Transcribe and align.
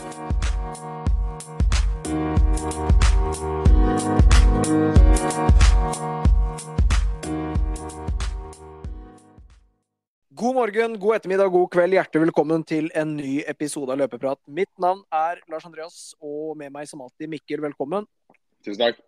God 0.00 0.06
morgen, 10.54 10.94
god 10.98 11.16
ettermiddag, 11.16 11.50
god 11.52 11.68
kveld. 11.68 11.92
Hjertelig 11.92 12.22
velkommen 12.22 12.64
til 12.64 12.88
en 12.96 13.12
ny 13.18 13.42
episode 13.44 13.92
av 13.92 14.00
Løpeprat. 14.00 14.40
Mitt 14.48 14.70
navn 14.80 15.02
er 15.12 15.42
Lars 15.52 15.66
Andreas, 15.68 15.98
og 16.16 16.56
med 16.56 16.72
meg 16.72 16.88
som 16.88 17.02
alltid 17.04 17.28
Mikkel, 17.28 17.60
velkommen. 17.60 18.08
Tusen 18.64 18.80
takk. 18.80 19.02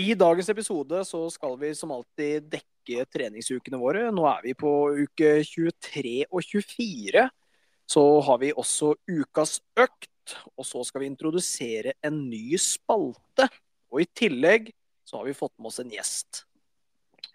I 0.00 0.14
dagens 0.16 0.48
episode 0.48 1.02
så 1.04 1.26
skal 1.34 1.60
vi 1.60 1.74
som 1.76 1.92
alltid 1.92 2.48
dekke 2.56 3.04
treningsukene 3.12 3.76
våre. 3.76 4.08
Nå 4.16 4.24
er 4.30 4.40
vi 4.48 4.56
på 4.56 4.72
uke 5.04 5.34
23 5.44 6.24
og 6.30 6.40
24. 6.40 7.28
Så 7.92 8.04
har 8.24 8.40
vi 8.40 8.54
også 8.56 8.94
ukas 9.04 9.58
økt, 9.76 10.08
og 10.56 10.66
så 10.66 10.82
skal 10.86 11.04
vi 11.04 11.10
introdusere 11.10 11.96
en 12.04 12.18
ny 12.30 12.56
spalte. 12.60 13.48
Og 13.92 14.04
i 14.04 14.08
tillegg 14.08 14.70
så 15.04 15.20
har 15.20 15.28
vi 15.28 15.36
fått 15.36 15.54
med 15.58 15.72
oss 15.72 15.82
en 15.82 15.92
gjest. 15.92 16.44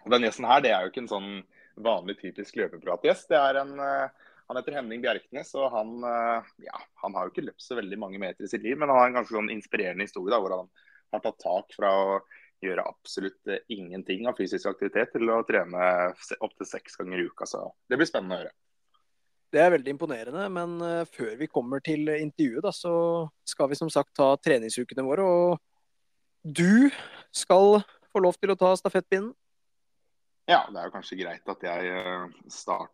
Og 0.04 0.10
Den 0.14 0.26
gjesten 0.26 0.46
her, 0.48 0.62
det 0.64 0.72
er 0.72 0.84
jo 0.84 0.92
ikke 0.92 1.04
en 1.04 1.12
sånn 1.12 1.30
vanlig 1.78 2.18
typisk 2.22 2.56
løpepratgjest. 2.58 3.28
Det 3.30 3.38
er 3.38 3.62
en, 3.62 3.78
eh, 3.80 4.08
Han 4.48 4.56
heter 4.56 4.72
Henning 4.78 5.02
Bjerknes, 5.02 5.54
og 5.60 5.70
han, 5.70 5.90
eh, 6.08 6.42
ja, 6.64 6.78
han 7.02 7.12
har 7.12 7.26
jo 7.26 7.30
ikke 7.34 7.44
løpt 7.50 7.60
så 7.60 7.76
veldig 7.76 7.98
mange 7.98 8.18
meter 8.18 8.44
i 8.44 8.48
sitt 8.48 8.62
liv, 8.62 8.78
men 8.78 8.88
han 8.88 8.96
har 8.96 9.06
en 9.08 9.18
ganske 9.18 9.34
sånn 9.36 9.50
inspirerende 9.52 10.06
historie 10.06 10.32
da, 10.32 10.40
hvor 10.40 10.54
han 10.56 10.70
har 11.12 11.20
tatt 11.20 11.38
tak 11.38 11.74
fra 11.76 11.90
å 11.92 12.20
gjøre 12.64 12.86
absolutt 12.88 13.46
eh, 13.46 13.60
ingenting 13.68 14.26
av 14.26 14.38
fysisk 14.38 14.70
aktivitet 14.70 15.12
til 15.12 15.28
å 15.28 15.42
trene 15.44 16.14
opptil 16.40 16.66
seks 16.66 16.96
ganger 16.96 17.20
i 17.20 17.28
uka. 17.28 17.44
Så 17.44 17.60
det 17.90 17.98
blir 18.00 18.08
spennende 18.08 18.38
å 18.38 18.40
høre. 18.40 18.54
Det 19.48 19.60
er 19.62 19.72
veldig 19.72 19.94
imponerende, 19.94 20.44
men 20.52 20.76
uh, 20.84 21.08
før 21.08 21.32
vi 21.40 21.48
kommer 21.48 21.80
til 21.80 22.10
intervjuet, 22.12 22.60
da, 22.64 22.72
så 22.74 22.92
skal 23.48 23.70
vi 23.70 23.78
som 23.78 23.88
sagt 23.92 24.12
ta 24.18 24.34
treningsukene 24.44 25.04
våre. 25.06 25.24
Og 25.24 25.56
du 26.44 26.90
skal 27.32 27.80
få 28.12 28.20
lov 28.24 28.36
til 28.36 28.52
å 28.52 28.58
ta 28.60 28.74
stafettpinnen. 28.76 29.32
Ja, 30.48 30.62
det 30.68 30.80
er 30.80 30.88
jo 30.88 30.94
kanskje 30.94 31.20
greit 31.20 31.48
at 31.48 31.64
jeg 31.64 31.94
uh, 31.96 32.28
starter 32.52 32.92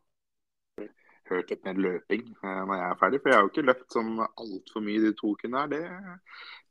hørt 1.30 1.50
litt 1.50 1.66
mer 1.66 1.80
løping 1.80 2.22
uh, 2.44 2.62
når 2.68 2.74
jeg 2.76 2.86
er 2.86 3.00
ferdig. 3.02 3.20
For 3.22 3.32
jeg 3.32 3.38
har 3.38 3.48
jo 3.48 3.50
ikke 3.50 3.66
løpt 3.66 3.98
sånn 3.98 4.14
altfor 4.22 4.86
mye 4.86 5.02
de 5.02 5.12
to 5.18 5.32
ukene 5.34 5.64
her. 5.64 5.74
Det, 5.74 5.82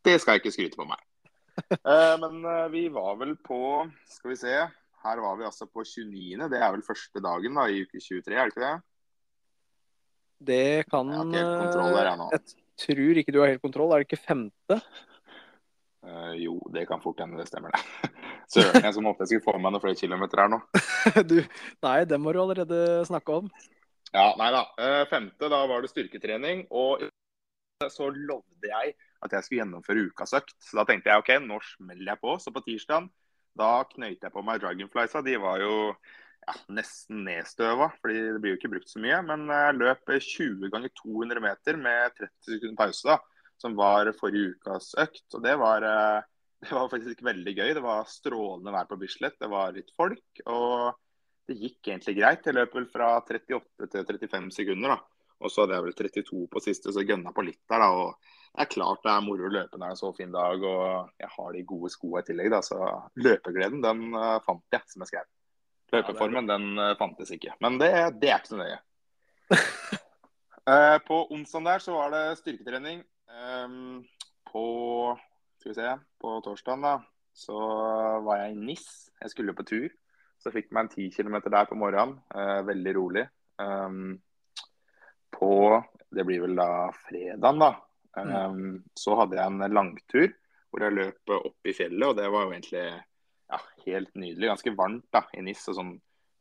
det 0.08 0.16
skal 0.22 0.38
jeg 0.38 0.46
ikke 0.46 0.56
skryte 0.56 0.80
på 0.80 0.88
meg. 0.88 1.04
Men 2.24 2.40
vi 2.74 2.88
var 2.90 3.20
vel 3.20 3.36
på 3.46 3.58
Skal 4.10 4.32
vi 4.32 4.38
se. 4.40 4.56
Her 5.04 5.20
var 5.22 5.36
vi 5.38 5.46
altså 5.46 5.68
på 5.70 5.84
29. 5.86 6.48
Det 6.50 6.58
er 6.58 6.72
vel 6.74 6.88
første 6.88 7.22
dagen 7.22 7.60
da, 7.60 7.68
i 7.68 7.84
uke 7.84 8.00
23, 8.00 8.34
er 8.34 8.48
det 8.48 8.56
ikke 8.56 8.64
det? 8.64 8.74
Det 10.44 10.86
kan 10.92 11.10
Jeg 11.14 12.18
nå. 12.20 12.28
Jeg 12.34 12.42
tror 12.84 13.20
ikke 13.22 13.34
du 13.34 13.40
har 13.42 13.54
helt 13.54 13.64
kontroll. 13.64 13.94
Er 13.94 14.04
det 14.04 14.10
ikke 14.10 14.26
femte? 14.26 14.80
Uh, 16.04 16.34
jo, 16.36 16.58
det 16.76 16.84
kan 16.90 17.02
fort 17.04 17.22
hende 17.24 17.40
det 17.40 17.48
stemmer, 17.48 17.72
det. 17.72 18.12
Søren, 18.54 18.84
jeg 18.84 18.96
som 18.98 19.08
håpet 19.08 19.24
jeg 19.24 19.40
skulle 19.40 19.46
få 19.46 19.56
med 19.56 19.64
meg 19.64 19.76
noen 19.76 19.84
flere 19.86 20.00
kilometer 20.02 20.42
her 20.44 20.52
nå. 20.52 20.60
du, 21.32 21.38
nei, 21.86 21.98
det 22.10 22.20
må 22.20 22.34
du 22.36 22.42
allerede 22.44 22.80
snakke 23.08 23.40
om. 23.40 23.48
Ja, 24.12 24.34
nei 24.38 24.50
da. 24.54 24.66
Uh, 24.76 25.04
femte, 25.10 25.48
da 25.48 25.64
var 25.70 25.86
det 25.86 25.94
styrketrening. 25.94 26.68
Og 26.76 27.08
så 27.92 28.10
lovde 28.12 28.68
jeg 28.68 28.96
at 29.24 29.32
jeg 29.32 29.46
skulle 29.46 29.62
gjennomføre 29.64 30.08
ukas 30.12 30.36
økt. 30.36 30.58
Så 30.60 30.76
da 30.80 30.86
tenkte 30.90 31.12
jeg 31.12 31.24
OK, 31.24 31.36
nå 31.48 31.62
smeller 31.72 32.14
jeg 32.14 32.22
på. 32.22 32.36
Så 32.44 32.52
på 32.52 32.66
tirsdag 32.68 33.08
da 33.60 33.84
knøyte 33.90 34.28
jeg 34.28 34.34
på 34.34 34.44
meg 34.46 34.62
Dragonfliesa. 34.62 35.22
De 35.26 35.38
var 35.42 35.62
jo 35.62 35.74
ja, 36.44 36.56
nesten 36.76 37.24
nedstøva, 37.28 37.90
fordi 38.02 38.22
det 38.36 38.42
blir 38.44 38.54
jo 38.54 38.60
ikke 38.60 38.74
brukt 38.76 38.92
så 38.92 39.02
mye. 39.04 39.22
Men 39.28 39.48
jeg 39.50 39.78
løp 39.80 40.14
20 40.14 40.74
ganger 40.74 40.94
200 41.02 41.44
meter 41.44 41.80
med 41.80 42.18
30 42.20 42.32
sekunder 42.50 42.82
pause. 42.86 43.08
da 43.14 43.20
som 43.64 43.78
var 43.80 44.12
forrige 44.20 44.58
ukas 44.58 44.92
økt. 45.00 45.26
Og 45.38 45.44
det 45.44 45.56
var, 45.62 45.86
det 46.64 46.72
var 46.74 46.92
faktisk 46.92 47.24
veldig 47.24 47.56
gøy. 47.56 47.72
Det 47.78 47.86
var 47.86 48.12
strålende 48.12 48.76
vær 48.76 48.90
på 48.90 49.00
Bislett. 49.00 49.40
Det 49.40 49.50
var 49.52 49.74
litt 49.76 49.94
folk. 49.98 50.44
Og 50.52 50.92
det 51.48 51.60
gikk 51.60 51.92
egentlig 51.94 52.18
greit. 52.20 52.46
Jeg 52.48 52.58
løp 52.58 52.76
vel 52.76 52.90
fra 52.92 53.16
38 53.22 53.90
til 53.94 54.08
35 54.12 54.52
sekunder. 54.60 54.96
da. 54.96 55.00
Og 55.44 55.52
så 55.52 55.64
hadde 55.64 55.76
jeg 55.76 55.84
vel 55.88 55.98
32 56.00 56.46
på 56.52 56.62
siste, 56.64 56.92
så 56.96 57.04
gønna 57.04 57.34
på 57.36 57.44
litt 57.44 57.60
der. 57.68 57.84
da, 57.84 57.90
og 57.92 58.34
Det 58.54 58.64
er 58.64 58.74
klart 58.76 59.02
det 59.04 59.12
er 59.12 59.24
moro 59.26 59.48
å 59.48 59.52
løpe 59.52 59.76
når 59.76 59.82
det 59.82 59.88
er 59.90 59.96
en 59.96 60.00
så 60.04 60.12
fin 60.16 60.32
dag 60.32 60.62
og 60.70 61.10
jeg 61.20 61.30
har 61.36 61.56
de 61.56 61.64
gode 61.72 61.90
skoa 61.92 62.22
i 62.22 62.28
tillegg. 62.28 62.52
da, 62.54 62.62
Så 62.64 62.78
løpegleden, 63.20 63.82
den 63.84 64.14
uh, 64.16 64.40
fant 64.46 64.64
jeg, 64.72 64.86
som 64.94 65.04
jeg 65.04 65.12
skrev. 65.12 65.32
Løpeformen, 65.94 66.50
den 66.50 66.74
uh, 66.80 66.94
fantes 67.00 67.32
ikke. 67.36 67.56
Men 67.64 67.78
det, 67.82 67.92
det 68.22 68.32
er 68.32 68.42
ikke 68.42 68.54
så 68.54 68.60
nøye. 68.60 68.80
uh, 69.54 70.98
på 71.08 71.22
onsdag 71.34 71.68
der 71.70 71.86
så 71.86 71.96
var 71.98 72.14
det 72.14 72.24
styrketrening. 72.42 73.04
Um, 73.34 74.04
på 74.50 74.66
skal 75.60 75.72
vi 75.72 75.78
se, 75.78 75.92
på 76.20 76.36
torsdagen 76.44 76.84
da, 76.84 76.98
så 77.34 77.58
var 78.26 78.44
jeg 78.44 78.54
i 78.54 78.62
NIS. 78.68 78.88
Jeg 79.22 79.34
skulle 79.34 79.56
på 79.58 79.66
tur. 79.68 79.88
Så 80.42 80.50
jeg 80.50 80.60
fikk 80.60 80.74
meg 80.76 80.90
en 80.90 80.92
10 80.92 81.10
km 81.16 81.40
der 81.48 81.70
på 81.70 81.78
morgenen. 81.80 82.18
Uh, 82.36 82.60
veldig 82.68 82.96
rolig. 82.98 83.28
Um, 83.62 84.18
på 85.34 85.54
det 86.14 86.26
blir 86.28 86.44
vel 86.44 86.58
da 86.58 86.92
fredagen, 87.08 87.62
da. 87.64 87.72
Um, 88.18 88.34
mm. 88.34 88.74
Så 89.00 89.16
hadde 89.18 89.40
jeg 89.40 89.50
en 89.50 89.74
langtur 89.74 90.28
hvor 90.74 90.84
jeg 90.86 90.98
løp 90.98 91.34
opp 91.38 91.70
i 91.70 91.74
fjellet, 91.78 92.06
og 92.08 92.18
det 92.18 92.28
var 92.34 92.48
jo 92.48 92.54
egentlig 92.56 92.84
ja, 93.52 93.60
helt 93.86 94.16
nydelig. 94.16 94.50
Ganske 94.52 94.76
varmt 94.78 95.08
da, 95.14 95.26
i 95.34 95.44
NIS 95.46 95.68
og 95.72 95.80
sånn 95.80 95.94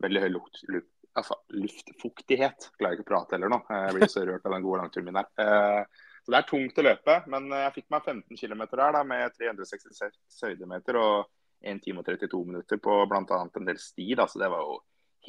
veldig 0.02 0.22
høy 0.24 0.30
luft, 0.32 0.62
luft, 0.70 0.90
altså, 1.18 1.36
luftfuktighet. 1.54 2.70
Klarer 2.78 2.96
ikke 2.96 3.06
å 3.06 3.10
prate 3.12 3.36
heller 3.36 3.52
nå. 3.52 3.60
Jeg 3.68 3.98
blir 3.98 4.10
så 4.10 4.24
rørt 4.26 4.48
av 4.48 4.56
den 4.56 4.64
gode 4.64 4.82
langturen 4.82 5.08
min 5.08 5.20
her. 5.20 5.28
Uh, 5.38 6.08
så 6.22 6.34
det 6.34 6.38
er 6.38 6.48
tungt 6.48 6.78
å 6.78 6.86
løpe, 6.86 7.14
men 7.34 7.48
jeg 7.50 7.74
fikk 7.76 7.88
meg 7.90 8.04
15 8.06 8.38
km 8.38 8.64
der 8.70 8.96
da, 8.96 9.04
med 9.06 9.38
366 9.38 10.42
høydemeter 10.46 10.98
og 11.00 11.30
1 11.66 11.80
time 11.82 12.02
og 12.02 12.06
32 12.06 12.42
minutter 12.46 12.78
på 12.82 12.98
bl.a. 13.10 13.38
en 13.42 13.70
del 13.70 13.80
sti. 13.82 14.12
Da, 14.18 14.28
så 14.30 14.42
det 14.42 14.50
var 14.52 14.62
jo 14.66 14.76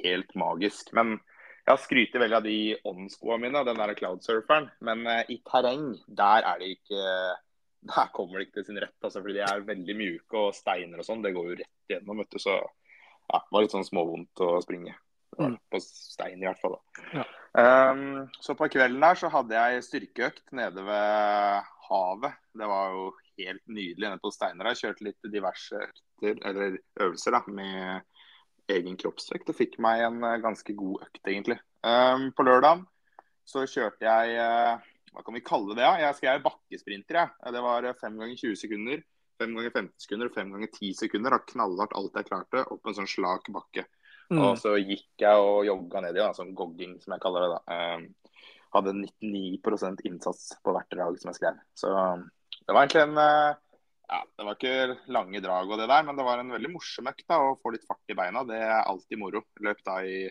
helt 0.03 0.35
magisk. 0.37 0.93
Men 0.97 1.15
jeg 1.63 1.71
har 1.71 1.81
skrytt 1.81 2.19
veldig 2.19 2.37
av 2.37 2.45
de 2.45 2.59
åndsskoene 2.89 3.41
mine, 3.47 3.65
den 3.65 3.81
der 3.81 3.95
cloudsurferen. 3.97 4.69
Men 4.85 5.05
uh, 5.09 5.23
i 5.29 5.39
terreng, 5.49 5.93
der 6.07 6.45
er 6.51 6.61
det 6.61 6.75
ikke 6.77 7.07
Der 7.83 8.11
kommer 8.15 8.39
det 8.39 8.47
ikke 8.47 8.59
til 8.59 8.69
sin 8.69 8.79
rett. 8.79 8.97
Altså, 9.01 9.19
fordi 9.19 9.37
de 9.39 9.45
er 9.45 9.65
veldig 9.67 9.95
mjuke 9.99 10.39
og 10.39 10.55
steiner 10.55 11.01
og 11.01 11.07
sånn. 11.07 11.23
Det 11.25 11.33
går 11.35 11.49
jo 11.49 11.57
rett 11.59 11.91
igjennom, 11.91 12.21
vet 12.23 12.35
du. 12.35 12.39
Så 12.41 12.55
ja, 12.55 13.39
det 13.39 13.55
var 13.55 13.65
litt 13.65 13.75
sånn 13.75 13.87
småvondt 13.87 14.43
å 14.45 14.53
springe. 14.63 14.95
Mm. 15.39 15.57
På 15.71 15.81
stein 15.81 16.41
i 16.41 16.47
hvert 16.47 16.61
fall. 16.61 16.77
Ja. 17.15 17.25
Um, 17.53 18.29
så 18.41 18.55
på 18.57 18.69
kvelden 18.73 19.01
der 19.03 19.17
så 19.17 19.29
hadde 19.33 19.57
jeg 19.57 19.85
styrkeøkt 19.85 20.55
nede 20.57 20.85
ved 20.87 21.67
havet. 21.89 22.39
Det 22.57 22.69
var 22.69 22.95
jo 22.95 23.03
helt 23.37 23.61
nydelig 23.67 24.07
nede 24.07 24.21
på 24.23 24.31
Steiner. 24.33 24.71
Jeg 24.71 24.81
kjørte 24.81 25.07
litt 25.09 25.29
diverse 25.33 25.83
økter, 25.83 26.39
eller 26.49 26.79
øvelser 27.01 27.37
da, 27.37 27.43
med 27.49 28.73
egen 28.73 28.97
kroppsvekt 28.97 29.51
og 29.51 29.57
fikk 29.57 29.77
meg 29.83 30.05
en 30.05 30.23
eh, 30.23 30.39
ganske 30.41 30.75
god 30.77 31.05
økt, 31.07 31.21
egentlig. 31.27 31.59
Um, 31.83 32.29
på 32.35 32.45
lørdag 32.47 32.85
så 33.49 33.65
kjørte 33.67 34.07
jeg 34.07 34.37
uh, 34.39 34.92
Hva 35.13 35.23
kan 35.25 35.37
vi 35.37 35.43
kalle 35.45 35.75
det? 35.77 35.89
Jeg 36.01 36.17
skrev 36.17 36.45
bakkesprinter. 36.45 37.19
Ja. 37.19 37.51
Det 37.53 37.61
var 37.63 37.89
5 38.01 38.21
ganger 38.21 38.39
20 38.39 38.59
sekunder, 38.63 39.03
5 39.41 39.57
ganger 39.57 39.73
15 39.73 40.05
sekunder 40.05 40.29
og 40.29 40.37
5 40.39 40.53
ganger 40.55 40.71
10 40.73 40.93
sekunder. 41.03 41.35
Da 41.35 41.53
knallhardt 41.53 41.97
alt 41.99 42.19
jeg 42.19 42.29
klarte, 42.29 42.65
opp 42.73 42.89
en 42.89 42.97
sånn 42.97 43.11
slak 43.11 43.51
bakke. 43.53 43.85
Mm. 44.31 44.39
Og 44.41 44.57
så 44.57 44.75
gikk 44.79 45.25
jeg 45.25 45.45
og 45.45 45.65
jogga 45.67 46.01
ned 46.05 46.17
i, 46.17 46.27
sånn 46.37 46.53
gogging 46.57 46.95
som 47.03 47.15
jeg 47.15 47.23
kaller 47.23 47.45
det. 47.45 47.57
da. 47.57 47.79
Um, 47.97 48.07
hadde 48.73 48.95
99 48.97 50.07
innsats 50.09 50.55
på 50.65 50.73
hvert 50.73 50.89
drag 50.89 51.19
som 51.21 51.29
jeg 51.29 51.37
skrev. 51.37 51.59
Så 51.77 51.91
det 52.63 52.73
var 52.73 52.81
egentlig 52.81 53.03
en 53.03 53.19
uh, 53.19 53.59
ja, 54.09 54.21
Det 54.37 54.47
var 54.47 54.57
ikke 54.57 55.11
lange 55.13 55.41
drag 55.43 55.69
og 55.69 55.77
det 55.79 55.89
der, 55.91 56.07
men 56.07 56.17
det 56.17 56.25
var 56.25 56.41
en 56.41 56.55
veldig 56.55 56.71
morsom 56.73 57.11
økt 57.11 57.27
da, 57.29 57.37
å 57.37 57.59
få 57.61 57.73
litt 57.75 57.85
fart 57.87 58.09
i 58.09 58.17
beina. 58.17 58.43
Det 58.47 58.57
er 58.57 58.79
alltid 58.81 59.21
moro. 59.21 59.43
Løp 59.61 59.83
da 59.85 59.99
i 60.05 60.25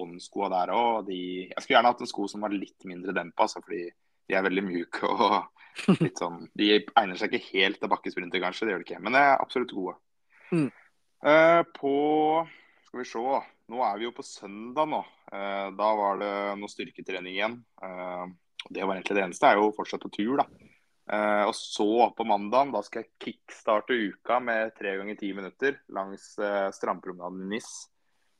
åndsskoa 0.00 0.48
der 0.52 0.72
òg. 0.74 1.10
Jeg 1.10 1.56
skulle 1.58 1.76
gjerne 1.76 1.92
hatt 1.92 2.04
en 2.04 2.10
sko 2.10 2.28
som 2.30 2.46
var 2.46 2.54
litt 2.54 2.86
mindre 2.88 3.14
dempa, 3.16 3.46
altså, 3.46 3.62
fordi 3.64 3.88
de 4.30 4.38
er 4.38 4.46
veldig 4.46 4.62
mjuke 4.66 5.10
og 5.10 5.40
litt 6.04 6.20
sånn 6.20 6.44
De 6.58 6.72
egner 6.78 7.18
seg 7.18 7.34
ikke 7.34 7.58
helt 7.58 7.80
til 7.82 7.90
bakkesprinter, 7.90 8.42
kanskje. 8.42 8.66
Det 8.66 8.74
gjør 8.74 8.82
de 8.82 8.88
ikke, 8.88 9.02
men 9.02 9.16
de 9.16 9.22
er 9.22 9.36
absolutt 9.38 9.74
gode. 9.74 9.96
Mm. 10.50 10.68
Uh, 11.20 11.62
på 11.76 11.94
skal 12.86 13.02
vi 13.02 13.06
se. 13.08 13.40
Nå 13.70 13.82
er 13.86 14.00
vi 14.00 14.08
jo 14.08 14.14
på 14.16 14.26
søndag 14.26 14.88
nå. 14.90 15.00
Uh, 15.30 15.68
da 15.76 15.90
var 15.98 16.20
det 16.20 16.32
noe 16.60 16.72
styrketrening 16.72 17.36
igjen. 17.36 17.60
Uh, 17.82 18.26
det 18.68 18.82
var 18.84 18.96
egentlig 18.96 19.18
det 19.18 19.24
eneste. 19.28 19.46
Jeg 19.46 19.58
er 19.58 19.62
jo 19.62 19.76
fortsatt 19.76 20.04
på 20.04 20.12
tur, 20.14 20.42
da. 20.42 20.48
Og 21.10 21.50
så 21.58 22.04
på 22.14 22.22
mandag, 22.28 22.68
da 22.70 22.84
skal 22.86 23.02
jeg 23.02 23.08
kickstarte 23.24 23.96
uka 23.98 24.36
med 24.46 24.76
tre 24.76 24.92
ganger 24.94 25.16
ti 25.18 25.32
minutter 25.34 25.80
langs 25.90 26.26
strandpromenaden 26.76 27.40
i 27.48 27.56
NIS. 27.56 27.70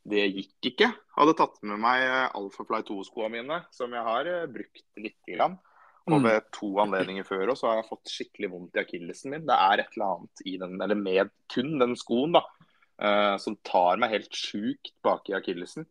Det 0.06 0.22
gikk 0.28 0.68
ikke. 0.70 0.90
Hadde 1.16 1.34
tatt 1.40 1.56
med 1.66 1.80
meg 1.82 2.04
Alphafly 2.28 2.84
2-skoene 2.86 3.32
mine, 3.40 3.58
som 3.74 3.96
jeg 3.96 4.06
har 4.06 4.30
brukt 4.54 5.02
litt. 5.02 5.18
Grann. 5.32 5.58
Og 6.08 6.16
mm. 6.16 6.24
ved 6.24 6.46
to 6.56 6.70
anledninger 6.80 7.26
før 7.28 7.52
så 7.58 7.68
har 7.68 7.80
jeg 7.80 7.90
fått 7.90 8.12
skikkelig 8.12 8.48
vondt 8.54 8.78
i 8.78 8.80
akillesen 8.82 9.34
min. 9.34 9.44
Det 9.48 9.56
er 9.56 9.82
et 9.82 9.92
eller 9.98 10.14
annet 10.14 10.42
i 10.48 10.56
den, 10.62 10.78
eller 10.80 10.98
med 10.98 11.30
kun 11.52 11.76
den 11.82 11.92
skoen, 11.98 12.32
da 12.38 12.44
Uh, 13.00 13.38
som 13.40 13.56
tar 13.64 13.96
meg 13.96 14.12
helt 14.12 14.34
sjukt 14.36 14.92
bak 15.04 15.30
i 15.30 15.36
akillesen. 15.38 15.86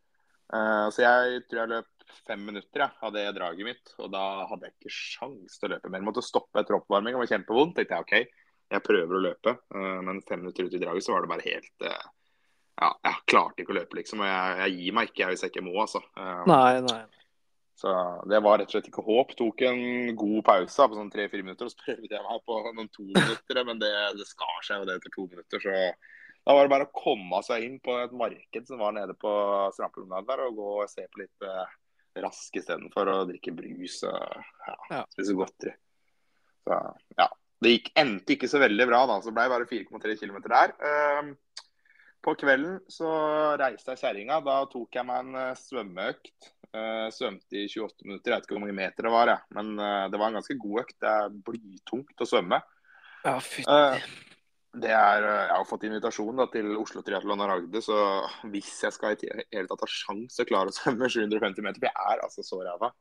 Uh, 0.53 0.89
så 0.93 1.01
jeg 1.01 1.39
tror 1.49 1.63
jeg 1.63 1.71
løp 1.71 2.11
fem 2.27 2.43
minutter 2.45 2.83
ja, 2.83 2.89
av 3.05 3.15
det 3.15 3.23
draget 3.33 3.65
mitt. 3.65 3.93
Og 3.97 4.11
da 4.13 4.45
hadde 4.49 4.69
jeg 4.69 4.75
ikke 4.75 4.93
sjans 4.93 5.57
til 5.57 5.69
å 5.69 5.73
løpe 5.73 5.89
mer. 5.89 6.03
Jeg 6.03 6.09
måtte 6.11 6.25
stoppe 6.25 6.61
etter 6.61 6.77
oppvarming. 6.77 7.15
Det 7.15 7.23
var 7.23 7.31
kjempevondt. 7.33 7.75
tenkte 7.79 7.97
jeg 7.97 8.05
OK, 8.05 8.45
jeg 8.75 8.85
prøver 8.85 9.17
å 9.17 9.23
løpe. 9.25 9.55
Uh, 9.73 9.97
men 10.05 10.21
fem 10.29 10.43
minutter 10.43 10.69
ut 10.69 10.77
i 10.77 10.83
draget 10.83 11.07
så 11.07 11.15
var 11.15 11.25
det 11.25 11.33
bare 11.33 11.47
helt 11.47 11.89
Ja, 11.89 12.93
jeg 12.93 13.17
klarte 13.33 13.65
ikke 13.65 13.73
å 13.73 13.79
løpe, 13.79 13.97
liksom. 13.97 14.21
Og 14.21 14.29
jeg, 14.29 14.59
jeg 14.61 14.77
gir 14.77 14.99
meg 14.99 15.09
ikke 15.09 15.31
hvis 15.31 15.47
jeg 15.47 15.55
ikke 15.55 15.65
må, 15.65 15.73
altså. 15.81 16.03
Nei, 16.47 16.75
nei. 16.85 17.01
Så 17.79 17.91
det 18.27 18.41
var 18.43 18.59
rett 18.59 18.67
og 18.67 18.75
slett 18.75 18.87
ikke 18.91 19.03
håp. 19.07 19.29
Tok 19.39 19.61
en 19.69 20.15
god 20.19 20.39
pause 20.49 20.87
på 20.91 20.97
sånn 20.97 21.11
tre-fire 21.13 21.45
minutter, 21.45 21.69
og 21.69 21.71
så 21.71 21.79
prøvde 21.85 22.11
jeg 22.11 22.25
meg 22.25 22.41
på 22.49 22.57
noen 22.65 22.89
to 22.91 23.05
minutter. 23.07 23.61
Men 23.69 23.79
det, 23.79 23.91
det 24.19 24.27
skar 24.27 24.57
seg 24.67 24.81
jo 24.81 24.87
det 24.89 24.97
etter 24.99 25.13
to 25.15 25.27
minutter, 25.31 25.63
så 25.63 25.75
da 26.47 26.55
var 26.55 26.65
det 26.65 26.71
bare 26.73 26.87
å 26.89 26.95
komme 26.95 27.39
seg 27.45 27.63
inn 27.67 27.77
på 27.83 27.95
et 28.01 28.15
marked 28.15 28.67
som 28.67 28.79
var 28.81 28.95
nede 28.95 29.13
på 29.19 29.31
strandpromenaden 29.75 30.27
der, 30.27 30.43
og 30.47 30.59
gå 30.59 30.69
og 30.83 30.91
se 30.91 31.05
på 31.11 31.21
litt 31.21 31.45
eh, 31.47 31.73
rask 32.23 32.55
istedenfor 32.59 33.11
å 33.11 33.17
drikke 33.29 33.53
brus 33.55 33.99
og 34.07 34.17
ja, 34.67 34.75
Ja. 34.91 35.01
spise 35.13 35.35
godteri. 35.37 35.75
Så 36.67 36.79
ja. 37.19 37.29
Det 37.59 37.73
gikk, 37.73 37.89
endte 37.99 38.35
ikke 38.37 38.47
så 38.47 38.59
veldig 38.63 38.85
bra, 38.87 39.01
da. 39.07 39.17
Så 39.19 39.31
det 39.31 39.35
ble 39.35 39.49
bare 39.51 39.67
4,3 39.67 40.15
km 40.19 40.37
der. 40.47 40.71
Ehm, 40.89 41.33
på 42.23 42.33
kvelden 42.39 42.77
så 42.91 43.09
reiste 43.59 43.91
jeg 43.95 43.99
kjerringa. 44.03 44.39
Da 44.47 44.61
tok 44.71 44.95
jeg 44.95 45.07
meg 45.07 45.25
en 45.25 45.35
eh, 45.43 45.57
svømmeøkt. 45.59 46.49
Eh, 46.69 47.09
svømte 47.09 47.57
i 47.57 47.65
28 47.65 48.05
minutter. 48.05 48.29
Jeg 48.29 48.37
vet 48.37 48.45
ikke 48.45 48.53
hvor 48.53 48.61
mange 48.61 48.77
meter 48.77 49.07
det 49.07 49.11
var, 49.13 49.31
jeg. 49.31 49.41
men 49.57 49.71
uh, 49.81 50.05
det 50.11 50.19
var 50.21 50.29
en 50.29 50.37
ganske 50.37 50.57
god 50.61 50.81
økt. 50.83 50.97
Det 51.01 51.11
er 51.11 51.37
blytungt 51.47 52.21
å 52.21 52.27
svømme. 52.29 52.59
Ja, 53.25 53.39
fy. 53.41 53.63
Eh, 53.65 54.03
det 54.79 54.91
er, 54.93 55.25
jeg 55.25 55.55
har 55.55 55.65
fått 55.65 55.87
invitasjon 55.87 56.37
da, 56.37 56.45
til 56.53 56.75
Oslo 56.77 57.01
Triatlon 57.01 57.41
og 57.41 57.49
Ragde, 57.49 57.81
så 57.81 57.97
hvis 58.53 58.69
jeg 58.85 58.93
skal 58.93 59.15
i 59.17 59.31
hele 59.49 59.65
tatt 59.71 59.81
ha 59.81 59.89
sjanse 59.89 60.37
til 60.37 60.45
å 60.45 60.49
klare 60.51 60.69
å 60.69 60.75
svømme 60.77 61.09
750 61.09 61.65
meter, 61.65 61.81
for 61.81 61.89
jeg 61.89 62.13
er 62.13 62.21
altså 62.27 62.45
så 62.45 62.61
ræva, 62.61 62.91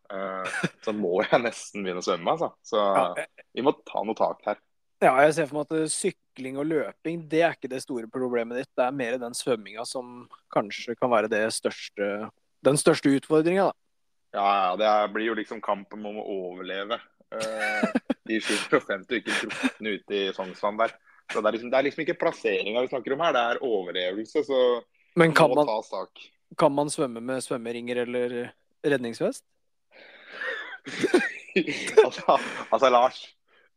så 0.86 0.96
må 0.96 1.18
jeg 1.26 1.44
nesten 1.44 1.84
begynne 1.84 2.00
å 2.00 2.08
svømme. 2.08 2.38
Altså. 2.38 2.50
Så 2.64 2.80
Ja, 2.80 3.28
vi 3.52 3.68
må 3.68 3.76
ta 3.84 4.00
noe 4.00 4.16
tak 4.16 4.40
her. 4.48 4.64
Ja, 4.98 5.12
jeg 5.22 5.36
ser 5.36 5.46
for 5.46 5.60
meg 5.60 5.68
at 5.68 5.92
sykling 5.94 6.56
og 6.58 6.66
løping 6.66 7.20
det 7.30 7.44
er 7.46 7.52
ikke 7.54 7.70
det 7.70 7.84
store 7.84 8.08
problemet 8.10 8.58
ditt. 8.58 8.70
Det 8.74 8.82
er 8.82 8.96
mer 8.96 9.20
den 9.22 9.36
svømminga 9.36 9.84
som 9.86 10.24
kanskje 10.50 10.96
kan 10.98 11.12
være 11.12 11.30
det 11.30 11.44
største, 11.54 12.08
den 12.66 12.78
største 12.80 13.12
utfordringa. 13.14 13.68
Ja, 14.36 14.48
ja, 14.60 14.72
det 14.76 15.12
blir 15.14 15.30
jo 15.30 15.36
liksom 15.38 15.60
kampen 15.64 16.04
om 16.06 16.18
å 16.20 16.26
overleve. 16.34 16.98
uh, 17.28 17.84
de 18.28 18.38
750 18.40 19.12
og 19.12 19.18
ikke 19.20 19.36
drukne 19.42 19.94
ute 19.98 20.16
i 20.16 20.32
Sognsvann 20.36 20.80
der. 20.80 20.94
Så 21.28 21.42
det 21.42 21.48
er, 21.50 21.56
liksom, 21.58 21.70
det 21.72 21.78
er 21.78 21.84
liksom 21.84 22.04
ikke 22.04 22.20
plasseringa 22.22 22.82
vi 22.84 22.90
snakker 22.92 23.14
om 23.14 23.22
her, 23.24 23.34
det 23.36 23.44
er 23.44 23.64
overlevelse. 23.64 24.44
Så 24.46 24.60
Men 25.20 25.34
kan 25.36 25.52
må 25.52 25.58
man, 25.60 25.68
tas 25.68 25.90
tak. 25.92 26.22
kan 26.60 26.72
man 26.72 26.92
svømme 26.92 27.20
med 27.20 27.44
svømmeringer 27.44 28.04
eller 28.06 28.38
redningsvest? 28.84 29.44
altså, 32.06 32.38
altså, 32.70 32.88
Lars. 32.88 33.18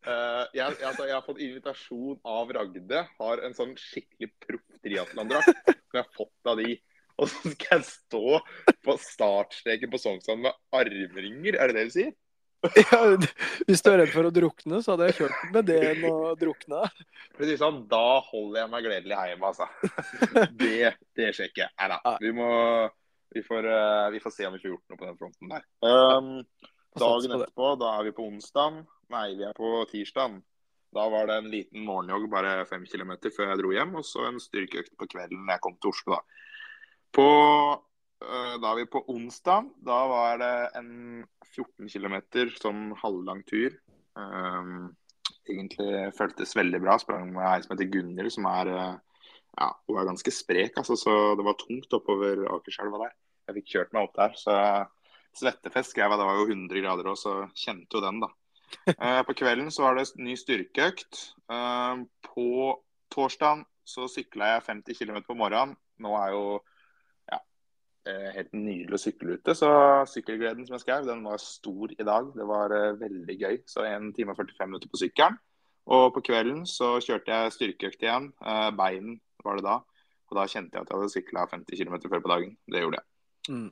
Uh, 0.02 0.48
jeg, 0.56 0.78
altså, 0.82 1.06
jeg 1.06 1.14
har 1.14 1.26
fått 1.26 1.44
invitasjon 1.44 2.22
av 2.26 2.54
Ragde. 2.56 3.04
Har 3.20 3.44
en 3.46 3.58
sånn 3.58 3.76
skikkelig 3.78 4.32
proff 4.42 4.80
triatlondrakt 4.82 5.52
som 5.52 6.00
jeg 6.00 6.02
har 6.02 6.16
fått 6.16 6.54
av 6.54 6.62
de. 6.62 6.78
Og 7.22 7.30
så 7.30 7.54
skal 7.54 7.78
jeg 7.78 7.88
stå 7.88 8.42
på 8.86 8.98
startstreken 9.04 9.92
på 9.92 10.02
Sognsvann 10.02 10.44
med 10.48 10.58
armringer, 10.74 11.58
er 11.58 11.72
det 11.72 11.78
det 11.78 11.88
du 11.92 11.96
sier? 11.96 12.12
Ja, 12.78 13.00
hvis 13.66 13.82
du 13.82 13.90
er 13.90 14.04
redd 14.04 14.12
for 14.14 14.28
å 14.28 14.34
drukne, 14.34 14.82
så 14.86 14.94
hadde 14.94 15.08
jeg 15.10 15.18
kjørt 15.18 15.54
med 15.54 15.66
det 15.66 15.80
enn 15.96 16.04
å 16.06 16.34
drukne. 16.38 16.84
Sånn, 17.58 17.80
Da 17.90 18.20
holder 18.28 18.60
jeg 18.62 18.72
meg 18.74 18.86
gledelig 18.86 19.22
hjemme, 19.32 19.50
altså. 19.50 19.66
Det, 20.60 20.92
det 21.18 21.32
skjer 21.34 21.50
ikke. 21.50 21.72
Nei 21.80 21.88
da. 21.90 22.18
Vi, 22.22 22.34
må, 22.38 22.52
vi, 23.34 23.42
får, 23.48 23.70
eh, 23.72 24.12
vi 24.14 24.22
får 24.22 24.36
se 24.36 24.46
om 24.46 24.54
vi 24.54 24.62
får 24.62 24.74
gjort 24.76 24.94
noe 24.94 25.02
på 25.02 25.10
den 25.10 25.18
fronten 25.18 25.56
der. 25.56 25.66
Um, 25.82 26.30
dagen 27.02 27.36
etterpå, 27.40 27.74
da 27.82 27.96
er 27.98 28.08
vi 28.10 28.16
på 28.20 28.30
onsdag. 28.30 28.82
Nei, 29.12 29.26
vi 29.40 29.50
er 29.50 29.58
på 29.58 29.74
tirsdag. 29.90 30.38
Da 30.94 31.08
var 31.10 31.32
det 31.32 31.40
en 31.40 31.50
liten 31.50 31.86
morgenjogg, 31.88 32.30
bare 32.30 32.66
fem 32.70 32.86
kilometer 32.86 33.34
før 33.34 33.56
jeg 33.56 33.62
dro 33.64 33.74
hjem. 33.74 33.98
Og 33.98 34.06
så 34.06 34.28
en 34.28 34.42
styrkeøkt 34.44 34.94
på 35.00 35.10
kvelden 35.16 35.48
når 35.48 35.58
jeg 35.58 35.66
kom 35.66 35.82
til 35.82 35.96
Oslo, 35.96 36.20
da. 36.20 36.50
På, 37.16 37.28
øh, 38.24 38.56
da 38.62 38.72
er 38.72 38.80
vi 38.80 38.90
på 38.92 39.04
onsdag. 39.12 39.70
Da 39.86 40.00
var 40.12 40.42
det 40.42 40.56
en 40.80 40.92
14 41.52 41.90
km 41.92 42.18
sånn 42.58 42.92
halvlang 43.02 43.44
tur. 43.48 43.76
Um, 44.16 44.92
egentlig 45.48 46.12
føltes 46.18 46.56
veldig 46.56 46.82
bra. 46.84 46.98
Sprang 47.02 47.32
med 47.36 47.48
ei 47.48 47.64
som 47.64 47.76
heter 47.76 47.92
Gunhild, 47.92 48.32
som 48.34 48.48
er 48.52 48.72
øh, 48.72 49.00
ja, 49.60 49.72
hun 49.88 50.00
er 50.00 50.08
ganske 50.08 50.32
sprek, 50.32 50.78
altså, 50.80 50.96
så 50.96 51.14
det 51.36 51.46
var 51.46 51.60
tungt 51.60 51.94
oppover 51.94 52.46
Akerselva 52.56 53.04
der. 53.04 53.16
Jeg 53.48 53.58
fikk 53.58 53.72
kjørt 53.74 53.96
meg 53.96 54.08
opp 54.08 54.16
der, 54.16 54.38
så 54.40 54.56
svettefest 55.38 55.92
skrev 55.92 56.12
jeg. 56.14 56.22
Det 56.22 56.28
var 56.30 56.40
jo 56.40 56.48
100 56.48 56.84
grader 56.84 57.10
òg, 57.12 57.20
så 57.20 57.34
kjente 57.58 57.98
jo 57.98 58.06
den, 58.06 58.24
da. 58.24 58.32
Eh, 58.88 59.22
på 59.28 59.34
kvelden 59.36 59.68
så 59.68 59.84
var 59.84 59.98
det 59.98 60.06
ny 60.16 60.32
styrkeøkt. 60.40 61.18
Eh, 61.52 62.04
på 62.24 62.46
torsdagen 63.12 63.66
så 63.84 64.08
sykla 64.08 64.54
jeg 64.54 64.64
50 64.70 64.96
km 65.02 65.18
på 65.28 65.36
morgenen. 65.36 65.76
Nå 66.00 66.14
er 66.16 66.30
jo 66.32 66.46
eh, 66.56 66.71
helt 68.10 68.54
nydelig 68.56 68.98
å 68.98 69.02
sykle 69.02 69.38
ute, 69.38 69.54
så 69.58 69.70
sykkelgleden 70.10 70.66
som 70.66 70.78
jeg 70.78 70.86
skrev, 70.86 71.06
den 71.06 71.24
var 71.26 71.42
stor 71.42 71.92
i 71.94 72.06
dag. 72.08 72.32
Det 72.34 72.48
var 72.50 72.74
eh, 72.74 72.96
veldig 72.98 73.38
gøy. 73.38 73.60
Så 73.70 73.86
1 73.86 74.12
time 74.18 74.34
og 74.34 74.42
45 74.42 74.72
minutter 74.72 74.92
på 74.92 75.02
sykkelen. 75.02 75.38
Og 75.92 76.08
på 76.16 76.24
kvelden 76.26 76.64
så 76.70 76.96
kjørte 77.02 77.34
jeg 77.34 77.54
styrkeøkt 77.58 78.06
igjen. 78.06 78.32
Eh, 78.42 78.70
bein 78.78 79.20
var 79.46 79.60
det 79.60 79.68
da. 79.68 79.78
Og 80.32 80.40
da 80.40 80.48
kjente 80.48 80.78
jeg 80.78 80.86
at 80.86 80.90
jeg 80.90 80.98
hadde 80.98 81.14
sykla 81.14 81.46
50 81.52 81.78
km 81.78 81.96
før 82.08 82.24
på 82.24 82.34
dagen. 82.34 82.58
Det 82.72 82.84
gjorde 82.84 83.02
jeg. 83.02 83.08
Mm. 83.52 83.70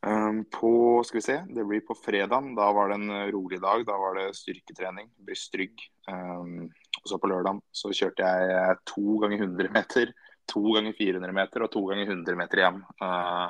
Um, 0.00 0.38
på 0.48 0.72
skal 1.04 1.18
vi 1.18 1.22
se, 1.26 1.34
det 1.52 1.64
blir 1.68 1.82
på 1.84 1.96
fredag. 1.98 2.46
Da 2.56 2.70
var 2.72 2.88
det 2.88 3.00
en 3.00 3.12
rolig 3.34 3.58
dag. 3.60 3.82
Da 3.88 3.96
var 4.00 4.16
det 4.16 4.30
styrketrening, 4.38 5.10
brysttrygg. 5.26 5.82
Um, 6.08 6.70
og 7.00 7.08
så 7.10 7.18
på 7.20 7.28
lørdag 7.30 7.60
så 7.74 7.92
kjørte 7.96 8.24
jeg 8.24 8.54
eh, 8.54 8.78
to 8.88 9.18
ganger 9.22 9.44
100 9.44 9.72
meter, 9.76 10.12
to 10.50 10.62
ganger 10.74 10.94
400 10.98 11.34
meter 11.36 11.64
og 11.64 11.72
to 11.72 11.82
ganger 11.88 12.10
100 12.10 12.38
meter 12.38 12.64
hjem. 12.64 12.80
Uh, 13.00 13.48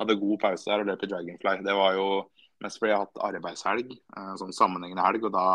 hadde 0.00 0.20
god 0.20 0.40
pause 0.42 0.70
der 0.70 0.82
og 0.82 0.90
løp 0.90 1.04
i 1.04 1.10
Dragonfly. 1.10 1.56
Det 1.66 1.76
var 1.76 1.96
jo 1.98 2.06
mest 2.60 2.80
fordi 2.80 2.92
jeg 2.92 2.98
har 2.98 3.06
hatt 3.06 3.22
arbeidshelg, 3.30 3.92
uh, 4.16 4.32
sånn 4.40 4.56
sammenhengende 4.56 5.06
helg. 5.06 5.28
Og 5.28 5.36
da 5.36 5.46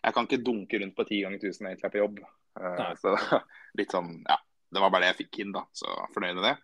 Jeg 0.00 0.14
kan 0.16 0.24
ikke 0.24 0.40
dunke 0.40 0.78
rundt 0.80 0.96
på 0.96 1.04
ti 1.04 1.18
ganger 1.20 1.36
1000 1.36 1.66
når 1.66 1.74
jeg 1.74 1.84
er 1.84 1.92
på 1.92 2.00
jobb. 2.00 2.20
Uh, 2.56 2.92
så 2.96 3.12
litt 3.78 3.92
sånn, 3.92 4.14
ja. 4.24 4.38
Det 4.70 4.80
var 4.80 4.92
bare 4.94 5.04
det 5.04 5.10
jeg 5.10 5.26
fikk 5.26 5.40
inn, 5.42 5.52
da. 5.52 5.64
Så 5.76 5.92
fornøyd 6.14 6.38
med 6.38 6.46
det. 6.46 6.56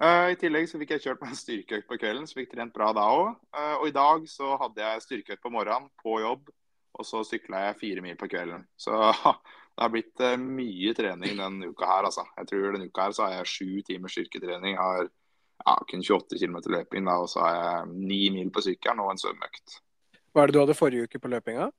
Eh, 0.00 0.26
I 0.32 0.36
tillegg 0.40 0.68
så 0.70 0.78
fikk 0.80 0.94
jeg 0.94 1.02
kjørt 1.04 1.20
meg 1.20 1.32
en 1.34 1.36
styrkeøkt 1.36 1.88
på 1.90 1.98
kvelden, 1.98 2.28
så 2.30 2.38
fikk 2.38 2.54
trent 2.54 2.72
bra 2.72 2.92
da 2.96 3.02
òg. 3.10 3.34
og 3.80 3.88
i 3.88 3.92
dag 3.92 4.22
så 4.30 4.54
hadde 4.62 4.80
jeg 4.80 5.02
styrkeøkt 5.04 5.42
på 5.42 5.52
morgenen 5.52 5.90
på 6.00 6.14
jobb, 6.22 6.46
og 6.94 7.04
så 7.04 7.20
sykla 7.26 7.66
jeg 7.66 7.80
fire 7.82 8.04
mil 8.06 8.16
på 8.16 8.30
kvelden. 8.30 8.62
Så 8.80 8.94
det 9.80 9.86
har 9.86 9.92
blitt 9.94 10.20
eh, 10.20 10.34
mye 10.36 10.90
trening 10.92 11.38
denne 11.38 11.70
uka 11.72 11.86
her, 11.88 12.04
altså. 12.04 12.26
Jeg 12.36 12.50
tror 12.50 12.74
denne 12.74 12.90
uka 12.90 13.06
her 13.06 13.14
så 13.16 13.22
har 13.24 13.38
jeg 13.38 13.48
sju 13.48 13.68
timers 13.86 14.12
styrketrening. 14.12 14.74
Jeg 14.74 14.80
har 14.82 15.06
ja, 15.06 15.76
kun 15.88 16.04
28 16.04 16.36
km 16.36 16.58
løping, 16.74 17.08
da, 17.08 17.14
og 17.22 17.30
så 17.32 17.40
har 17.46 17.54
jeg 17.56 17.94
ni 17.94 18.18
mil 18.34 18.50
på 18.52 18.60
sykkelen 18.66 19.00
og 19.00 19.14
en 19.14 19.22
svømmeøkt. 19.22 19.78
Hva 20.34 20.44
er 20.44 20.52
det 20.52 20.56
du 20.58 20.60
hadde 20.60 20.76
forrige 20.76 21.08
uke 21.08 21.22
på 21.24 21.32
løpinga? 21.32 21.70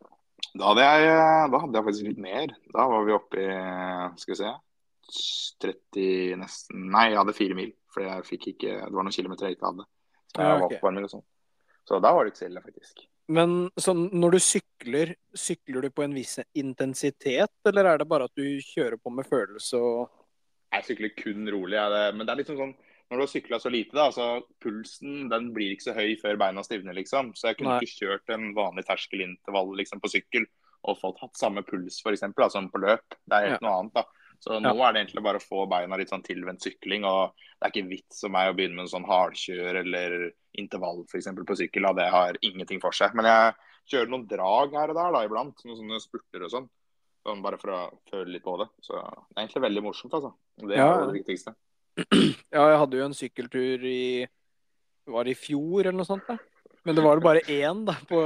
Da 0.58 0.72
hadde 0.72 0.88
jeg, 0.88 1.12
eh, 1.12 1.46
da 1.54 1.62
hadde 1.62 1.78
jeg 1.78 1.88
faktisk 1.92 2.10
litt 2.10 2.26
mer. 2.26 2.58
Da 2.74 2.88
var 2.90 3.06
vi 3.06 3.16
oppe 3.20 3.46
i 3.46 3.54
skal 4.24 4.34
vi 4.34 4.40
se 4.42 4.52
30 5.62 6.42
nesten 6.42 6.90
Nei, 6.90 7.12
jeg 7.12 7.22
hadde 7.22 7.38
fire 7.38 7.62
mil. 7.62 7.72
For 7.92 8.08
jeg 8.08 8.24
fikk 8.24 8.46
ikke 8.54 8.76
Det 8.88 8.96
var 8.96 9.04
noen 9.06 9.14
kilometer 9.14 9.50
jeg 9.50 9.60
ikke 9.60 9.70
hadde. 9.70 9.86
Så 10.32 10.42
jeg 10.42 10.50
Ja, 10.50 10.68
var 10.82 10.90
en 10.90 10.98
mil 10.98 11.08
og 11.12 11.14
sånn. 11.14 11.26
Så 11.86 12.02
da 12.02 12.14
var 12.16 12.26
det 12.26 12.34
ikke 12.34 12.42
så 12.42 12.50
ille, 12.50 12.66
faktisk. 12.66 13.06
Men 13.32 13.70
sånn, 13.80 14.08
når 14.18 14.36
du 14.36 14.40
sykler, 14.44 15.14
sykler 15.38 15.86
du 15.86 15.92
på 15.94 16.04
en 16.04 16.16
viss 16.16 16.40
intensitet, 16.58 17.54
eller 17.70 17.88
er 17.92 18.02
det 18.02 18.08
bare 18.10 18.28
at 18.28 18.36
du 18.36 18.60
kjører 18.66 18.98
på 19.00 19.14
med 19.14 19.30
følelse 19.30 19.78
og 19.78 20.18
Jeg 20.72 20.88
sykler 20.88 21.12
kun 21.18 21.48
rolig. 21.52 21.76
Jeg, 21.76 21.92
det, 21.92 22.04
men 22.16 22.26
det 22.26 22.34
er 22.34 22.42
liksom 22.42 22.60
sånn 22.60 22.74
når 23.12 23.20
du 23.20 23.22
har 23.26 23.28
sykla 23.28 23.58
så 23.60 23.70
lite, 23.70 23.92
da, 23.92 24.06
så 24.16 24.26
pulsen 24.64 25.26
den 25.28 25.50
blir 25.52 25.74
ikke 25.74 25.90
så 25.90 25.96
høy 25.98 26.14
før 26.22 26.38
beina 26.40 26.62
stivner, 26.64 26.96
liksom. 26.96 27.34
Så 27.36 27.50
jeg 27.50 27.58
kunne 27.60 27.74
Nei. 27.76 27.84
ikke 27.84 28.06
kjørt 28.06 28.32
en 28.32 28.54
vanlig 28.56 28.86
terskelintervall 28.88 29.74
liksom, 29.82 30.00
på 30.00 30.12
sykkel 30.14 30.46
og 30.88 30.96
fått 31.02 31.20
hatt 31.20 31.36
samme 31.36 31.60
puls 31.68 32.00
f.eks., 32.00 32.24
som 32.54 32.70
på 32.72 32.80
løp. 32.80 33.18
Det 33.28 33.36
er 33.36 33.50
helt 33.50 33.66
noe 33.66 33.74
annet, 33.82 34.00
da. 34.00 34.06
Så 34.42 34.58
nå 34.58 34.72
er 34.74 34.94
det 34.96 35.04
egentlig 35.04 35.22
bare 35.22 35.38
å 35.38 35.44
få 35.44 35.68
beina 35.70 35.98
litt 36.00 36.10
sånn 36.10 36.24
tilvendt 36.26 36.64
sykling. 36.66 37.04
og 37.06 37.36
Det 37.38 37.68
er 37.68 37.74
ikke 37.76 37.90
vits 37.92 38.24
for 38.24 38.34
meg 38.34 38.50
å 38.50 38.56
begynne 38.58 38.80
med 38.80 38.88
en 38.88 38.94
sånn 38.96 39.06
hardkjør 39.06 39.78
eller 39.84 40.16
intervall 40.58 41.04
for 41.12 41.20
eksempel, 41.20 41.46
på 41.46 41.58
sykkel. 41.60 41.86
Da. 41.86 41.94
Det 42.00 42.08
har 42.10 42.40
ingenting 42.42 42.82
for 42.82 42.96
seg. 42.98 43.14
Men 43.18 43.30
jeg 43.30 43.54
kjører 43.94 44.10
noen 44.10 44.26
drag 44.32 44.74
her 44.80 44.94
og 44.94 44.98
der 44.98 45.14
da, 45.14 45.22
iblant. 45.28 45.62
Noen 45.68 45.78
sånne 45.78 46.02
spurter 46.02 46.48
og 46.48 46.54
sånn. 46.56 46.70
Sånn 47.22 47.44
bare 47.46 47.60
for 47.62 47.76
å 47.76 47.82
føle 48.10 48.34
litt 48.34 48.46
på 48.48 48.56
det. 48.64 48.66
Så 48.82 48.98
det 48.98 49.04
er 49.38 49.44
egentlig 49.44 49.64
veldig 49.68 49.84
morsomt, 49.86 50.16
altså. 50.18 50.32
Det 50.58 50.74
er 50.74 50.82
Ja, 50.82 50.96
det 51.06 51.20
viktigste. 51.20 51.54
Ja, 52.56 52.64
jeg 52.72 52.80
hadde 52.82 52.98
jo 52.98 53.06
en 53.06 53.16
sykkeltur 53.16 53.84
i 53.86 54.26
Var 55.12 55.28
det 55.28 55.34
i 55.36 55.38
fjor 55.38 55.84
eller 55.84 56.00
noe 56.00 56.08
sånt? 56.08 56.26
da? 56.26 56.38
Men 56.88 56.98
det 56.98 57.04
var 57.06 57.20
det 57.20 57.24
bare 57.28 57.44
én 57.52 57.84
da, 57.86 57.94
på, 58.10 58.22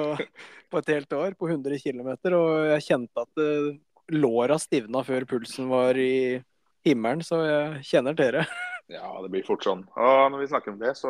på 0.72 0.80
et 0.80 0.92
helt 0.94 1.12
år, 1.18 1.36
på 1.36 1.50
100 1.52 1.76
km. 1.84 2.14
Og 2.38 2.70
jeg 2.72 2.86
kjente 2.88 3.26
at 3.26 3.44
låra 4.12 4.58
stivna 4.62 5.02
før 5.04 5.26
pulsen 5.30 5.70
var 5.72 5.98
i 5.98 6.42
himmelen, 6.86 7.24
så 7.26 7.42
jeg 7.46 7.84
kjenner 7.94 8.18
dere. 8.18 8.46
Ja, 8.86 9.08
det 9.24 9.32
blir 9.34 9.42
fort 9.42 9.64
sånn. 9.66 9.80
Og 9.98 10.28
når 10.30 10.44
vi 10.44 10.48
snakker 10.52 10.70
om 10.76 10.78
det, 10.78 10.92
så 10.94 11.10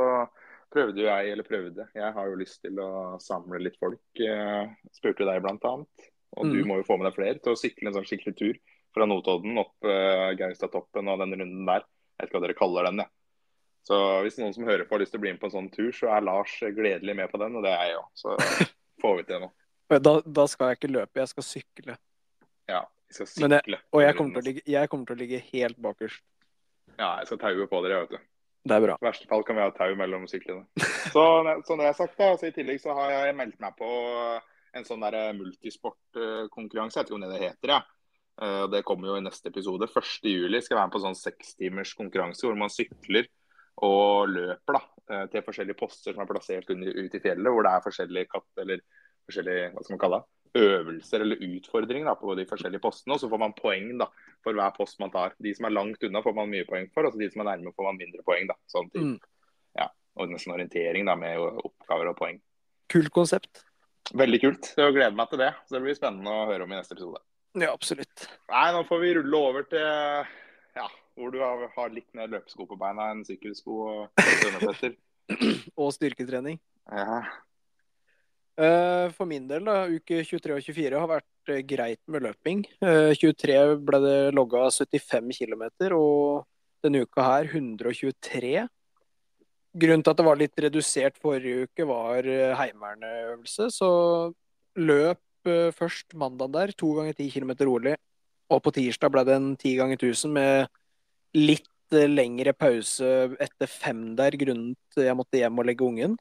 prøvde 0.71 1.01
jo 1.01 1.09
jeg, 1.09 1.31
eller 1.33 1.43
prøvde. 1.43 1.83
Jeg 1.91 2.13
har 2.15 2.29
jo 2.29 2.37
lyst 2.39 2.61
til 2.63 2.77
å 2.79 3.17
samle 3.19 3.59
litt 3.59 3.75
folk. 3.81 3.99
Eh, 4.15 4.69
spurte 4.95 5.27
deg 5.27 5.41
blant 5.43 5.65
annet. 5.67 6.05
Og 6.39 6.47
du 6.53 6.61
Mm. 6.61 6.69
må 6.69 6.77
jo 6.79 6.85
få 6.87 6.95
med 6.97 7.09
deg 7.09 7.17
flere 7.17 7.41
til 7.43 7.51
å 7.51 7.59
sykle 7.59 7.91
en 7.91 7.97
sånn 7.97 8.07
skikkelig 8.07 8.35
tur 8.39 8.55
fra 8.95 9.03
Notodden 9.11 9.59
opp 9.59 9.75
uh, 9.83 10.31
Gaustatoppen 10.39 11.11
og 11.11 11.19
den 11.19 11.35
runden 11.35 11.67
der. 11.67 11.83
Jeg 12.15 12.23
vet 12.23 12.29
ikke 12.31 12.39
hva 12.39 12.43
dere 12.47 12.57
kaller 12.61 12.87
den, 12.87 13.03
jeg. 13.03 13.11
Så 13.91 13.99
hvis 14.23 14.39
noen 14.39 14.55
som 14.55 14.63
hører 14.71 14.87
på 14.87 14.95
har 14.95 15.03
lyst 15.03 15.11
til 15.11 15.19
å 15.19 15.25
bli 15.27 15.33
med 15.35 15.43
på 15.43 15.51
en 15.51 15.55
sånn 15.57 15.71
tur, 15.75 15.91
så 15.91 16.15
er 16.15 16.23
Lars 16.23 16.55
gledelig 16.79 17.15
med 17.19 17.27
på 17.29 17.43
den, 17.43 17.59
og 17.59 17.67
det 17.67 17.75
er 17.75 17.91
jeg 17.91 17.99
òg. 17.99 18.07
Så 18.15 18.37
får 19.03 19.17
vi 19.19 19.27
til 19.27 19.43
noe. 19.43 19.51
Da, 19.99 20.15
da 20.23 20.47
skal 20.47 20.71
jeg 20.71 20.79
ikke 20.79 20.93
løpe, 20.95 21.19
jeg 21.19 21.33
skal 21.35 21.49
sykle. 21.51 21.97
Ja, 22.71 22.83
vi 23.09 23.17
skal 23.17 23.27
sykle. 23.29 23.59
sykle. 23.61 23.79
Og 23.93 24.01
jeg 24.01 24.15
kommer, 24.17 24.45
ligge, 24.45 24.63
jeg 24.65 24.89
kommer 24.89 25.09
til 25.09 25.15
å 25.17 25.21
ligge 25.23 25.41
helt 25.51 25.77
bakerst. 25.81 26.23
Ja, 26.95 27.17
jeg 27.19 27.27
skal 27.29 27.41
taue 27.41 27.67
på 27.69 27.81
dere, 27.85 28.05
vet 28.05 28.15
du. 28.15 28.31
Det 28.65 28.73
er 28.73 28.81
bra. 28.81 28.95
I 28.97 29.05
verste 29.05 29.27
fall 29.29 29.43
kan 29.45 29.57
vi 29.59 29.61
ha 29.61 29.71
tau 29.75 29.91
mellom 29.99 30.23
syklene. 30.29 30.63
Så, 31.13 31.23
så 31.67 31.75
det 31.77 31.85
jeg 31.85 31.97
sagt 31.99 32.17
da, 32.17 32.31
så 32.33 32.47
I 32.49 32.53
tillegg 32.55 32.79
så 32.81 32.95
har 32.97 33.11
jeg 33.13 33.35
meldt 33.37 33.59
meg 33.61 33.75
på 33.77 33.89
en 34.75 34.87
sånn 34.87 35.03
der 35.05 35.35
multisportkonkurranse. 35.37 36.97
Jeg 36.97 37.03
vet 37.05 37.11
ikke 37.11 37.19
om 37.19 37.25
det 37.25 37.33
det 37.35 37.43
heter. 37.43 37.73
Ja. 37.75 37.81
Eh, 38.41 38.65
Det 38.73 38.83
kommer 38.87 39.11
jo 39.11 39.17
i 39.19 39.23
neste 39.23 39.51
episode. 39.51 39.87
1.7 39.87 40.61
skal 40.61 40.75
jeg 40.75 40.79
være 40.79 40.87
med 40.87 40.95
på 40.95 41.03
sånn 41.03 41.19
sekstimers 41.19 41.93
konkurranse 41.95 42.47
hvor 42.47 42.57
man 42.59 42.73
sykler 42.73 43.29
og 43.85 44.31
løper 44.31 44.79
da, 44.79 44.81
eh, 45.11 45.25
til 45.31 45.45
forskjellige 45.45 45.79
poster 45.79 46.15
som 46.15 46.23
er 46.23 46.31
plassert 46.31 46.69
under, 46.73 46.89
ut 46.95 47.15
i 47.15 47.21
fjellet. 47.21 47.51
Hvor 47.51 47.67
det 47.67 47.73
er 47.75 47.85
forskjellige, 47.85 48.31
katt, 48.31 48.49
eller 48.63 48.83
forskjellige 49.29 49.71
hva 49.75 49.83
skal 49.85 49.95
man 49.95 50.03
kalle 50.05 50.19
det, 50.21 50.29
øvelser 50.55 51.23
eller 51.25 51.41
utfordringer 51.43 52.09
da, 52.09 52.15
på 52.19 52.35
de 52.37 52.47
forskjellige 52.49 52.83
postene. 52.83 53.15
Og 53.15 53.21
så 53.21 53.29
får 53.31 53.41
man 53.41 53.55
poeng 53.57 53.91
da, 53.99 54.09
for 54.45 54.57
hver 54.57 54.73
post 54.77 54.99
man 55.03 55.13
tar. 55.13 55.35
De 55.43 55.53
som 55.55 55.67
er 55.67 55.75
langt 55.75 56.03
unna 56.07 56.23
får 56.25 56.35
man 56.37 56.51
mye 56.51 56.67
poeng 56.69 56.89
for, 56.95 57.07
og 57.07 57.19
de 57.19 57.29
som 57.31 57.43
er 57.43 57.51
nærme 57.51 57.73
får 57.75 57.89
man 57.89 58.01
mindre 58.01 58.25
poeng. 58.27 58.49
da, 58.51 58.57
sånn 58.71 58.89
typ. 58.93 59.05
Mm. 59.05 59.15
Ja, 59.81 59.89
og 60.19 60.33
nesten 60.33 60.55
orientering 60.55 61.07
da, 61.09 61.17
med 61.19 61.41
oppgaver 61.41 62.11
og 62.11 62.19
poeng. 62.19 62.41
Kult 62.91 63.11
konsept. 63.13 63.65
Veldig 64.13 64.41
kult. 64.43 64.73
Jeg 64.77 64.93
gleder 64.93 65.15
meg 65.17 65.31
til 65.31 65.41
det. 65.41 65.53
Så 65.65 65.77
det 65.77 65.85
blir 65.85 65.97
spennende 65.97 66.33
å 66.33 66.45
høre 66.49 66.67
om 66.67 66.73
i 66.73 66.77
neste 66.77 66.93
episode. 66.97 67.23
Ja, 67.55 67.71
absolutt. 67.71 68.27
Nei, 68.51 68.67
nå 68.75 68.83
får 68.87 69.01
vi 69.01 69.13
rulle 69.17 69.39
over 69.39 69.65
til 69.71 69.81
ja, 70.75 70.85
hvor 71.15 71.31
du 71.31 71.39
har, 71.41 71.63
har 71.73 71.93
litt 71.93 72.09
mer 72.17 72.29
løpesko 72.31 72.67
på 72.67 72.77
beina 72.79 73.09
enn 73.13 73.23
sykkelsko 73.27 73.79
og 73.87 74.21
svømmepetter. 74.41 74.95
Og 75.79 75.93
styrketrening. 75.95 76.59
Ja. 76.91 77.23
Eh, 78.55 79.09
For 79.11 79.27
min 79.27 79.47
del, 79.49 79.65
da, 79.67 79.83
uke 79.91 80.21
23 80.23 80.55
og 80.55 80.63
24 80.63 80.99
har 81.01 81.09
vært 81.11 81.51
eh, 81.51 81.63
greit 81.67 81.99
med 82.07 82.23
løping. 82.23 82.63
Eh, 82.79 83.11
23 83.19 83.75
ble 83.83 83.99
det 84.03 84.17
logga 84.37 84.69
75 84.71 85.35
km, 85.35 85.65
og 85.97 86.45
denne 86.85 87.03
uka 87.03 87.25
her 87.25 87.49
123. 87.51 88.55
Grunnen 89.75 90.05
til 90.05 90.13
at 90.13 90.19
det 90.21 90.25
var 90.29 90.39
litt 90.39 90.63
redusert 90.63 91.19
forrige 91.19 91.67
uke, 91.67 91.87
var 91.89 92.23
eh. 92.23 92.63
Så 93.75 93.89
løp 94.79 95.51
eh, 95.51 95.71
først 95.75 96.15
mandag 96.15 96.53
der, 96.55 96.71
to 96.79 96.93
ganger 96.95 97.13
10 97.13 97.31
km 97.35 97.51
rolig. 97.67 97.95
Og 98.49 98.61
på 98.63 98.71
tirsdag 98.71 99.11
ble 99.11 99.25
det 99.27 99.35
en 99.35 99.55
10 99.57 99.75
ganger 99.81 99.99
1000 99.99 100.31
med 100.31 100.71
litt 101.35 101.91
eh, 101.91 102.07
lengre 102.07 102.53
pause 102.55 103.35
etter 103.35 103.67
fem 103.67 104.15
der, 104.15 104.39
grunnet 104.39 104.95
jeg 104.95 105.17
måtte 105.17 105.43
hjem 105.43 105.59
og 105.59 105.67
legge 105.67 105.83
ungen. 105.83 106.15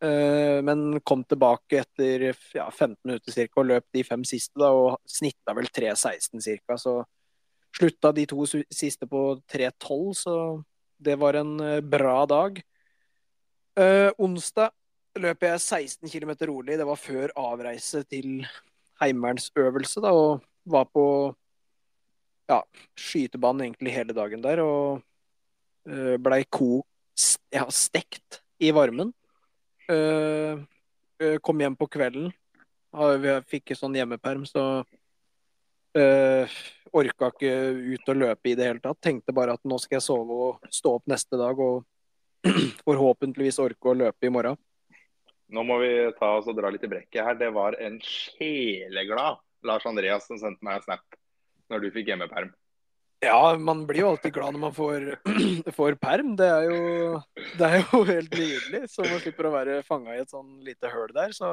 Eh, 0.00 0.58
men 0.64 1.00
kom 1.04 1.22
tilbake 1.28 1.82
etter 1.82 2.30
ja, 2.56 2.70
15 2.70 2.96
minutter 3.04 3.34
cirka, 3.34 3.60
og 3.60 3.68
løp 3.68 3.86
de 3.92 4.04
fem 4.06 4.24
siste, 4.24 4.56
da, 4.60 4.70
og 4.72 4.96
snitta 5.08 5.54
vel 5.56 5.68
3.16 5.68 6.40
ca. 6.64 6.78
Så 6.80 6.96
slutta 7.76 8.12
de 8.16 8.24
to 8.30 8.46
siste 8.48 9.08
på 9.10 9.24
3.12, 9.52 10.14
så 10.22 10.36
det 11.00 11.18
var 11.20 11.36
en 11.40 11.58
eh, 11.64 11.80
bra 11.84 12.24
dag. 12.28 12.62
Eh, 13.80 14.08
onsdag 14.18 14.72
løp 15.20 15.44
jeg 15.44 15.60
16 15.60 16.08
km 16.08 16.32
rolig. 16.48 16.78
Det 16.78 16.88
var 16.88 17.00
før 17.00 17.34
avreise 17.38 18.02
til 18.08 18.46
heimevernsøvelse, 19.02 20.00
og 20.08 20.40
var 20.70 20.88
på 20.92 21.06
ja, 22.50 22.60
skytebanen 22.98 23.68
egentlig 23.68 23.94
hele 23.94 24.16
dagen 24.16 24.42
der, 24.44 24.60
og 24.64 25.00
uh, 25.88 26.16
blei 26.20 26.42
ko 26.50 26.82
ja, 27.54 27.64
stekt 27.72 28.42
i 28.60 28.72
varmen. 28.76 29.12
Eh, 29.90 30.58
eh, 31.26 31.38
kom 31.42 31.60
hjem 31.60 31.76
på 31.76 31.88
kvelden. 31.90 32.30
Vi 33.22 33.34
fikk 33.46 33.74
sånn 33.78 33.94
hjemmeperm, 33.94 34.42
så 34.50 34.62
uh, 34.82 36.54
orka 36.90 37.28
ikke 37.30 37.52
ut 37.94 38.08
og 38.10 38.18
løpe 38.18 38.50
i 38.50 38.56
det 38.58 38.66
hele 38.66 38.82
tatt. 38.82 38.98
Tenkte 38.98 39.34
bare 39.34 39.54
at 39.54 39.62
nå 39.62 39.78
skal 39.78 40.00
jeg 40.00 40.06
sove 40.08 40.38
og 40.48 40.72
stå 40.74 40.96
opp 40.98 41.06
neste 41.10 41.38
dag 41.38 41.62
og 41.62 41.84
forhåpentligvis 42.88 43.60
orke 43.62 43.92
å 43.92 43.94
løpe 43.94 44.26
i 44.26 44.32
morgen. 44.34 44.58
Nå 45.54 45.62
må 45.66 45.78
vi 45.82 45.92
ta 46.18 46.32
oss 46.38 46.50
og 46.50 46.58
dra 46.58 46.70
litt 46.70 46.86
i 46.86 46.90
brekket 46.90 47.22
her. 47.26 47.38
Det 47.38 47.50
var 47.54 47.78
en 47.82 47.98
sjeleglad 48.02 49.38
Lars 49.66 49.86
Andreas 49.86 50.26
som 50.26 50.38
sendte 50.42 50.66
meg 50.66 50.80
en 50.80 50.86
snap 50.88 51.18
når 51.70 51.86
du 51.86 51.90
fikk 51.94 52.10
hjemmeperm. 52.10 52.50
Ja, 53.20 53.56
man 53.60 53.82
blir 53.84 54.00
jo 54.00 54.10
alltid 54.14 54.32
glad 54.32 54.54
når 54.56 54.62
man 54.62 54.72
får, 54.72 55.06
får 55.78 55.98
perm. 56.00 56.32
Det 56.40 56.46
er, 56.48 56.70
jo, 56.70 57.20
det 57.60 57.68
er 57.68 57.82
jo 57.82 58.00
helt 58.08 58.32
nydelig. 58.32 58.82
Så 58.88 59.04
man 59.04 59.20
slipper 59.20 59.48
å 59.48 59.54
være 59.58 59.82
fanga 59.84 60.16
i 60.16 60.22
et 60.22 60.32
sånn 60.32 60.54
lite 60.64 60.88
høl 60.88 61.12
der. 61.12 61.34
Så 61.36 61.50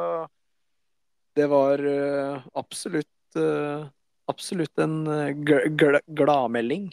det 1.36 1.50
var 1.52 1.84
eh, 1.84 2.46
absolutt 2.58 3.38
eh, 3.38 3.84
absolutt 4.32 4.80
en 4.84 4.96
eh, 5.12 5.34
gl 5.36 5.68
gl 5.76 6.00
gladmelding. 6.08 6.88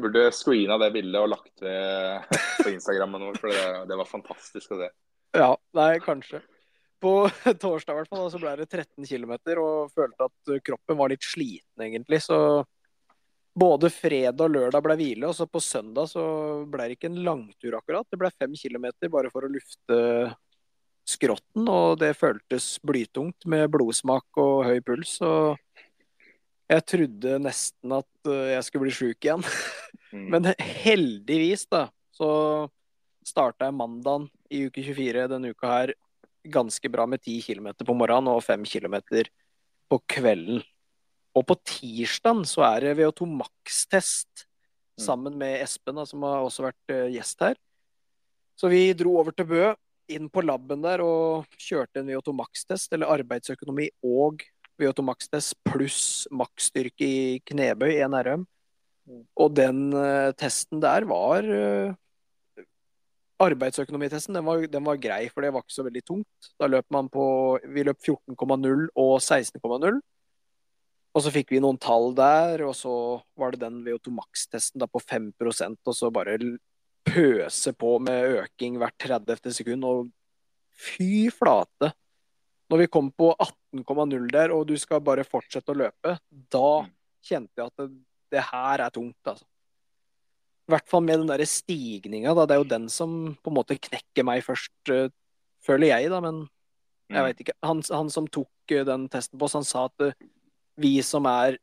Burde 0.00 0.28
screena 0.32 0.78
det 0.80 0.92
bildet 0.94 1.20
og 1.20 1.32
lagt 1.32 1.64
det 1.64 1.80
på 2.60 2.70
Instagrammen 2.72 3.24
vår, 3.26 3.40
for 3.40 3.52
det, 3.52 3.64
det 3.90 3.98
var 4.00 4.08
fantastisk 4.08 4.76
å 4.76 4.80
se. 4.80 4.88
Ja, 5.36 5.50
nei, 5.76 5.92
kanskje. 6.04 6.40
På 7.00 7.14
torsdag 7.64 7.94
i 7.94 7.98
hvert 8.00 8.12
fall, 8.12 8.28
så 8.32 8.40
ble 8.40 8.54
det 8.60 8.68
13 8.68 9.08
km, 9.08 9.34
og 9.60 9.92
følte 9.96 10.28
at 10.28 10.54
kroppen 10.64 11.00
var 11.00 11.12
litt 11.12 11.24
sliten, 11.24 11.84
egentlig. 11.84 12.22
Så 12.24 12.38
både 13.60 13.90
fredag 13.92 14.44
og 14.46 14.54
lørdag 14.54 14.84
ble 14.84 14.96
hvile, 15.00 15.28
og 15.28 15.36
så 15.36 15.46
på 15.48 15.62
søndag 15.62 16.08
så 16.10 16.22
ble 16.70 16.88
det 16.88 16.96
ikke 16.96 17.10
en 17.10 17.22
langtur 17.26 17.76
akkurat. 17.78 18.08
Det 18.08 18.18
ble 18.20 18.32
fem 18.32 18.54
kilometer 18.56 19.12
bare 19.12 19.32
for 19.32 19.46
å 19.46 19.52
lufte 19.52 19.98
skrotten, 21.10 21.66
og 21.68 21.98
det 22.00 22.14
føltes 22.18 22.74
blytungt 22.86 23.46
med 23.50 23.70
blodsmak 23.72 24.40
og 24.40 24.64
høy 24.68 24.80
puls. 24.84 25.16
Og 25.26 25.58
jeg 26.70 26.86
trodde 26.86 27.40
nesten 27.42 27.96
at 27.96 28.30
eh, 28.30 28.52
jeg 28.54 28.66
skulle 28.66 28.88
bli 28.88 28.98
sjuk 29.02 29.28
igjen. 29.28 29.46
Mm. 30.10 30.24
Men 30.26 30.48
heldigvis, 30.58 31.68
da, 31.70 31.84
så 32.10 32.26
starta 33.22 33.68
jeg 33.68 33.76
mandagen 33.78 34.24
i 34.50 34.64
uke 34.66 34.82
24 34.82 35.28
denne 35.30 35.52
uka 35.54 35.70
her 35.70 35.92
ganske 36.50 36.90
bra 36.90 37.06
med 37.06 37.22
10 37.22 37.44
km 37.46 37.68
på 37.86 37.94
morgenen 37.94 38.32
og 38.32 38.42
5 38.42 38.64
km 38.66 38.96
på 39.86 40.00
kvelden. 40.10 40.64
Og 41.36 41.46
på 41.46 41.56
tirsdagen 41.62 42.42
så 42.48 42.64
er 42.66 42.88
det 42.88 42.96
VO2 42.98 43.28
Max-test 43.38 44.46
sammen 45.00 45.36
med 45.40 45.60
Espen, 45.62 45.96
da, 45.96 46.04
som 46.08 46.24
har 46.26 46.44
også 46.44 46.66
vært 46.66 46.92
eh, 46.92 47.06
gjest 47.14 47.44
her. 47.44 47.60
Så 48.58 48.68
vi 48.68 48.90
dro 48.96 49.14
over 49.20 49.32
til 49.32 49.48
Bø, 49.48 49.70
inn 50.10 50.26
på 50.32 50.42
laben 50.42 50.82
der 50.82 51.00
og 51.04 51.46
kjørte 51.60 52.02
en 52.02 52.10
VO2 52.10 52.34
Max-test, 52.36 52.92
eller 52.92 53.12
arbeidsøkonomi 53.14 53.88
og 54.04 54.42
VO2 54.80 55.06
Max-test 55.06 55.56
pluss 55.68 56.02
maksstyrke 56.34 57.06
i 57.06 57.38
knebøy, 57.46 57.94
1 57.94 58.18
RM. 58.26 58.44
Og 59.40 59.54
den 59.56 59.88
eh, 59.96 60.30
testen 60.38 60.82
der 60.82 61.06
var 61.08 61.46
eh, 61.46 61.96
Arbeidsøkonomitesten 63.40 64.36
den 64.36 64.44
var, 64.44 64.60
den 64.68 64.84
var 64.84 64.98
grei, 65.00 65.22
for 65.32 65.40
det 65.40 65.54
var 65.54 65.64
ikke 65.64 65.72
så 65.72 65.84
veldig 65.86 66.02
tungt. 66.04 66.50
Da 66.60 66.68
løp 66.68 66.84
man 66.92 67.08
på 67.08 67.24
Vi 67.72 67.84
løp 67.88 67.96
14,0 68.04 68.90
og 69.00 69.14
16,0. 69.16 69.96
Og 71.14 71.24
så 71.24 71.32
fikk 71.34 71.50
vi 71.50 71.60
noen 71.62 71.78
tall 71.82 72.12
der, 72.14 72.62
og 72.68 72.74
så 72.78 72.92
var 73.38 73.50
det 73.54 73.64
den 73.64 73.80
VO2 73.86 74.12
Max-testen 74.14 74.84
på 74.86 75.00
5% 75.02 75.90
og 75.90 75.96
så 75.96 76.10
bare 76.14 76.36
pøse 77.08 77.72
på 77.74 77.96
med 78.02 78.36
øking 78.44 78.76
hvert 78.78 78.94
30. 79.02 79.50
sekund. 79.56 79.84
Og 79.88 80.10
fy 80.70 81.28
flate! 81.34 81.90
Når 82.70 82.84
vi 82.84 82.86
kom 82.94 83.08
på 83.10 83.32
18,0 83.74 84.28
der, 84.30 84.52
og 84.54 84.68
du 84.70 84.76
skal 84.78 85.02
bare 85.02 85.24
fortsette 85.26 85.72
å 85.74 85.78
løpe, 85.80 86.12
da 86.54 86.68
kjente 87.26 87.58
jeg 87.58 87.66
at 87.66 87.80
det, 87.82 87.88
det 88.30 88.44
her 88.52 88.84
er 88.86 88.92
tungt, 88.94 89.18
altså. 89.26 89.42
I 90.70 90.76
hvert 90.76 90.86
fall 90.86 91.02
med 91.02 91.18
den 91.18 91.26
der 91.32 91.42
stigninga, 91.50 92.30
da. 92.38 92.44
Det 92.46 92.54
er 92.54 92.60
jo 92.62 92.68
den 92.70 92.86
som 92.94 93.14
på 93.42 93.50
en 93.50 93.56
måte 93.58 93.74
knekker 93.74 94.22
meg 94.28 94.44
først, 94.46 94.70
eh, 94.94 95.10
føler 95.66 95.90
jeg, 95.90 96.12
da. 96.14 96.20
Men 96.22 96.44
jeg 97.10 97.18
Mm. 97.18 97.24
veit 97.26 97.40
ikke. 97.42 97.56
Han, 97.66 97.82
han 97.90 98.10
som 98.14 98.28
tok 98.30 98.70
eh, 98.70 98.84
den 98.86 99.08
testen 99.10 99.34
på 99.40 99.48
oss, 99.48 99.56
han 99.58 99.66
sa 99.66 99.88
at 99.88 100.04
eh, 100.06 100.14
vi 100.80 100.94
som 101.06 101.26
er 101.30 101.58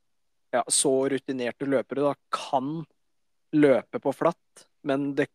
ja, 0.53 0.63
så 0.71 0.91
rutinerte 1.11 1.67
løpere, 1.67 2.09
da, 2.09 2.13
kan 2.33 2.81
løpe 3.55 4.01
på 4.03 4.13
flatt. 4.15 4.67
Men 4.87 5.11
det 5.17 5.29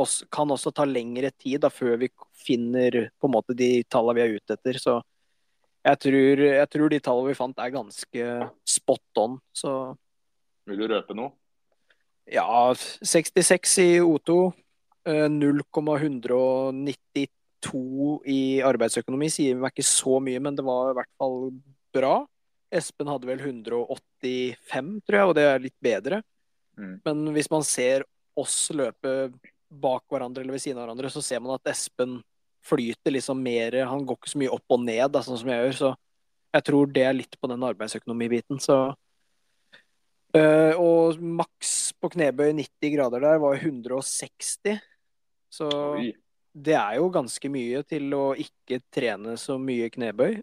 også, 0.00 0.26
kan 0.32 0.50
også 0.52 0.72
ta 0.74 0.86
lengre 0.88 1.32
tid 1.34 1.62
da, 1.64 1.70
før 1.72 1.98
vi 2.02 2.10
finner 2.36 3.06
på 3.20 3.28
en 3.28 3.36
måte 3.36 3.56
de 3.56 3.74
tallene 3.90 4.18
vi 4.18 4.24
er 4.24 4.38
ute 4.38 4.58
etter. 4.58 4.80
Så 4.82 4.98
jeg 5.82 5.98
tror, 6.04 6.42
jeg 6.46 6.70
tror 6.72 6.92
de 6.92 7.02
tallene 7.02 7.32
vi 7.32 7.38
fant 7.38 7.62
er 7.62 7.74
ganske 7.74 8.32
spot 8.68 9.22
on. 9.22 9.38
Så 9.56 9.72
Vil 10.68 10.84
du 10.84 10.90
røpe 10.90 11.16
noe? 11.18 11.34
ja, 12.30 12.70
66 13.02 13.72
i 13.82 13.86
O2, 13.98 14.52
Eh, 15.02 15.26
0,192 15.26 18.22
i 18.30 18.62
arbeidsøkonomi 18.62 19.26
sier 19.34 19.58
meg 19.58 19.74
ikke 19.74 19.86
så 19.86 20.20
mye, 20.22 20.38
men 20.42 20.54
det 20.58 20.64
var 20.66 20.90
i 20.92 20.96
hvert 21.00 21.10
fall 21.18 21.50
bra. 21.94 22.14
Espen 22.72 23.10
hadde 23.10 23.28
vel 23.28 23.42
185, 23.44 24.92
tror 25.06 25.18
jeg, 25.18 25.28
og 25.30 25.34
det 25.36 25.46
er 25.48 25.62
litt 25.62 25.76
bedre. 25.84 26.22
Mm. 26.80 26.94
Men 27.04 27.24
hvis 27.36 27.50
man 27.52 27.64
ser 27.68 28.06
oss 28.38 28.70
løpe 28.72 29.32
bak 29.72 30.04
hverandre 30.12 30.44
eller 30.44 30.56
ved 30.56 30.64
siden 30.64 30.80
av 30.80 30.86
hverandre, 30.86 31.10
så 31.12 31.22
ser 31.24 31.42
man 31.44 31.56
at 31.58 31.68
Espen 31.72 32.18
flyter 32.62 33.10
liksom 33.10 33.40
mer 33.42 33.74
Han 33.90 34.04
går 34.06 34.16
ikke 34.20 34.30
så 34.30 34.38
mye 34.38 34.52
opp 34.54 34.74
og 34.76 34.84
ned, 34.84 35.04
da, 35.12 35.22
sånn 35.24 35.40
som 35.40 35.50
jeg 35.52 35.64
gjør. 35.66 35.78
Så 35.78 35.92
jeg 36.52 36.66
tror 36.68 36.92
det 36.94 37.06
er 37.08 37.16
litt 37.16 37.38
på 37.40 37.50
den 37.50 37.64
arbeidsøkonomibiten. 37.68 38.60
Så 38.62 38.80
Eh, 40.32 40.74
Og 40.80 41.20
maks 41.20 41.92
på 42.00 42.08
knebøy 42.14 42.54
90 42.56 42.94
grader 42.94 43.20
der 43.20 43.40
var 43.42 43.58
160. 43.58 44.78
Så 45.52 45.68
Oi. 45.68 46.12
det 46.56 46.76
er 46.78 46.96
jo 46.96 47.10
ganske 47.12 47.50
mye 47.52 47.82
til 47.84 48.08
å 48.16 48.32
ikke 48.40 48.80
trene 48.92 49.36
så 49.36 49.58
mye 49.60 49.90
knebøy. 49.92 50.40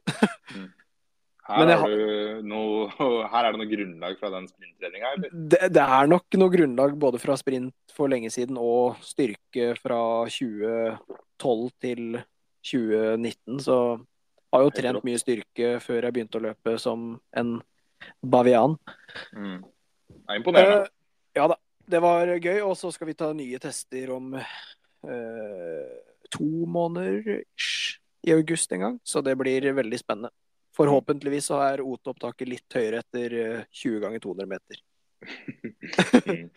Her, 1.49 1.63
Men 1.63 1.71
jeg 1.71 1.81
har 1.81 1.93
du 1.93 2.41
noe, 2.45 2.89
her 3.31 3.47
er 3.47 3.55
det 3.55 3.59
noe 3.61 3.69
grunnlag 3.71 4.19
fra 4.19 4.29
den 4.35 4.45
sprinttreninga, 4.51 5.13
eller? 5.15 5.31
Det, 5.33 5.69
det 5.73 5.85
er 5.97 6.11
nok 6.11 6.37
noe 6.37 6.53
grunnlag 6.53 6.93
både 7.01 7.21
fra 7.21 7.37
sprint 7.39 7.95
for 7.95 8.11
lenge 8.11 8.29
siden 8.33 8.59
og 8.61 8.99
styrke 9.01 9.71
fra 9.79 10.01
2012 10.29 11.63
til 11.81 12.19
2019. 12.69 13.63
Så 13.65 13.79
har 14.53 14.65
jo 14.65 14.75
trent 14.77 15.05
mye 15.07 15.21
styrke 15.21 15.71
før 15.81 16.05
jeg 16.05 16.15
begynte 16.15 16.37
å 16.37 16.45
løpe 16.49 16.75
som 16.81 17.11
en 17.37 17.55
bavian. 18.21 18.77
Mm. 19.33 19.63
Det 20.09 20.35
er 20.35 20.41
imponerende. 20.41 20.83
Uh, 20.85 21.37
ja 21.39 21.47
da, 21.49 21.57
det 21.89 22.01
var 22.05 22.33
gøy. 22.37 22.59
Og 22.65 22.75
så 22.77 22.91
skal 22.93 23.09
vi 23.09 23.17
ta 23.17 23.31
nye 23.33 23.61
tester 23.61 24.13
om 24.13 24.35
uh, 24.37 25.89
to 26.29 26.51
måneder 26.69 27.41
i 28.21 28.35
august 28.35 28.77
en 28.77 28.85
gang. 28.85 29.01
Så 29.01 29.25
det 29.25 29.33
blir 29.39 29.65
veldig 29.81 30.01
spennende. 30.01 30.33
Forhåpentligvis 30.79 31.49
så 31.51 31.59
er 31.65 31.83
OT-opptaket 31.83 32.47
litt 32.49 32.77
høyere 32.77 33.01
etter 33.03 33.35
eh, 33.39 33.65
20 33.81 34.05
ganger 34.05 34.23
200 34.27 34.53
meter. 34.55 34.85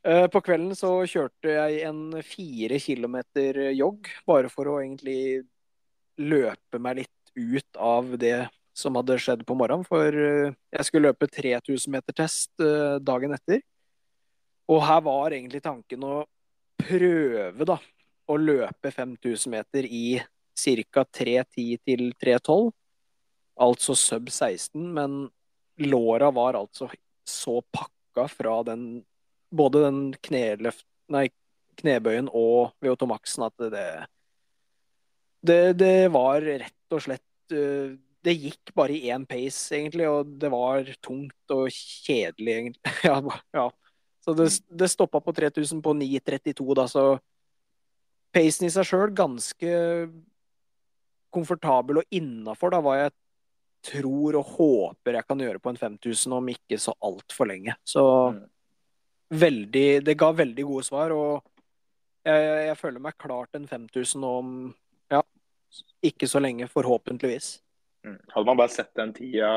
Eh, 0.00 0.26
På 0.32 0.40
kvelden 0.40 0.72
så 0.72 1.02
kjørte 1.04 1.50
jeg 1.52 1.82
en 1.84 2.14
fire 2.24 2.78
kilometer 2.80 3.58
jogg, 3.76 4.06
bare 4.24 4.48
for 4.48 4.70
å 4.72 4.78
egentlig 4.80 5.42
løpe 6.16 6.80
meg 6.80 7.02
litt 7.02 7.32
ut 7.36 7.76
av 7.76 8.16
det 8.16 8.48
som 8.76 8.96
hadde 8.96 9.18
skjedd 9.20 9.44
på 9.46 9.56
morgenen. 9.58 9.84
For 9.88 10.08
eh, 10.08 10.56
jeg 10.76 10.88
skulle 10.88 11.10
løpe 11.10 11.28
3000 11.30 11.92
meter 11.92 12.16
test 12.16 12.64
eh, 12.64 12.96
dagen 13.04 13.34
etter. 13.36 13.62
Og 14.70 14.82
her 14.86 15.00
var 15.04 15.34
egentlig 15.34 15.62
tanken 15.64 16.04
å 16.06 16.16
prøve, 16.80 17.66
da, 17.68 17.76
å 18.30 18.36
løpe 18.38 18.92
5000 18.94 19.52
meter 19.52 19.84
i 19.86 20.20
ca. 20.60 21.04
3.10 21.04 21.80
til 21.88 22.10
3.12. 22.20 22.70
Altså 23.60 23.94
sub 23.98 24.30
16, 24.32 24.80
men 24.94 25.28
låra 25.80 26.30
var 26.32 26.56
altså 26.58 26.88
så 27.28 27.60
pakka 27.72 28.26
fra 28.28 28.60
den 28.66 29.02
både 29.50 29.82
den 29.86 29.98
kneløft, 30.22 30.86
nei, 31.10 31.28
knebøyen 31.80 32.28
og 32.36 32.72
VO2maxen 32.84 33.46
at 33.46 33.64
det, 33.72 33.88
det 35.42 35.60
Det 35.78 35.96
var 36.12 36.42
rett 36.44 36.94
og 36.94 37.02
slett 37.02 37.54
eh, 37.54 37.96
Det 38.24 38.34
gikk 38.36 38.72
bare 38.76 38.94
i 38.94 39.10
én 39.10 39.24
pace, 39.26 39.74
egentlig, 39.74 40.08
og 40.08 40.34
det 40.40 40.50
var 40.52 40.84
tungt 41.02 41.54
og 41.54 41.68
kjedelig, 41.72 42.56
egentlig. 42.56 42.94
Ja, 43.08 43.20
ja. 43.56 43.70
Så 44.20 44.34
det, 44.36 44.50
det 44.68 44.90
stoppa 44.92 45.22
på 45.24 45.32
3000 45.32 45.80
på 45.80 45.94
9.32, 45.96 46.74
da, 46.76 46.84
så 46.90 47.04
pacen 48.34 48.68
i 48.68 48.70
seg 48.70 48.84
sjøl 48.86 49.14
ganske 49.16 49.70
komfortabel 51.32 52.02
og 52.02 52.14
innafor 52.14 52.76
hva 52.76 52.98
jeg 52.98 53.14
tror 53.82 54.36
og 54.40 54.44
håper 54.56 55.16
jeg 55.18 55.26
kan 55.26 55.38
gjøre 55.40 55.60
på 55.62 55.70
en 55.72 55.76
5000 55.80 56.32
om 56.36 56.48
ikke 56.52 56.78
så 56.78 56.92
altfor 57.02 57.46
lenge. 57.48 57.74
Så 57.84 58.02
Mm. 58.34 58.42
veldig 59.30 60.04
Det 60.04 60.16
ga 60.18 60.32
veldig 60.32 60.64
gode 60.66 60.84
svar, 60.84 61.10
og 61.14 61.42
jeg, 62.24 62.66
jeg 62.68 62.76
føler 62.76 63.00
meg 63.00 63.16
klart 63.18 63.54
en 63.54 63.66
5000 63.66 64.24
om 64.24 64.74
ja, 65.10 65.22
ikke 66.02 66.26
så 66.28 66.40
lenge, 66.42 66.68
forhåpentligvis. 66.68 67.60
Mm. 68.04 68.18
Hadde 68.34 68.46
man 68.46 68.56
bare 68.60 68.68
sett 68.74 68.92
den 68.96 69.12
tida, 69.16 69.52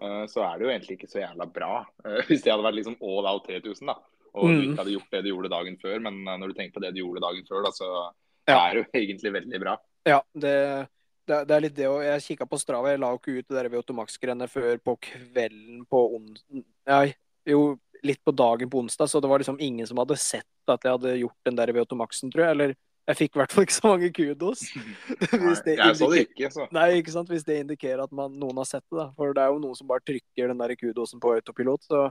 eh, 0.00 0.24
så 0.30 0.44
er 0.46 0.58
det 0.58 0.64
jo 0.66 0.70
egentlig 0.72 0.96
ikke 0.98 1.10
så 1.12 1.20
jævla 1.22 1.46
bra. 1.52 1.84
Eh, 2.04 2.22
Hvis 2.28 2.42
det 2.44 2.52
hadde 2.52 2.64
vært 2.64 2.78
liksom 2.80 2.96
all 3.02 3.26
out 3.26 3.44
3000, 3.48 3.86
da. 3.86 3.98
Og 4.34 4.48
du 4.48 4.54
Mm. 4.54 4.62
ikke 4.72 4.78
hadde 4.80 4.94
gjort 4.96 5.10
det 5.12 5.22
du 5.24 5.28
gjorde 5.34 5.50
dagen 5.52 5.76
før. 5.82 5.98
Men 6.00 6.22
eh, 6.28 6.36
når 6.40 6.48
du 6.48 6.54
tenker 6.54 6.78
på 6.78 6.84
det 6.86 6.94
du 6.94 7.02
gjorde 7.02 7.20
dagen 7.20 7.44
før, 7.50 7.62
da, 7.66 7.70
så 7.76 8.12
Ja. 8.48 8.56
er 8.68 8.74
det 8.74 8.84
jo 8.84 8.90
egentlig 9.02 9.32
veldig 9.32 9.60
bra. 9.60 9.76
Ja, 10.06 10.20
det, 10.34 10.88
det, 11.32 11.40
det 11.48 11.56
er 11.56 11.64
litt 11.64 11.76
det 11.78 11.88
òg. 11.88 12.02
Jeg 12.04 12.24
kikka 12.26 12.46
på 12.50 12.60
Strava, 12.60 12.92
jeg 12.92 13.00
la 13.02 13.10
jo 13.14 13.20
ikke 13.20 13.38
ut 13.38 13.48
det 13.48 13.58
der 13.58 13.70
VO2max-greiene 13.72 14.48
før 14.52 14.78
på 14.84 14.96
kvelden 15.08 15.82
på 15.90 16.04
onsdag 16.18 16.64
Nei, 16.92 17.14
jo, 17.48 17.76
litt 18.02 18.22
på 18.24 18.34
dagen 18.34 18.70
på 18.70 18.80
onsdag, 18.82 19.10
så 19.10 19.20
det 19.22 19.30
var 19.30 19.42
liksom 19.42 19.60
ingen 19.62 19.86
som 19.86 20.00
hadde 20.02 20.18
sett 20.20 20.70
at 20.70 20.82
jeg 20.84 20.96
hadde 20.96 21.20
gjort 21.20 21.48
den 21.48 21.58
der 21.58 21.72
VO2maxen, 21.74 22.32
tror 22.32 22.44
jeg. 22.44 22.56
Eller 22.56 22.74
jeg 23.08 23.18
fikk 23.18 23.36
i 23.36 23.40
hvert 23.40 23.54
fall 23.54 23.66
ikke 23.66 23.76
så 23.76 23.92
mange 23.92 24.10
kudos. 24.14 24.64
Hvis 25.44 25.62
det 25.66 25.76
jeg 25.78 25.96
så 25.98 26.10
det 26.12 26.24
ikke, 26.26 26.50
så. 26.54 26.66
Nei, 26.74 26.88
ikke 27.00 27.14
sant? 27.14 27.30
Hvis 27.32 27.46
det 27.46 27.60
indikerer 27.62 28.04
at 28.04 28.12
man, 28.14 28.34
noen 28.38 28.60
har 28.62 28.68
sett 28.68 28.84
det, 28.84 28.98
da. 28.98 29.08
For 29.18 29.34
det 29.34 29.44
er 29.44 29.54
jo 29.54 29.62
noen 29.62 29.78
som 29.78 29.90
bare 29.90 30.04
trykker 30.06 30.52
den 30.52 30.62
der 30.62 30.76
kudosen 30.78 31.22
på 31.22 31.34
autopilot, 31.38 31.88
så 31.88 32.10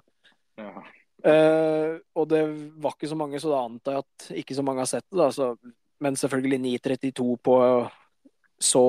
Ja. 0.60 0.74
Eh, 1.22 2.00
og 2.18 2.26
det 2.32 2.42
var 2.82 2.96
ikke 2.96 3.08
så 3.12 3.16
mange, 3.16 3.40
så 3.40 3.52
da 3.52 3.60
antar 3.62 3.94
jeg 3.94 4.04
at 4.08 4.40
ikke 4.42 4.56
så 4.58 4.64
mange 4.66 4.82
har 4.82 4.90
sett 4.90 5.06
det. 5.06 5.20
Da, 5.20 5.28
så, 5.36 5.52
men 6.02 6.18
selvfølgelig 6.18 6.60
9.32 6.82 7.36
på 7.46 7.58
så 8.62 8.84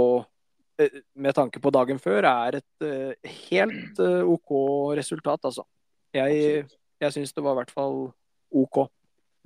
eh, 0.80 1.00
Med 1.14 1.34
tanke 1.36 1.60
på 1.62 1.72
dagen 1.74 2.00
før 2.02 2.26
er 2.28 2.60
et 2.60 2.86
eh, 2.86 3.30
helt 3.50 4.00
eh, 4.02 4.20
OK 4.22 4.52
resultat, 4.98 5.40
altså. 5.48 5.64
Jeg, 6.12 6.66
jeg 7.00 7.14
syns 7.14 7.32
det 7.32 7.44
var 7.44 7.56
i 7.56 7.62
hvert 7.62 7.72
fall 7.72 8.10
OK. 8.52 8.84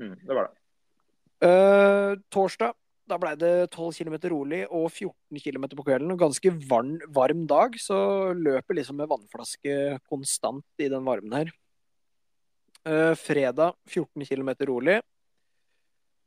Mm, 0.02 0.16
det 0.26 0.34
var 0.34 0.48
det. 0.48 0.54
Uh, 1.36 2.16
torsdag 2.32 2.74
da 3.06 3.18
ble 3.22 3.32
det 3.38 3.52
12 3.70 4.00
km 4.00 4.16
rolig 4.32 4.62
og 4.66 4.88
14 4.90 5.38
km 5.42 5.68
på 5.78 5.84
kvelden. 5.86 6.10
Og 6.10 6.20
ganske 6.20 6.52
varm, 6.66 6.96
varm 7.14 7.44
dag, 7.46 7.76
så 7.78 8.32
løper 8.34 8.80
liksom 8.80 8.98
med 9.00 9.10
vannflaske 9.10 9.98
konstant 10.10 10.82
i 10.82 10.90
den 10.90 11.06
varmen 11.06 11.36
her. 11.38 11.52
Uh, 12.86 13.14
fredag 13.18 13.76
14 13.86 14.26
km 14.26 14.50
rolig. 14.70 14.98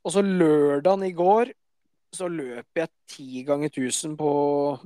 Og 0.08 0.16
så 0.16 0.24
lørdagen 0.24 1.04
i 1.10 1.16
går 1.16 1.52
så 2.16 2.28
løp 2.32 2.80
jeg 2.80 2.90
ti 3.10 3.44
ganger 3.48 3.70
1000 3.70 4.16
på 4.20 4.30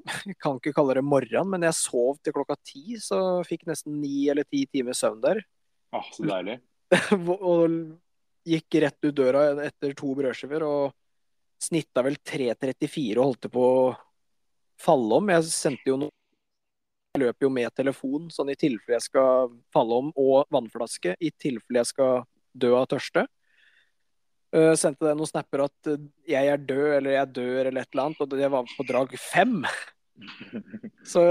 Jeg 0.29 0.37
kan 0.41 0.59
ikke 0.59 0.73
kalle 0.75 0.97
det 0.99 1.05
morgenen, 1.07 1.49
men 1.53 1.65
jeg 1.67 1.79
sov 1.79 2.19
til 2.23 2.35
klokka 2.35 2.57
ti, 2.65 2.97
så 3.01 3.41
fikk 3.47 3.67
nesten 3.69 3.99
ni 4.01 4.27
eller 4.31 4.47
ti 4.47 4.65
timer 4.69 4.97
søvn 4.97 5.21
der. 5.23 5.43
Ah, 5.93 6.07
så 6.13 6.25
deilig. 6.27 6.59
og 7.53 7.77
gikk 8.43 8.79
rett 8.83 9.07
ut 9.07 9.15
døra 9.15 9.45
etter 9.63 9.93
to 9.97 10.11
brødskiver 10.17 10.65
og 10.67 10.91
snitta 11.63 12.03
vel 12.03 12.17
3.34 12.19 13.15
og 13.17 13.29
holdt 13.29 13.47
på 13.53 13.63
å 13.63 13.85
falle 14.83 15.21
om. 15.21 15.31
Jeg 15.31 15.47
sendte 15.53 15.89
jo 15.93 16.01
noe 16.05 16.13
Jeg 17.13 17.21
løper 17.21 17.45
jo 17.45 17.49
med 17.53 17.69
telefon, 17.77 18.29
sånn 18.33 18.49
i 18.49 18.57
tilfelle 18.57 18.97
jeg 18.97 19.05
skal 19.05 19.51
falle 19.73 19.99
om, 20.01 20.07
og 20.17 20.49
vannflaske, 20.49 21.13
i 21.21 21.29
tilfelle 21.37 21.83
jeg 21.83 21.91
skal 21.91 22.23
dø 22.57 22.71
av 22.73 22.87
tørste. 22.89 23.27
Uh, 24.53 24.75
sendte 24.77 25.07
deg 25.07 25.17
noen 25.17 25.29
snapper 25.29 25.63
at 25.65 25.89
eh, 25.89 26.01
jeg 26.29 26.49
er 26.51 26.59
død, 26.61 26.89
eller 26.99 27.15
jeg 27.15 27.29
dør, 27.33 27.59
eller 27.65 27.81
et 27.81 27.89
eller 27.89 28.03
annet, 28.03 28.19
og 28.21 28.33
det 28.37 28.49
var 28.53 28.75
på 28.77 28.85
drag 28.85 29.15
fem. 29.17 29.63
Så, 31.13 31.23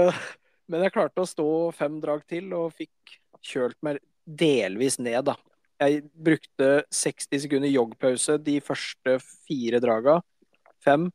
men 0.67 0.83
jeg 0.83 0.91
klarte 0.95 1.23
å 1.23 1.29
stå 1.29 1.47
fem 1.77 2.01
drag 2.03 2.25
til, 2.27 2.51
og 2.57 2.75
fikk 2.75 3.15
kjølt 3.43 3.79
meg 3.85 4.01
delvis 4.27 4.99
ned, 4.99 5.21
da. 5.31 5.37
Jeg 5.83 6.03
brukte 6.11 6.69
60 6.91 7.45
sekunder 7.45 7.71
joggpause 7.71 8.37
de 8.43 8.57
første 8.63 9.15
fire 9.47 9.79
draga, 9.83 10.19
fem, 10.83 11.07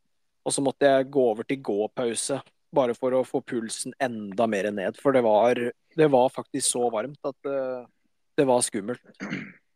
og 0.49 0.55
så 0.55 0.64
måtte 0.64 0.88
jeg 0.88 1.11
gå 1.12 1.29
over 1.35 1.44
til 1.44 1.61
gåpause, 1.61 2.40
bare 2.73 2.97
for 2.97 3.16
å 3.16 3.25
få 3.25 3.42
pulsen 3.44 3.92
enda 4.01 4.49
mer 4.49 4.73
ned. 4.73 4.97
For 5.01 5.12
det 5.12 5.27
var, 5.29 5.61
det 5.92 6.09
var 6.12 6.33
faktisk 6.33 6.73
så 6.73 6.88
varmt 6.92 7.21
at 7.29 7.37
det, 7.44 7.62
det 8.40 8.49
var 8.49 8.64
skummelt. 8.64 9.05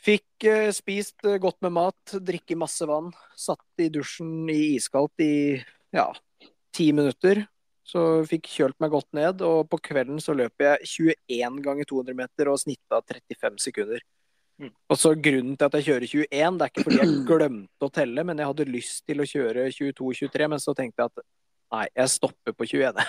Fikk 0.00 0.46
eh, 0.48 0.70
spist 0.72 1.26
eh, 1.28 1.38
godt 1.40 1.58
med 1.64 1.74
mat, 1.76 2.14
drikke 2.24 2.56
masse 2.58 2.86
vann. 2.88 3.10
Satt 3.36 3.82
i 3.82 3.90
dusjen 3.92 4.48
i 4.48 4.76
iskaldt 4.76 5.20
i 5.24 5.32
ja, 5.92 6.06
ti 6.76 6.90
minutter. 6.96 7.42
Så 7.90 8.22
fikk 8.28 8.46
kjølt 8.52 8.78
meg 8.80 8.92
godt 8.94 9.08
ned, 9.18 9.42
og 9.42 9.66
på 9.68 9.80
kvelden 9.90 10.20
så 10.22 10.32
løp 10.36 10.62
jeg 10.62 10.86
21 11.26 11.58
ganger 11.64 11.88
200 11.90 12.16
meter 12.16 12.50
og 12.52 12.60
snitta 12.62 13.00
35 13.02 13.58
sekunder. 13.64 14.04
Mm. 14.60 14.70
Og 14.92 14.98
så 15.00 15.14
Grunnen 15.16 15.56
til 15.56 15.66
at 15.66 15.76
jeg 15.78 15.86
kjører 15.88 16.06
21, 16.06 16.58
det 16.60 16.66
er 16.66 16.72
ikke 16.72 16.86
fordi 16.86 17.00
jeg 17.00 17.18
glemte 17.32 17.88
å 17.88 17.92
telle, 17.92 18.24
men 18.28 18.40
jeg 18.40 18.50
hadde 18.52 18.68
lyst 18.70 19.04
til 19.08 19.24
å 19.24 19.28
kjøre 19.28 19.66
22-23, 19.74 20.48
men 20.52 20.62
så 20.62 20.76
tenkte 20.76 21.02
jeg 21.02 21.12
at 21.12 21.26
nei, 21.74 21.84
jeg 21.96 22.14
stopper 22.14 22.56
på 22.56 22.68
21. 22.68 23.02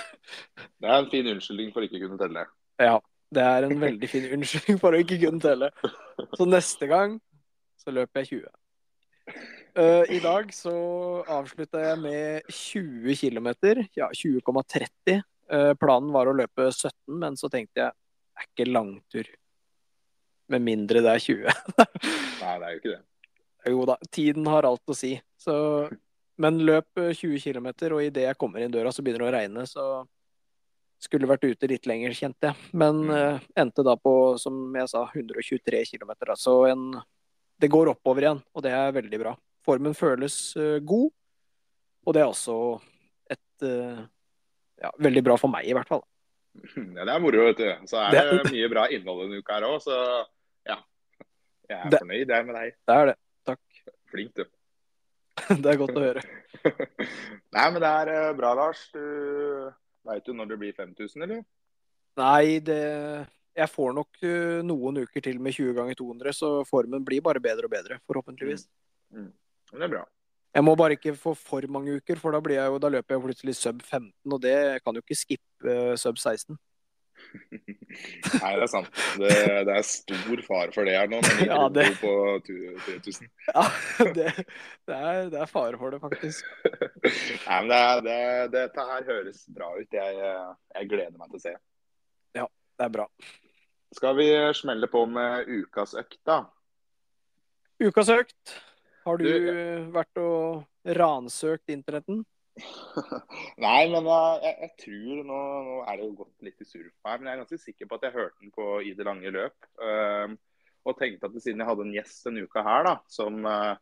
Det 0.82 0.90
er 0.90 0.98
en 0.98 1.12
fin 1.14 1.32
unnskyldning 1.36 1.72
for 1.76 1.86
ikke 1.86 2.02
å 2.02 2.06
kunne 2.08 2.22
telle. 2.22 2.48
Ja, 2.82 2.98
det 3.32 3.44
er 3.44 3.68
en 3.68 3.78
veldig 3.80 4.10
fin 4.12 4.28
unnskyldning 4.36 4.80
for 4.82 4.96
å 4.96 5.02
ikke 5.02 5.20
kunne 5.24 5.44
telle. 5.44 5.72
Så 6.36 6.48
neste 6.48 6.90
gang 6.92 7.18
så 7.82 7.94
løper 7.96 8.24
jeg 8.24 8.42
20. 8.42 8.50
Uh, 9.72 10.04
I 10.12 10.20
dag 10.20 10.50
så 10.52 10.74
avslutta 11.32 11.80
jeg 11.80 12.00
med 12.02 12.50
20 12.52 13.16
km. 13.22 13.50
Ja, 13.96 14.10
20,30. 14.12 15.22
Uh, 15.52 15.72
planen 15.80 16.12
var 16.12 16.28
å 16.28 16.36
løpe 16.36 16.68
17, 16.72 16.92
men 17.22 17.40
så 17.40 17.50
tenkte 17.52 17.86
jeg 17.86 17.96
det 17.96 18.44
er 18.44 18.50
ikke 18.50 18.72
langtur. 18.72 19.32
Med 20.52 20.64
mindre 20.66 21.04
det 21.04 21.16
er 21.16 21.24
20. 21.24 21.64
Nei, 22.42 22.54
det 22.60 22.68
er 22.68 22.72
jo 22.72 22.82
ikke 22.82 22.94
det. 22.96 23.02
Jo 23.72 23.84
da, 23.86 23.96
tiden 24.12 24.48
har 24.50 24.66
alt 24.68 24.92
å 24.92 24.98
si. 24.98 25.14
Så, 25.40 25.54
men 26.42 26.64
løp 26.66 26.98
20 26.98 27.38
km, 27.44 27.70
og 27.94 28.02
idet 28.04 28.26
jeg 28.26 28.40
kommer 28.42 28.64
inn 28.64 28.74
døra, 28.74 28.92
så 28.92 29.06
begynner 29.06 29.28
det 29.28 29.30
å 29.30 29.36
regne. 29.38 29.68
Så 29.70 29.86
skulle 31.02 31.30
vært 31.30 31.48
ute 31.50 31.70
litt 31.70 31.88
lenger, 31.90 32.14
kjente 32.16 32.52
jeg. 32.52 32.70
Men 32.78 33.02
uh, 33.10 33.42
endte 33.60 33.86
da 33.86 33.96
på, 33.98 34.14
som 34.42 34.76
jeg 34.78 34.92
sa, 34.92 35.06
123 35.10 35.84
km. 35.94 36.14
Så 36.40 36.56
en, 36.70 36.86
det 37.62 37.72
går 37.74 37.94
oppover 37.96 38.28
igjen, 38.28 38.44
og 38.54 38.66
det 38.66 38.76
er 38.78 38.96
veldig 38.96 39.22
bra. 39.24 39.34
Formen 39.66 39.98
føles 39.98 40.38
uh, 40.60 40.78
god, 40.86 41.10
og 42.06 42.18
det 42.18 42.24
er 42.24 42.30
også 42.30 42.58
et 43.34 43.66
uh, 43.66 44.06
ja, 44.82 44.94
veldig 45.02 45.26
bra 45.26 45.38
for 45.42 45.54
meg, 45.54 45.68
i 45.70 45.76
hvert 45.78 45.92
fall. 45.92 46.06
Ja, 46.98 47.06
det 47.08 47.12
er 47.14 47.22
moro, 47.24 47.46
vet 47.48 47.60
du. 47.62 47.68
Så 47.88 48.00
er 48.02 48.16
det, 48.16 48.24
det 48.44 48.54
mye 48.54 48.72
bra 48.72 48.88
innhold 48.92 49.26
denne 49.26 49.42
uka 49.42 49.58
her 49.58 49.68
òg, 49.70 49.78
så 49.84 49.98
ja. 50.68 50.82
Jeg 51.72 51.78
er 51.78 51.94
det, 51.94 52.02
fornøyd, 52.04 52.26
jeg, 52.26 52.48
med 52.50 52.58
deg. 52.60 52.74
Det 52.90 52.98
er 52.98 53.12
det. 53.14 53.20
Takk. 53.48 53.84
Flink, 54.12 54.34
du. 54.36 54.44
det 55.64 55.72
er 55.72 55.80
godt 55.80 55.96
å 55.96 56.04
høre. 56.04 56.24
Nei, 57.56 57.68
men 57.72 57.80
det 57.82 57.92
er 58.04 58.36
bra, 58.38 58.52
Lars. 58.60 58.84
Du 58.92 59.72
veit 60.08 60.26
du 60.26 60.34
når 60.36 60.54
det 60.54 60.60
blir 60.62 60.78
5000, 60.78 61.28
eller? 61.28 61.44
Nei, 62.20 62.60
det 62.60 62.82
Jeg 63.52 63.68
får 63.68 63.94
nok 63.96 64.22
noen 64.64 65.02
uker 65.04 65.24
til 65.26 65.40
med 65.44 65.52
20 65.52 65.76
ganger 65.76 65.98
200, 66.00 66.34
så 66.34 66.50
formen 66.64 67.04
blir 67.04 67.20
bare 67.22 67.42
bedre 67.44 67.68
og 67.68 67.74
bedre, 67.74 68.00
forhåpentligvis. 68.08 68.64
Mm. 69.12 69.26
Mm. 69.26 69.32
Det 69.74 69.84
er 69.84 69.92
bra. 69.92 70.06
Jeg 70.56 70.64
må 70.64 70.76
bare 70.76 70.96
ikke 70.98 71.14
få 71.16 71.34
for 71.36 71.68
mange 71.72 71.96
uker, 72.00 72.20
for 72.20 72.36
da, 72.36 72.40
jo, 72.56 72.80
da 72.80 72.90
løper 72.92 73.16
jeg 73.16 73.24
plutselig 73.24 73.56
sub 73.56 73.82
15, 73.84 74.12
og 74.32 74.42
det 74.44 74.84
kan 74.84 74.96
jo 74.96 75.04
ikke 75.04 75.20
skippe 75.20 75.76
uh, 75.76 75.96
sub 76.00 76.20
16. 76.20 76.58
Nei, 78.42 78.52
det 78.56 78.66
er 78.66 78.70
sant. 78.72 78.90
Det, 79.20 79.32
det, 79.68 79.76
er 79.76 79.86
stor 79.88 80.42
fare 80.46 80.74
for 80.76 80.88
det 80.88 80.96
her 80.98 81.10
nå, 81.12 81.20
men 81.26 81.44
ja, 81.50 81.60
det... 81.74 81.88
på 82.02 82.14
3000. 82.48 83.30
Ja, 83.52 83.66
det, 84.00 84.30
det, 84.88 84.96
er, 84.96 85.30
det, 85.32 85.42
er, 85.42 85.50
fare 85.52 85.80
for 85.82 85.94
det, 85.94 86.02
faktisk. 86.04 86.48
Nei, 87.48 87.60
men 87.68 88.04
det, 88.08 88.18
Dette 88.56 88.88
her 88.94 89.06
høres 89.10 89.44
bra 89.52 89.72
ut. 89.78 90.00
Jeg, 90.00 90.18
jeg, 90.76 90.90
gleder 90.90 91.18
meg 91.20 91.32
til 91.32 91.42
å 91.42 91.46
se. 91.46 91.56
Ja, 92.38 92.48
det 92.80 92.88
er 92.88 92.98
bra. 92.98 93.08
Skal 93.96 94.16
vi 94.18 94.28
smelle 94.56 94.88
på 94.92 95.04
med 95.12 95.50
ukas 95.52 95.98
økt, 96.00 96.22
da? 96.28 96.44
Ukas 97.82 98.12
økt. 98.14 98.60
Har 99.04 99.18
du, 99.18 99.26
du 99.26 99.90
vært 99.92 100.22
og 100.22 100.94
ransøkt 100.98 101.74
internetten? 101.74 102.22
Nei, 103.64 103.82
men 103.92 104.08
uh, 104.08 104.40
jeg, 104.44 104.56
jeg, 104.66 104.72
tror 104.84 105.22
nå, 105.28 105.42
nå, 105.68 105.76
er 105.88 105.98
det 105.98 106.08
jo 106.08 106.16
gått 106.24 106.48
litt 106.48 106.64
i 106.64 106.68
surf 106.68 107.08
her, 107.08 107.20
men 107.20 107.30
jeg 107.30 107.34
er 107.34 107.44
ganske 107.44 107.62
sikker 107.62 107.90
på 107.90 108.00
at 108.00 108.08
jeg 108.08 108.18
hørte 108.18 108.44
den 108.44 108.56
på 108.56 108.66
i 108.86 108.96
det 108.98 109.08
lange 109.08 109.32
løp. 109.34 109.70
Uh, 109.80 110.36
og 110.82 110.98
tenkte 110.98 111.30
at 111.30 111.38
siden 111.38 111.62
jeg 111.62 111.70
hadde 111.70 111.86
en 111.86 111.96
gjest 111.96 112.28
denne 112.28 112.44
uka 112.48 112.66
her, 112.66 112.84
da, 112.88 112.96
som 113.12 113.40
uh, 113.46 113.78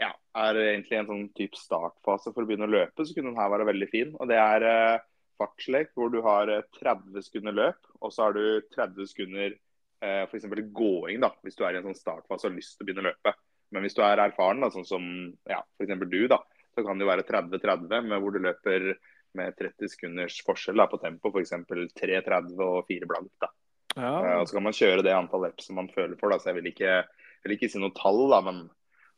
ja, 0.00 0.12
er 0.38 0.62
egentlig 0.62 1.00
en 1.00 1.10
sånn 1.10 1.28
type 1.36 1.58
startfase 1.58 2.32
for 2.32 2.44
å 2.44 2.48
begynne 2.48 2.68
å 2.68 2.72
løpe, 2.72 3.04
så 3.04 3.16
kunne 3.16 3.32
den 3.32 3.40
her 3.40 3.52
være 3.52 3.68
veldig 3.68 3.90
fin. 3.92 4.16
Og 4.16 4.30
det 4.30 4.40
er 4.40 4.66
uh, 4.66 5.04
fartslek 5.40 5.92
hvor 5.96 6.12
du 6.12 6.20
har 6.24 6.52
30 6.78 7.26
sekunder 7.26 7.56
løp, 7.56 7.80
og 8.00 8.14
så 8.14 8.28
har 8.28 8.36
du 8.36 8.44
30 8.76 9.12
sekunder 9.12 9.56
uh, 10.04 10.24
f.eks. 10.28 10.48
gåing, 10.72 11.20
da, 11.24 11.32
hvis 11.44 11.58
du 11.58 11.66
er 11.66 11.76
i 11.76 11.82
en 11.82 11.90
sånn 11.90 11.98
startfase 11.98 12.46
og 12.46 12.52
har 12.52 12.58
lyst 12.58 12.76
til 12.76 12.86
å 12.86 12.88
begynne 12.88 13.04
å 13.04 13.10
løpe. 13.10 13.36
Men 13.74 13.82
hvis 13.82 13.96
du 13.98 14.04
er 14.06 14.22
erfaren, 14.22 14.62
da, 14.62 14.70
sånn 14.70 14.86
som 14.86 15.06
ja, 15.50 15.58
f.eks. 15.80 15.98
du, 16.06 16.20
da, 16.30 16.38
så 16.76 16.84
kan 16.84 16.98
det 16.98 17.06
jo 17.06 17.10
være 17.10 17.24
30-30, 17.24 18.18
hvor 18.20 18.34
du 18.34 18.42
løper 18.44 18.90
med 19.36 19.56
30 19.56 19.92
sekunders 19.92 20.36
forskjell 20.44 20.80
da, 20.80 20.88
på 20.90 21.00
tempo, 21.00 21.32
f.eks. 21.32 21.54
3.30 21.96 22.60
og 22.60 22.84
4 22.88 23.08
blankt. 23.08 23.32
da. 23.40 23.50
Ja. 23.96 24.12
Uh, 24.12 24.34
og 24.42 24.48
Så 24.48 24.58
kan 24.58 24.66
man 24.66 24.76
kjøre 24.76 25.04
det 25.04 25.14
antall 25.16 25.48
reps 25.48 25.68
som 25.68 25.80
man 25.80 25.88
føler 25.92 26.16
for. 26.20 26.32
da, 26.32 26.38
så 26.40 26.52
Jeg 26.52 26.60
vil 26.60 26.70
ikke, 26.72 26.98
vil 27.44 27.56
ikke 27.56 27.70
si 27.72 27.80
noe 27.80 27.96
tall, 27.96 28.26
da, 28.32 28.42
men 28.44 28.66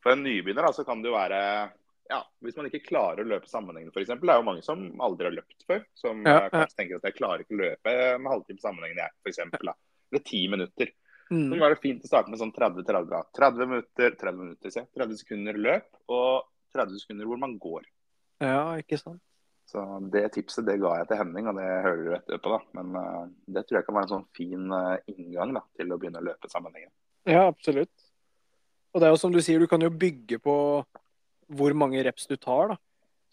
for 0.03 0.15
en 0.15 0.23
nybegynner 0.23 0.69
da, 0.69 0.73
så 0.75 0.87
kan 0.87 1.03
det 1.03 1.11
jo 1.11 1.19
være 1.19 1.43
ja, 2.09 2.23
Hvis 2.41 2.57
man 2.57 2.71
ikke 2.71 2.87
klarer 2.87 3.21
å 3.21 3.29
løpe 3.29 3.51
sammenhengende, 3.51 3.93
f.eks. 3.93 4.15
Det 4.15 4.33
er 4.33 4.41
jo 4.41 4.47
mange 4.47 4.65
som 4.65 4.87
aldri 5.05 5.29
har 5.29 5.35
løpt 5.37 5.67
før. 5.69 5.83
Som 5.99 6.23
ja, 6.25 6.39
ja. 6.47 6.53
kanskje 6.55 6.79
tenker 6.79 7.03
at 7.03 7.11
jeg 7.11 7.19
klarer 7.19 7.45
ikke 7.45 7.59
å 7.59 7.61
løpe 7.61 7.95
med 8.17 8.33
halvtime 8.33 8.63
sammenhengende, 8.63 9.05
jeg, 9.05 9.19
f.eks. 9.27 9.43
Eller 10.09 10.25
ti 10.25 10.47
minutter. 10.49 10.95
Mm. 11.29 11.43
Så 11.43 11.51
kan 11.51 11.59
det 11.59 11.67
være 11.67 11.83
fint 11.83 12.07
å 12.07 12.09
starte 12.09 12.33
med 12.33 12.41
sånn 12.41 12.55
30-30. 12.57 13.27
30 13.37 13.69
minutter, 13.75 14.17
30 14.23 14.41
minutter, 14.41 14.73
se. 14.73 14.87
30 14.97 15.21
sekunder 15.21 15.61
løp 15.61 16.15
og 16.17 16.47
30 16.77 17.03
sekunder 17.03 17.29
hvor 17.29 17.41
man 17.41 17.57
går. 17.61 17.87
Ja, 18.45 18.77
ikke 18.81 19.01
sant. 19.01 19.23
Så 19.69 19.83
Det 20.13 20.23
tipset 20.33 20.65
det 20.65 20.79
ga 20.81 20.95
jeg 20.97 21.09
til 21.11 21.19
Henning, 21.21 21.49
og 21.51 21.59
det 21.59 21.67
hører 21.85 22.05
du 22.05 22.13
etterpå. 22.17 22.55
da. 22.55 22.81
Men 22.81 22.95
uh, 22.97 23.27
det 23.53 23.67
tror 23.67 23.79
jeg 23.79 23.87
kan 23.89 23.99
være 23.99 24.09
en 24.09 24.15
sånn 24.15 24.29
fin 24.37 24.73
uh, 24.73 24.97
inngang 25.13 25.53
da, 25.59 25.65
til 25.77 25.93
å 25.93 25.99
begynne 26.01 26.23
å 26.23 26.29
løpe 26.31 26.49
sammenhengen. 26.49 26.93
Ja, 27.29 27.45
absolutt. 27.51 27.93
Og 28.95 29.03
det 29.03 29.09
er 29.09 29.13
jo 29.13 29.21
som 29.21 29.35
du 29.35 29.43
sier, 29.45 29.61
du 29.61 29.69
kan 29.69 29.85
jo 29.85 29.93
bygge 29.93 30.41
på 30.41 30.57
hvor 31.59 31.77
mange 31.77 32.01
reps 32.05 32.25
du 32.31 32.37
tar. 32.41 32.73
da. 32.73 32.79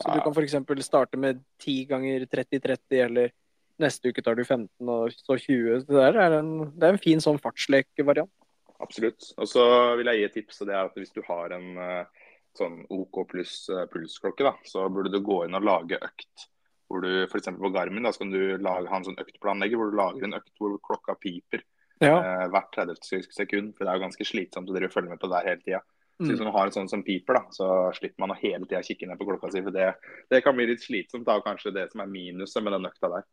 Så 0.02 0.12
ja. 0.12 0.18
du 0.18 0.26
kan 0.26 0.36
f.eks. 0.36 0.84
starte 0.84 1.20
med 1.20 1.40
10 1.64 1.88
ganger 1.94 2.28
30-30, 2.28 3.00
eller 3.06 3.36
Neste 3.76 4.08
uke 4.08 4.24
tar 4.24 4.38
du 4.40 4.46
15 4.46 4.88
og 4.88 5.12
så 5.12 5.36
20. 5.36 5.82
Det, 5.84 5.96
der 5.98 6.16
er 6.24 6.38
en, 6.38 6.52
det 6.72 6.88
er 6.88 6.94
en 6.96 7.02
fin 7.02 7.20
sånn 7.20 7.42
fartslekevariant. 7.44 8.32
Absolutt. 8.80 9.34
Og 9.36 9.50
så 9.52 9.66
vil 10.00 10.08
jeg 10.12 10.22
gi 10.22 10.28
et 10.28 10.36
tips. 10.40 10.62
og 10.62 10.70
det 10.70 10.78
er 10.78 10.88
at 10.88 10.96
Hvis 11.00 11.12
du 11.16 11.20
har 11.28 11.56
en 11.58 11.82
eh, 11.84 12.22
sånn 12.60 12.82
OK 12.94 13.22
pluss 13.32 13.66
eh, 13.74 13.86
pulsklokke, 13.92 14.46
da, 14.48 14.54
så 14.68 14.88
burde 14.94 15.14
du 15.14 15.22
gå 15.26 15.44
inn 15.46 15.58
og 15.58 15.66
lage 15.66 16.00
økt. 16.02 16.50
Hvor 16.86 17.02
du 17.02 17.24
F.eks. 17.26 17.50
på 17.58 17.72
Garmin 17.74 18.06
da, 18.06 18.12
så 18.14 18.22
kan 18.24 18.34
du 18.34 18.42
lage, 18.62 18.90
ha 18.92 19.00
en 19.00 19.08
sånn 19.08 19.22
øktplanlegger 19.22 19.80
hvor 19.80 19.90
du 19.90 19.98
lager 19.98 20.28
en 20.28 20.38
økt 20.38 20.52
hvor 20.62 20.76
klokka 20.86 21.18
piper 21.18 21.64
ja. 22.04 22.16
eh, 22.20 22.46
hvert 22.54 22.72
30 22.78 23.32
sekund. 23.34 23.74
For 23.76 23.86
det 23.86 23.92
er 23.92 24.00
jo 24.00 24.06
ganske 24.06 24.28
slitsomt 24.28 24.70
å 24.70 24.94
følge 24.94 25.12
med 25.12 25.22
på 25.22 25.30
det 25.32 25.40
der 25.40 25.50
hele 25.50 25.64
tida. 25.64 25.82
Så 26.16 26.30
hvis 26.30 26.40
mm. 26.40 26.46
man 26.48 26.56
har 26.56 26.70
en 26.70 26.76
sånn 26.78 26.92
som 26.92 27.04
piper, 27.04 27.42
da, 27.42 27.52
så 27.52 27.70
slipper 27.98 28.24
man 28.24 28.32
å 28.32 28.40
hele 28.40 28.64
tida 28.64 28.80
kikke 28.86 29.10
ned 29.10 29.20
på 29.20 29.28
klokka 29.28 29.50
si. 29.52 29.64
For 29.66 29.76
det, 29.76 29.90
det 30.32 30.40
kan 30.46 30.56
bli 30.56 30.70
litt 30.70 30.86
slitsomt. 30.86 31.26
da, 31.28 31.42
Kanskje 31.44 31.74
det 31.76 31.90
som 31.92 32.06
er 32.06 32.12
minuset 32.12 32.64
med 32.64 32.78
den 32.78 32.88
økta 32.88 33.12
der. 33.18 33.26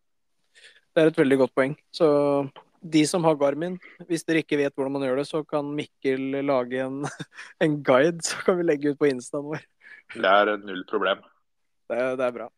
Det 0.93 1.05
er 1.05 1.13
et 1.13 1.21
veldig 1.21 1.39
godt 1.45 1.55
poeng. 1.57 1.77
Så 1.95 2.09
de 2.83 3.03
som 3.07 3.25
har 3.25 3.39
Garmin, 3.39 3.77
hvis 4.09 4.25
dere 4.27 4.43
ikke 4.43 4.59
vet 4.59 4.75
hvordan 4.75 4.97
man 4.97 5.05
gjør 5.07 5.21
det, 5.23 5.29
så 5.29 5.43
kan 5.47 5.69
Mikkel 5.77 6.41
lage 6.43 6.83
en, 6.83 7.03
en 7.65 7.79
guide, 7.87 8.25
så 8.27 8.41
kan 8.47 8.59
vi 8.59 8.67
legge 8.67 8.93
ut 8.93 9.01
på 9.01 9.11
instaen 9.11 9.47
vår. 9.53 9.63
Det 10.13 10.33
er 10.33 10.57
null 10.65 10.83
problem. 10.91 11.23
Det, 11.89 12.03
det 12.19 12.27
er 12.27 12.35
bra. 12.35 12.49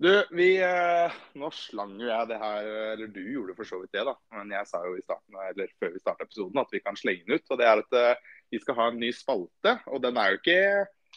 Du, 0.00 0.08
vi, 0.32 0.54
eh, 0.64 1.16
Nå 1.36 1.50
slang 1.52 1.98
jo 2.00 2.08
jeg 2.08 2.28
det 2.30 2.38
her, 2.40 2.68
eller 2.94 3.10
du 3.12 3.20
gjorde 3.20 3.52
for 3.58 3.68
så 3.68 3.82
vidt 3.82 3.92
det, 3.92 4.06
da. 4.08 4.14
Men 4.32 4.54
jeg 4.54 4.68
sa 4.70 4.80
jo 4.86 4.94
i 4.96 5.04
starten, 5.04 5.36
eller 5.50 5.74
før 5.76 5.92
vi 5.92 6.00
starta 6.00 6.24
episoden 6.24 6.62
at 6.62 6.72
vi 6.72 6.80
kan 6.80 6.96
slenge 6.96 7.26
den 7.26 7.36
ut. 7.36 7.52
og 7.52 7.60
Det 7.60 7.66
er 7.68 7.82
at 7.82 7.98
eh, 8.00 8.30
vi 8.54 8.62
skal 8.62 8.78
ha 8.78 8.88
en 8.88 9.00
ny 9.02 9.10
spalte. 9.12 9.76
og 9.92 10.00
Den 10.00 10.16
er 10.16 10.32
jo 10.32 10.40
ikke, 10.40 10.62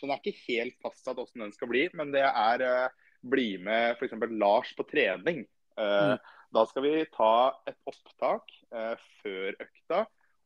den 0.01 0.11
er 0.11 0.19
ikke 0.19 0.45
helt 0.49 0.75
fastsatt 0.83 1.15
hvordan 1.15 1.45
den 1.45 1.55
skal 1.55 1.71
bli, 1.71 1.85
men 1.95 2.11
det 2.11 2.25
er 2.27 2.65
eh, 2.67 2.99
bli 3.23 3.47
med 3.63 3.95
f.eks. 3.95 4.19
Lars 4.35 4.75
på 4.75 4.87
trening. 4.91 5.45
Mm. 5.79 6.19
Da 6.53 6.65
skal 6.69 6.85
vi 6.85 7.05
ta 7.13 7.33
et 7.69 7.79
opptak 7.89 8.51
eh, 8.75 8.93
før 9.23 9.55
økta, 9.63 10.03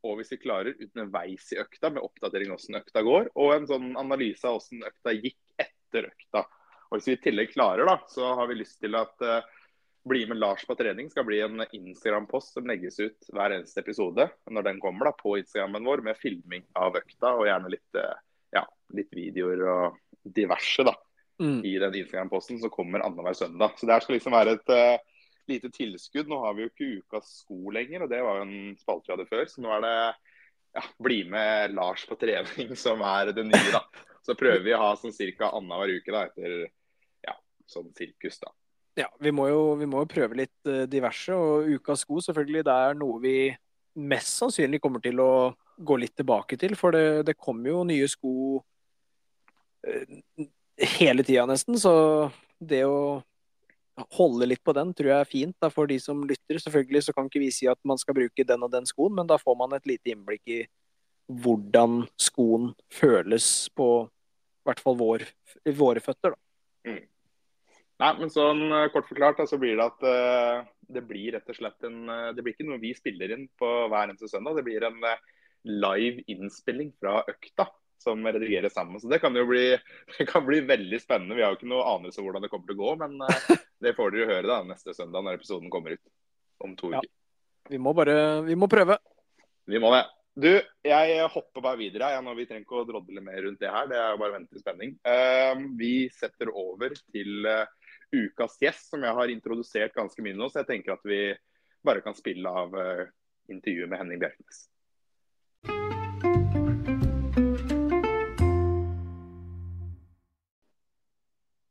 og 0.08 0.20
hvis 0.20 0.32
vi 0.32 0.40
klarer 0.40 0.78
underveis 0.80 1.50
i 1.52 1.60
økta 1.60 1.92
med 1.92 2.06
oppdatering 2.06 2.54
av 2.54 2.62
hvordan 2.62 2.80
økta 2.80 3.04
går, 3.04 3.30
og 3.36 3.54
en 3.56 3.68
sånn 3.68 3.90
analyse 4.00 4.48
av 4.48 4.62
hvordan 4.62 4.88
økta 4.88 5.16
gikk 5.18 5.40
etter 5.60 6.08
økta. 6.12 6.46
Og 6.88 6.98
Hvis 6.98 7.10
vi 7.10 7.16
i 7.18 7.24
tillegg 7.26 7.52
klarer, 7.52 7.84
da, 7.90 7.98
så 8.08 8.32
har 8.40 8.48
vi 8.48 8.62
lyst 8.62 8.80
til 8.84 8.96
at 8.96 9.26
eh, 9.26 9.54
Bli 10.08 10.22
med 10.30 10.38
Lars 10.40 10.62
på 10.64 10.76
trening 10.80 11.10
skal 11.12 11.26
bli 11.28 11.42
en 11.44 11.66
Instagram-post 11.66 12.54
som 12.56 12.68
legges 12.70 12.96
ut 13.02 13.26
hver 13.36 13.52
eneste 13.58 13.82
episode 13.82 14.30
når 14.48 14.64
den 14.70 14.78
kommer 14.80 15.10
da, 15.10 15.12
på 15.18 15.34
Instagrammen 15.42 15.84
vår, 15.84 16.06
med 16.06 16.16
filming 16.22 16.64
av 16.80 16.96
økta 16.96 17.34
og 17.36 17.44
gjerne 17.50 17.74
litt, 17.74 18.00
eh, 18.00 18.22
ja, 18.56 18.64
litt 18.96 19.12
videoer 19.12 19.66
og 19.68 19.98
diverse 20.24 20.86
da, 20.88 20.94
mm. 21.44 21.60
i 21.68 21.76
den 21.84 22.00
Instagram-posten 22.06 22.62
som 22.64 22.72
kommer 22.72 23.04
annenhver 23.04 23.36
søndag. 23.36 23.76
Så 23.76 23.90
det 23.90 23.98
her 23.98 24.08
skal 24.08 24.16
liksom 24.16 24.38
være 24.38 24.56
et 24.56 24.74
eh, 24.78 25.17
lite 25.52 25.72
tilskudd. 25.74 26.30
Nå 26.30 26.40
har 26.44 26.56
vi 26.58 26.66
jo 26.66 26.72
ikke 26.72 26.90
Ukas 27.02 27.32
sko 27.44 27.74
lenger, 27.76 28.06
og 28.06 28.12
det 28.12 28.24
var 28.26 28.42
jo 28.42 28.48
en 28.48 28.76
spalte 28.80 29.10
vi 29.10 29.16
hadde 29.16 29.30
før. 29.30 29.46
Så 29.52 29.64
nå 29.64 29.72
er 29.78 29.86
det 29.86 29.96
ja, 30.78 30.84
bli 31.04 31.24
med 31.30 31.74
Lars 31.78 32.06
på 32.08 32.18
trening 32.20 32.76
som 32.80 33.02
er 33.06 33.34
det 33.36 33.46
nye, 33.48 33.72
da. 33.74 33.84
Så 34.26 34.36
prøver 34.36 34.64
vi 34.66 34.76
å 34.76 34.82
ha 34.82 34.94
sånn 35.00 35.16
ca. 35.16 35.52
annenhver 35.56 35.94
uke 35.98 36.12
da, 36.14 36.26
etter 36.28 36.68
ja, 37.24 37.38
sånn 37.70 37.94
sirkus, 37.98 38.40
da. 38.44 38.52
Ja, 38.98 39.08
vi 39.22 39.32
må, 39.32 39.46
jo, 39.52 39.62
vi 39.78 39.86
må 39.86 40.02
jo 40.04 40.10
prøve 40.10 40.40
litt 40.40 40.70
uh, 40.70 40.84
diverse. 40.90 41.34
Og 41.34 41.70
Ukas 41.78 42.04
sko, 42.04 42.20
selvfølgelig, 42.26 42.66
det 42.66 42.76
er 42.88 42.98
noe 42.98 43.22
vi 43.24 43.38
mest 43.98 44.36
sannsynlig 44.42 44.82
kommer 44.82 45.02
til 45.02 45.22
å 45.22 45.32
gå 45.78 45.98
litt 46.02 46.16
tilbake 46.18 46.58
til. 46.60 46.74
For 46.78 46.96
det, 46.96 47.28
det 47.30 47.38
kommer 47.38 47.72
jo 47.72 47.84
nye 47.88 48.10
sko 48.10 48.34
uh, 49.86 50.18
hele 50.98 51.26
tida, 51.26 51.46
nesten. 51.50 51.78
Så 51.80 51.94
det 52.58 52.84
å 52.90 53.22
holde 54.18 54.48
litt 54.50 54.64
på 54.66 54.74
den 54.78 54.92
tror 54.94 55.10
jeg 55.12 55.24
er 55.24 55.30
fint 55.30 55.56
da, 55.62 55.70
for 55.74 55.90
de 55.90 55.98
som 56.02 56.22
lytter. 56.28 56.60
Selvfølgelig 56.62 57.08
så 57.08 57.16
kan 57.16 57.30
ikke 57.30 57.42
vi 57.42 57.52
si 57.54 57.70
at 57.70 57.80
man 57.88 58.00
skal 58.02 58.18
bruke 58.18 58.46
den 58.46 58.66
og 58.66 58.72
den 58.74 58.86
skoen, 58.90 59.16
men 59.18 59.30
da 59.30 59.40
får 59.42 59.58
man 59.60 59.74
et 59.78 59.90
lite 59.90 60.14
innblikk 60.14 60.54
i 60.54 60.62
hvordan 61.28 62.06
skoen 62.22 62.72
føles 62.94 63.68
på 63.76 63.90
i 64.08 64.70
hvert 64.70 64.84
fall 64.84 64.98
vår, 65.00 65.24
våre 65.76 66.04
føtter. 66.04 66.36
da. 66.36 66.92
Mm. 66.92 67.06
Nei, 67.98 68.12
men 68.20 68.30
sånn 68.30 68.68
eh, 68.70 68.90
kort 68.94 69.08
forklart 69.10 69.40
da, 69.42 69.48
så 69.50 69.58
blir 69.60 69.80
det 69.80 69.88
at 69.88 70.04
uh, 70.06 70.68
det 70.94 71.02
blir 71.08 71.34
rett 71.34 71.50
og 71.50 71.58
slett 71.58 71.88
en 71.88 72.04
uh, 72.06 72.30
Det 72.36 72.44
blir 72.46 72.54
ikke 72.54 72.68
noe 72.68 72.82
vi 72.82 72.92
spiller 72.96 73.34
inn 73.34 73.48
på 73.58 73.70
hver 73.90 74.12
eneste 74.12 74.30
søndag. 74.30 74.60
Det 74.60 74.66
blir 74.68 74.86
en 74.86 75.00
uh, 75.02 75.16
live 75.66 76.22
innspilling 76.30 76.92
fra 77.02 77.24
økta 77.26 77.66
som 77.98 78.26
redigeres 78.26 78.74
sammen. 78.74 79.00
Så 79.02 79.10
det 79.12 79.20
kan 79.24 79.36
jo 79.36 79.46
bli, 79.50 79.78
det 80.18 80.28
kan 80.30 80.46
bli 80.46 80.62
veldig 80.68 81.02
spennende. 81.02 81.38
Vi 81.38 81.46
har 81.46 81.54
jo 81.54 81.60
ikke 81.60 81.72
noe 81.72 81.88
anelse 81.96 82.22
om 82.22 82.30
hvordan 82.30 82.46
det 82.46 82.52
kommer 82.54 82.70
til 82.70 82.78
å 82.78 82.84
gå, 82.84 82.96
men 83.04 83.18
det 83.84 83.96
får 83.98 84.14
dere 84.14 84.32
høre 84.34 84.52
da 84.52 84.62
neste 84.68 84.96
søndag 84.98 85.26
når 85.26 85.40
episoden 85.40 85.72
kommer 85.74 85.98
ut 85.98 86.06
om 86.66 86.76
to 86.78 86.94
uker. 86.94 87.10
Ja. 87.10 87.14
Vi 87.68 87.80
må 87.84 87.92
bare 87.92 88.46
Vi 88.48 88.56
må 88.56 88.70
prøve. 88.72 88.96
Vi 89.68 89.82
må 89.84 89.92
det. 89.92 90.06
Du, 90.38 90.52
jeg 90.86 91.26
hopper 91.34 91.64
bare 91.66 91.80
videre. 91.80 92.12
Ja, 92.14 92.22
vi 92.22 92.46
trenger 92.46 92.64
ikke 92.64 92.84
å 92.84 92.88
drodle 92.88 93.24
mer 93.26 93.42
rundt 93.42 93.60
det 93.60 93.72
her. 93.74 93.90
Det 93.90 93.98
er 93.98 94.14
jo 94.14 94.20
bare 94.22 94.36
å 94.36 94.36
vente 94.38 94.56
i 94.56 94.62
spenning. 94.62 94.94
Uh, 95.02 95.66
vi 95.80 95.94
setter 96.14 96.52
over 96.54 96.94
til 97.10 97.50
uh, 97.50 97.66
ukas 98.14 98.60
gjest, 98.62 98.92
som 98.94 99.04
jeg 99.04 99.18
har 99.18 99.34
introdusert 99.34 99.98
ganske 99.98 100.24
mye 100.24 100.38
nå. 100.38 100.48
Så 100.54 100.62
jeg 100.62 100.70
tenker 100.70 100.94
at 100.94 101.10
vi 101.10 101.34
bare 101.84 102.06
kan 102.06 102.16
spille 102.16 102.54
av 102.62 102.78
intervjuet 103.50 103.90
med 103.90 104.00
Henning 104.02 104.22
Bjerknes. 104.22 104.68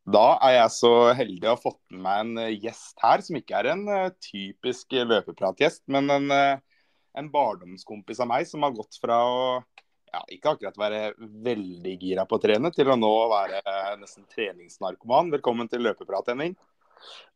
Da 0.06 0.36
er 0.46 0.60
jeg 0.60 0.70
så 0.76 0.92
heldig 1.18 1.48
å 1.48 1.56
ha 1.56 1.58
fått 1.58 1.80
med 1.90 2.02
meg 2.04 2.20
en 2.22 2.60
gjest 2.62 3.00
her, 3.02 3.24
som 3.26 3.38
ikke 3.40 3.58
er 3.58 3.72
en 3.72 3.84
typisk 4.22 4.94
løpepratgjest, 5.02 5.82
men 5.90 6.12
en 6.14 6.60
en 7.16 7.32
barndomskompis 7.32 8.20
av 8.20 8.30
meg 8.30 8.46
som 8.48 8.64
har 8.66 8.76
gått 8.76 8.98
fra 9.00 9.18
å 9.24 9.42
ja, 10.12 10.22
ikke 10.32 10.54
akkurat 10.54 10.78
være 10.78 11.00
veldig 11.18 11.96
gira 12.00 12.26
på 12.28 12.38
å 12.38 12.42
trene, 12.42 12.70
til 12.74 12.92
å 12.92 12.96
nå 12.98 13.12
være 13.32 13.60
nesten 14.00 14.26
treningsnarkoman. 14.32 15.32
Velkommen 15.34 15.68
til 15.72 15.84
løpeprat, 15.84 16.30
Henning. 16.32 16.54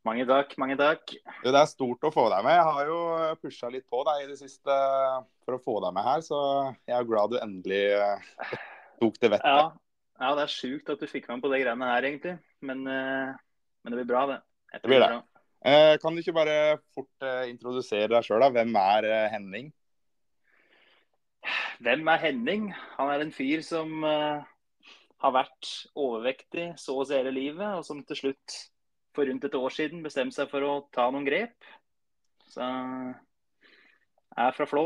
Mange 0.06 0.24
takk. 0.28 0.54
mange 0.60 0.76
takk. 0.80 1.12
Det 1.44 1.52
er 1.52 1.68
stort 1.68 2.06
å 2.08 2.12
få 2.14 2.28
deg 2.32 2.46
med. 2.46 2.56
Jeg 2.56 2.76
har 2.76 2.88
jo 2.88 3.00
pusha 3.42 3.72
litt 3.72 3.84
på 3.92 4.00
deg 4.08 4.22
i 4.22 4.30
det 4.30 4.38
siste 4.40 4.78
for 5.44 5.56
å 5.56 5.62
få 5.64 5.76
deg 5.84 5.96
med 5.96 6.06
her, 6.06 6.24
så 6.24 6.40
jeg 6.88 6.96
er 6.96 7.08
glad 7.08 7.34
du 7.34 7.40
endelig 7.40 7.84
eh, 7.96 8.56
tok 9.02 9.20
det 9.20 9.34
vettet. 9.36 9.48
Ja, 9.48 9.68
ja, 10.20 10.30
det 10.36 10.44
er 10.44 10.52
sjukt 10.52 10.90
at 10.92 11.00
du 11.00 11.08
fikk 11.08 11.30
meg 11.30 11.40
på 11.40 11.50
de 11.52 11.62
greiene 11.62 11.90
her, 11.90 12.06
egentlig. 12.06 12.36
Men, 12.60 12.84
eh, 12.84 13.34
men 13.80 13.92
det 13.92 14.02
blir 14.02 14.10
bra, 14.12 14.26
det. 14.28 14.40
det 14.74 14.82
blir 14.84 15.00
det. 15.00 15.20
Eh, 15.64 15.94
kan 16.00 16.14
du 16.14 16.22
ikke 16.22 16.36
bare 16.36 16.56
fort 16.94 17.24
eh, 17.24 17.48
introdusere 17.50 18.08
deg 18.12 18.24
sjøl? 18.24 18.46
Hvem 18.52 18.76
er 18.80 19.08
eh, 19.08 19.28
Henning? 19.32 19.68
Hvem 21.80 22.08
er 22.12 22.22
Henning? 22.22 22.70
Han 22.98 23.12
er 23.12 23.24
en 23.24 23.32
fyr 23.32 23.62
som 23.64 24.04
uh, 24.04 24.44
har 25.24 25.32
vært 25.32 25.70
overvektig 25.96 26.66
så 26.80 26.98
å 27.00 27.06
si 27.08 27.16
hele 27.16 27.32
livet, 27.32 27.78
og 27.78 27.84
som 27.84 28.02
til 28.04 28.18
slutt 28.18 28.56
for 29.16 29.24
rundt 29.28 29.46
et 29.48 29.56
år 29.56 29.72
siden 29.72 30.04
bestemte 30.04 30.36
seg 30.36 30.50
for 30.52 30.64
å 30.64 30.74
ta 30.92 31.06
noen 31.08 31.24
grep. 31.24 31.56
Så 32.52 32.60
jeg 32.60 33.16
er 34.44 34.56
fra 34.56 34.68
Flå. 34.68 34.84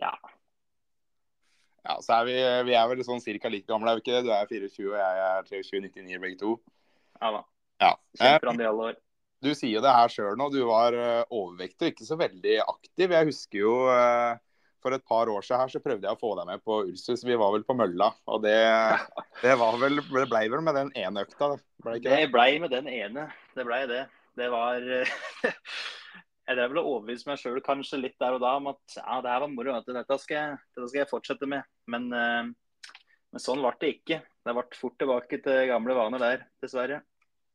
Ja. 0.00 0.14
Ja, 1.84 1.98
så 2.00 2.18
er 2.18 2.28
vi, 2.28 2.36
vi 2.70 2.76
er 2.80 2.86
vel 2.88 3.02
sånn 3.04 3.20
cirka 3.20 3.50
like 3.52 3.68
gamle, 3.68 3.92
er 3.92 3.98
vi 3.98 4.04
ikke 4.04 4.16
det? 4.16 4.24
Du 4.26 4.32
er 4.32 4.48
24 4.48 4.86
og 4.88 5.00
jeg 5.00 5.24
er 5.28 5.50
23-99 5.50 6.22
begge 6.22 6.38
to. 6.40 6.54
Ja 7.20 7.34
da. 7.34 7.42
Ja. 7.82 7.90
Kjemper 8.16 8.52
en 8.54 8.62
del 8.62 8.84
år 8.86 9.00
du 9.44 9.52
sier 9.56 9.84
det 9.84 9.92
her 9.92 10.12
sjøl 10.12 10.38
nå, 10.40 10.48
du 10.52 10.62
var 10.68 10.96
uh, 10.96 11.22
overvektig 11.28 11.88
og 11.88 11.92
ikke 11.92 12.08
så 12.08 12.18
veldig 12.20 12.56
aktiv. 12.64 13.12
Jeg 13.12 13.28
husker 13.30 13.60
jo 13.60 13.74
uh, 13.90 14.36
for 14.84 14.96
et 14.96 15.04
par 15.08 15.30
år 15.32 15.44
siden 15.44 15.62
her 15.62 15.72
så 15.72 15.82
prøvde 15.84 16.08
jeg 16.08 16.16
å 16.16 16.20
få 16.20 16.32
deg 16.38 16.48
med 16.48 16.64
på 16.64 16.80
Ursus. 16.90 17.24
Vi 17.24 17.36
var 17.40 17.52
vel 17.54 17.64
på 17.66 17.76
mølla, 17.76 18.10
og 18.28 18.44
det, 18.44 18.56
det, 19.44 19.56
vel, 19.60 20.00
det 20.00 20.26
ble 20.30 20.44
vel 20.52 20.64
med 20.64 20.78
den 20.80 20.92
ene 21.00 21.24
økta? 21.26 21.54
Ble 21.84 21.98
det, 21.98 22.08
det 22.08 22.32
blei 22.32 22.50
med 22.62 22.72
den 22.74 22.88
ene, 22.92 23.28
det 23.56 23.68
blei 23.68 23.84
det. 23.90 24.06
Det 24.34 24.48
var 24.50 24.82
Jeg 26.44 26.58
drev 26.58 26.74
vel 26.74 26.82
og 26.82 26.90
overbeviste 26.90 27.30
meg 27.30 27.40
sjøl 27.40 27.62
kanskje 27.64 28.02
litt 28.02 28.18
der 28.20 28.36
og 28.36 28.42
da 28.42 28.52
om 28.58 28.68
at 28.74 28.98
ja, 28.98 29.16
det 29.24 29.32
her 29.32 29.42
var 29.46 29.52
moro, 29.52 29.78
dette 29.86 30.18
skal, 30.20 30.58
dette 30.76 30.90
skal 30.90 31.00
jeg 31.00 31.08
fortsette 31.08 31.48
med. 31.48 31.64
Men, 31.88 32.10
uh, 32.12 32.92
men 33.32 33.42
sånn 33.42 33.64
ble 33.64 33.72
det 33.80 33.92
ikke. 33.96 34.20
Det 34.44 34.54
ble 34.56 34.64
fort 34.76 34.96
tilbake 35.00 35.40
til 35.44 35.68
gamle 35.70 35.96
vaner 35.96 36.20
der, 36.20 36.46
dessverre. 36.60 37.00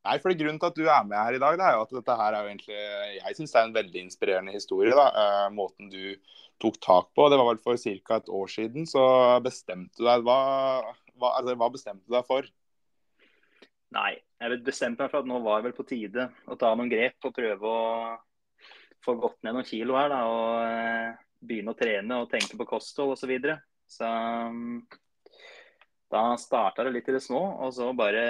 Nei, 0.08 0.16
for 0.24 0.34
Grunnen 0.34 0.58
til 0.62 0.72
at 0.72 0.78
du 0.80 0.86
er 0.88 1.06
med 1.06 1.20
her 1.20 1.36
i 1.36 1.42
dag, 1.44 1.58
det 1.60 1.66
er 1.68 1.76
jo 1.76 1.84
at 1.84 1.98
dette 1.98 2.16
her 2.22 2.36
er 2.36 2.46
jo 2.46 2.50
egentlig 2.54 2.78
Jeg 3.20 3.36
syns 3.36 3.52
det 3.54 3.60
er 3.60 3.68
en 3.68 3.76
veldig 3.76 4.04
inspirerende 4.08 4.54
historie. 4.56 4.96
da, 4.96 5.10
uh, 5.14 5.50
Måten 5.54 5.92
du 5.92 6.16
tok 6.60 6.80
tak 6.82 7.12
på. 7.16 7.28
Det 7.30 7.38
var 7.40 7.52
vel 7.52 7.62
for 7.62 7.78
ca. 7.78 8.18
et 8.18 8.32
år 8.40 8.50
siden. 8.56 8.88
Så 8.90 9.04
bestemte 9.46 10.00
du 10.00 10.08
deg 10.08 10.26
hva, 10.26 10.40
hva, 11.20 11.36
altså, 11.36 11.56
hva 11.60 11.70
bestemte 11.76 12.08
du 12.08 12.16
deg 12.16 12.26
for? 12.28 12.48
Nei, 13.94 14.16
jeg 14.42 14.64
bestemte 14.66 15.04
meg 15.04 15.12
for 15.12 15.22
at 15.22 15.30
nå 15.30 15.40
var 15.46 15.60
det 15.60 15.70
vel 15.70 15.78
på 15.78 15.86
tide 15.90 16.28
å 16.50 16.58
ta 16.60 16.74
noen 16.74 16.92
grep 16.92 17.30
og 17.30 17.36
prøve 17.36 17.70
å 17.70 17.86
få 19.06 19.16
gått 19.20 19.40
ned 19.44 19.56
noen 19.56 19.68
kilo 19.68 19.98
her. 20.00 20.10
da, 20.12 20.24
Og 20.30 20.64
uh, 20.64 21.20
begynne 21.40 21.74
å 21.74 21.80
trene 21.80 22.22
og 22.22 22.32
tenke 22.32 22.58
på 22.60 22.68
kosthold 22.68 23.16
osv. 23.16 23.24
Så, 23.24 23.30
videre. 23.32 23.60
så 23.90 24.10
um, 24.50 24.82
da 26.10 26.24
starta 26.42 26.86
det 26.86 26.96
litt 26.96 27.10
i 27.10 27.16
det 27.16 27.24
små, 27.24 27.42
og 27.64 27.74
så 27.76 27.92
bare 27.98 28.24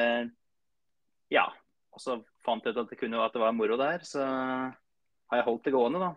ja. 1.32 1.48
Og 1.96 2.02
så 2.04 2.20
fant 2.46 2.66
jeg 2.66 2.76
ut 2.76 2.82
at 2.84 2.92
det, 2.92 3.00
kunne, 3.00 3.22
at 3.24 3.36
det 3.36 3.42
var 3.42 3.56
moro 3.56 3.78
der, 3.80 4.04
så 4.06 4.24
har 4.24 5.40
jeg 5.40 5.48
holdt 5.48 5.68
det 5.68 5.76
gående, 5.76 6.02
da. 6.02 6.12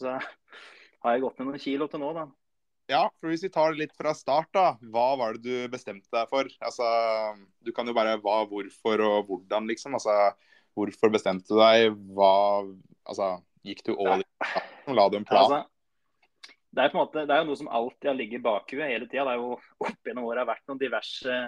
Så 0.00 0.16
har 1.04 1.14
jeg 1.14 1.24
gått 1.24 1.38
ned 1.40 1.50
noen 1.50 1.62
kilo 1.62 1.88
til 1.90 2.02
nå, 2.02 2.10
da. 2.16 2.26
Ja, 2.92 3.06
for 3.16 3.32
hvis 3.32 3.46
vi 3.46 3.52
tar 3.52 3.72
det 3.72 3.80
litt 3.80 3.94
fra 3.96 4.12
start, 4.16 4.50
da. 4.52 4.66
Hva 4.92 5.06
var 5.20 5.38
det 5.38 5.44
du 5.46 5.72
bestemte 5.72 6.10
deg 6.12 6.28
for? 6.28 6.48
Altså, 6.60 6.84
du 7.64 7.72
kan 7.76 7.88
jo 7.88 7.96
bare 7.96 8.18
hva, 8.20 8.42
hvorfor 8.50 9.04
og 9.06 9.30
hvordan, 9.30 9.70
liksom. 9.70 9.96
Altså, 9.96 10.34
hvorfor 10.76 11.14
bestemte 11.14 11.48
du 11.48 11.60
deg? 11.60 11.94
Hva 12.16 12.34
Altså, 13.04 13.34
gikk 13.64 13.84
du 13.88 13.94
all 13.96 14.22
in? 14.22 14.28
La 14.96 15.08
du 15.08 15.18
en 15.18 15.26
plan? 15.28 15.44
Altså, 15.44 16.52
det 16.74 16.84
er 16.84 16.96
måte, 16.96 17.22
det 17.26 17.34
er 17.34 17.42
jo 17.42 17.50
noe 17.50 17.58
som 17.58 17.70
alltid 17.70 18.10
har 18.10 18.16
ligget 18.18 18.40
i 18.40 18.44
bakhuet 18.44 18.90
hele 18.90 19.06
tida. 19.06 19.26
Det 19.28 19.34
er 19.34 19.42
jo 19.42 19.52
opp 19.86 20.08
gjennom 20.08 20.26
åra 20.28 20.46
vært 20.48 20.64
noen 20.68 20.80
diverse 20.80 21.42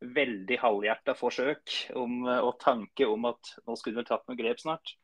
veldig 0.00 0.56
halvhjerta 0.62 1.14
forsøk 1.18 1.74
om, 2.00 2.22
eh, 2.24 2.40
og 2.40 2.56
tanke 2.62 3.04
om 3.08 3.28
at 3.28 3.52
nå 3.66 3.76
skulle 3.76 4.00
vi 4.00 4.08
tatt 4.08 4.24
noen 4.28 4.38
grep 4.38 4.62
snart. 4.62 4.94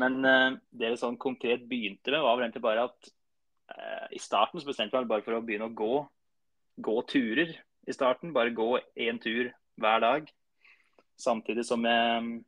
Men 0.00 0.16
uh, 0.26 0.56
det 0.74 0.88
vi 0.90 0.98
sånn 0.98 1.20
konkret 1.22 1.68
begynte 1.70 2.10
med, 2.10 2.24
var 2.24 2.34
vel 2.34 2.48
egentlig 2.48 2.64
bare 2.64 2.88
at 2.88 3.10
uh, 3.70 4.06
i 4.10 4.18
starten 4.18 4.58
så 4.58 4.66
bestemte 4.66 4.98
vi 4.98 5.10
bare 5.12 5.22
for 5.22 5.36
å 5.36 5.44
begynne 5.46 5.68
å 5.70 5.76
gå, 5.78 6.00
gå 6.82 6.96
turer 7.06 7.52
i 7.86 7.94
starten. 7.94 8.32
Bare 8.34 8.50
gå 8.50 8.72
én 8.98 9.20
tur 9.22 9.52
hver 9.78 10.02
dag. 10.02 10.26
Samtidig 11.14 11.62
som 11.68 11.86
jeg 11.86 12.40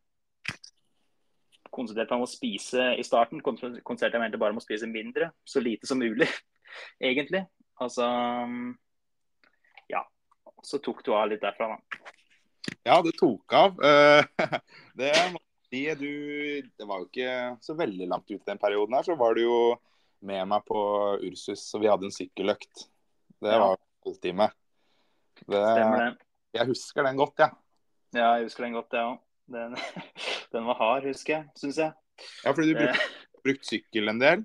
konsentrerte 1.77 2.15
meg 2.15 2.25
om 2.25 2.27
å 2.27 2.31
spise 2.31 2.91
i 2.97 3.05
starten. 3.07 3.43
Konsentrerte 3.45 4.17
jeg 4.17 4.23
meg 4.23 4.39
bare 4.41 4.55
om 4.57 4.61
å 4.61 4.65
spise 4.65 4.89
mindre, 4.91 5.31
så 5.47 5.63
lite 5.63 5.89
som 5.89 6.01
mulig, 6.01 6.29
egentlig. 7.11 7.45
Altså 7.81 8.07
Ja. 9.93 10.03
så 10.65 10.81
tok 10.83 11.05
du 11.05 11.13
av 11.15 11.29
litt 11.31 11.45
derfra, 11.45 11.77
da. 11.77 12.13
Ja, 12.87 13.01
det 13.03 13.17
tok 13.19 13.53
av. 13.55 13.77
Eh, 13.83 14.25
det 14.97 15.95
du 16.01 16.63
Det 16.63 16.87
var 16.87 17.03
jo 17.03 17.09
ikke 17.09 17.33
så 17.61 17.75
veldig 17.79 18.09
langt 18.09 18.31
ut 18.31 18.47
den 18.47 18.59
perioden 18.59 18.97
her, 18.97 19.07
så 19.07 19.17
var 19.19 19.35
du 19.35 19.43
jo 19.45 19.59
med 20.27 20.47
meg 20.49 20.65
på 20.67 20.81
Ursus, 21.27 21.67
og 21.77 21.83
vi 21.83 21.91
hadde 21.91 22.09
en 22.09 22.15
sykkeløkt. 22.15 22.87
Det 23.43 23.53
var 23.53 23.77
en 23.77 23.85
halvtime. 24.07 24.49
Det. 25.45 25.63
Jeg 26.57 26.71
husker 26.71 27.05
den 27.05 27.21
godt, 27.21 27.45
jeg. 27.45 27.53
Ja. 28.15 28.19
ja, 28.23 28.29
jeg 28.39 28.49
husker 28.49 28.65
den 28.65 28.79
godt, 28.79 28.97
jeg 28.97 29.05
ja. 29.05 29.13
òg. 29.17 29.23
Den, 30.57 30.67
var 30.69 30.81
hard, 30.81 31.09
husker 31.11 31.39
jeg. 31.39 31.49
Syns 31.61 31.81
jeg. 31.83 31.93
Ja, 32.43 32.53
fordi 32.53 32.73
du 32.73 32.79
brukte, 32.81 33.09
brukt 33.45 33.69
sykkel 33.69 34.13
en 34.13 34.23
del? 34.23 34.45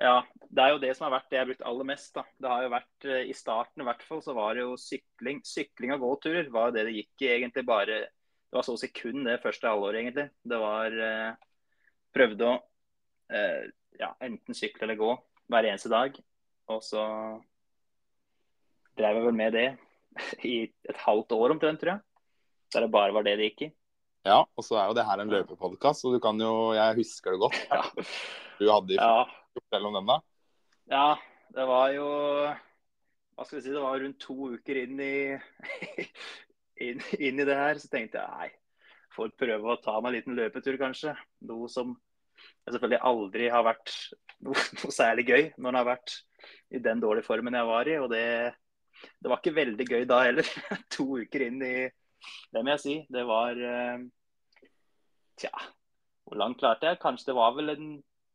Ja, 0.00 0.22
det 0.48 0.62
er 0.64 0.72
jo 0.72 0.80
det 0.80 0.94
som 0.96 1.06
har 1.06 1.18
vært 1.18 1.28
det 1.28 1.36
jeg 1.36 1.42
har 1.42 1.50
brukt 1.50 1.66
aller 1.68 1.88
mest. 1.90 2.14
da. 2.16 2.24
Det 2.40 2.48
har 2.50 2.62
jo 2.64 2.72
vært, 2.72 3.04
eh, 3.04 3.26
I 3.28 3.36
starten 3.36 3.82
i 3.82 3.88
hvert 3.90 4.06
fall, 4.06 4.22
så 4.24 4.34
var 4.36 4.56
det 4.56 4.64
jo 4.64 4.78
sykling 4.80 5.42
sykling 5.44 5.92
og 5.92 6.06
gåturer 6.06 6.48
var 6.50 6.70
jo 6.70 6.76
det 6.78 6.86
det 6.88 6.96
gikk 6.96 7.26
i 7.26 7.34
egentlig 7.36 7.66
bare 7.68 8.00
Det 8.50 8.58
var 8.58 8.64
så 8.66 8.74
å 8.74 8.80
si 8.80 8.88
kun 8.90 9.22
det 9.22 9.42
første 9.44 9.68
halvåret, 9.68 10.00
egentlig. 10.00 10.30
Det 10.42 10.58
var 10.58 10.96
eh, 11.06 11.34
Prøvde 12.10 12.48
å 12.48 12.54
eh, 13.30 13.68
ja, 14.00 14.08
enten 14.26 14.56
sykle 14.56 14.88
eller 14.88 14.98
gå 14.98 15.12
hver 15.52 15.68
eneste 15.68 15.92
dag. 15.92 16.16
Og 16.70 16.80
så 16.82 17.04
drev 18.98 19.20
jeg 19.20 19.26
vel 19.28 19.38
med 19.38 19.54
det 19.54 19.68
i 20.54 20.56
et 20.66 21.04
halvt 21.04 21.36
år 21.36 21.54
omtrent, 21.54 21.78
tror 21.82 21.92
jeg. 21.94 22.02
Der 22.74 22.86
det 22.86 22.94
bare 22.94 23.14
var 23.14 23.26
det 23.26 23.36
det 23.38 23.52
gikk 23.52 23.68
i. 23.68 23.70
Ja, 24.26 24.42
og 24.44 24.64
så 24.64 24.76
er 24.76 24.90
jo 24.90 24.96
det 24.98 25.06
her 25.08 25.22
en 25.22 25.32
løpepodkast, 25.32 26.02
så 26.02 26.12
du 26.12 26.18
kan 26.20 26.40
jo 26.40 26.72
Jeg 26.76 26.98
husker 27.00 27.34
det 27.34 27.40
godt. 27.40 27.60
Ja. 27.70 27.82
Du 28.60 28.66
hadde 28.68 28.92
i 28.94 28.98
ja. 29.00 29.24
Fortell 29.56 29.86
om 29.88 29.96
den, 29.96 30.10
da. 30.10 30.18
Ja, 30.92 31.06
det 31.56 31.66
var 31.70 31.94
jo 31.94 32.08
Hva 33.34 33.46
skal 33.46 33.58
vi 33.58 33.64
si, 33.64 33.72
det 33.72 33.82
var 33.82 34.00
rundt 34.02 34.20
to 34.20 34.52
uker 34.52 34.82
inn 34.82 35.00
i, 35.00 35.14
inn, 36.86 37.00
inn 37.16 37.40
i 37.40 37.46
det 37.48 37.56
her. 37.56 37.80
Så 37.80 37.88
tenkte 37.88 38.20
jeg 38.20 38.36
nei, 38.36 38.50
får 39.16 39.32
prøve 39.40 39.72
å 39.72 39.80
ta 39.80 39.96
meg 39.98 40.10
en 40.10 40.18
liten 40.18 40.36
løpetur, 40.36 40.76
kanskje. 40.80 41.16
Noe 41.48 41.70
som 41.72 41.96
jeg 42.40 42.74
selvfølgelig 42.74 43.00
aldri 43.08 43.48
har 43.52 43.64
vært 43.64 43.94
noe, 44.44 44.56
noe 44.80 44.92
særlig 44.92 45.24
gøy 45.28 45.42
når 45.56 45.72
en 45.72 45.80
har 45.80 45.88
vært 45.94 46.18
i 46.72 46.80
den 46.84 47.00
dårlige 47.00 47.28
formen 47.28 47.56
jeg 47.56 47.68
var 47.72 47.88
i. 47.88 47.96
Og 48.04 48.12
det 48.12 48.26
det 49.20 49.30
var 49.30 49.40
ikke 49.40 49.56
veldig 49.56 49.86
gøy 49.88 50.04
da 50.08 50.20
heller. 50.26 50.48
to 50.94 51.06
uker 51.22 51.46
inn 51.46 51.64
i 51.64 51.74
Det 52.52 52.62
må 52.64 52.74
jeg 52.74 52.82
si. 52.84 52.96
Det 53.12 53.26
var 53.28 53.58
uh, 53.58 54.06
Tja, 55.40 55.52
hvor 56.28 56.36
langt 56.40 56.60
klarte 56.60 56.90
jeg? 56.90 57.00
Kanskje 57.02 57.30
det 57.30 57.36
var 57.38 57.54
vel 57.56 57.72
en, 57.72 57.92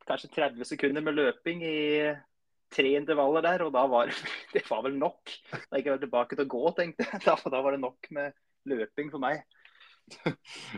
kanskje 0.08 0.32
30 0.34 0.66
sekunder 0.68 1.04
med 1.06 1.18
løping 1.20 1.62
i 1.66 1.76
tre 2.76 2.96
intervaller 2.98 3.46
der, 3.46 3.64
og 3.68 3.74
da 3.76 3.86
var 3.90 4.10
det 4.56 4.64
var 4.70 4.84
vel 4.88 4.98
nok. 5.00 5.32
Da 5.70 5.82
jeg 5.82 6.02
tilbake 6.02 6.36
til 6.36 6.48
å 6.48 6.54
gå, 6.56 6.64
tenkte 6.78 7.08
jeg. 7.08 7.22
Da, 7.28 7.38
da 7.38 7.62
var 7.62 7.76
det 7.76 7.84
nok 7.84 8.10
med 8.16 8.36
løping 8.70 9.14
for 9.14 9.24
meg. 9.24 9.46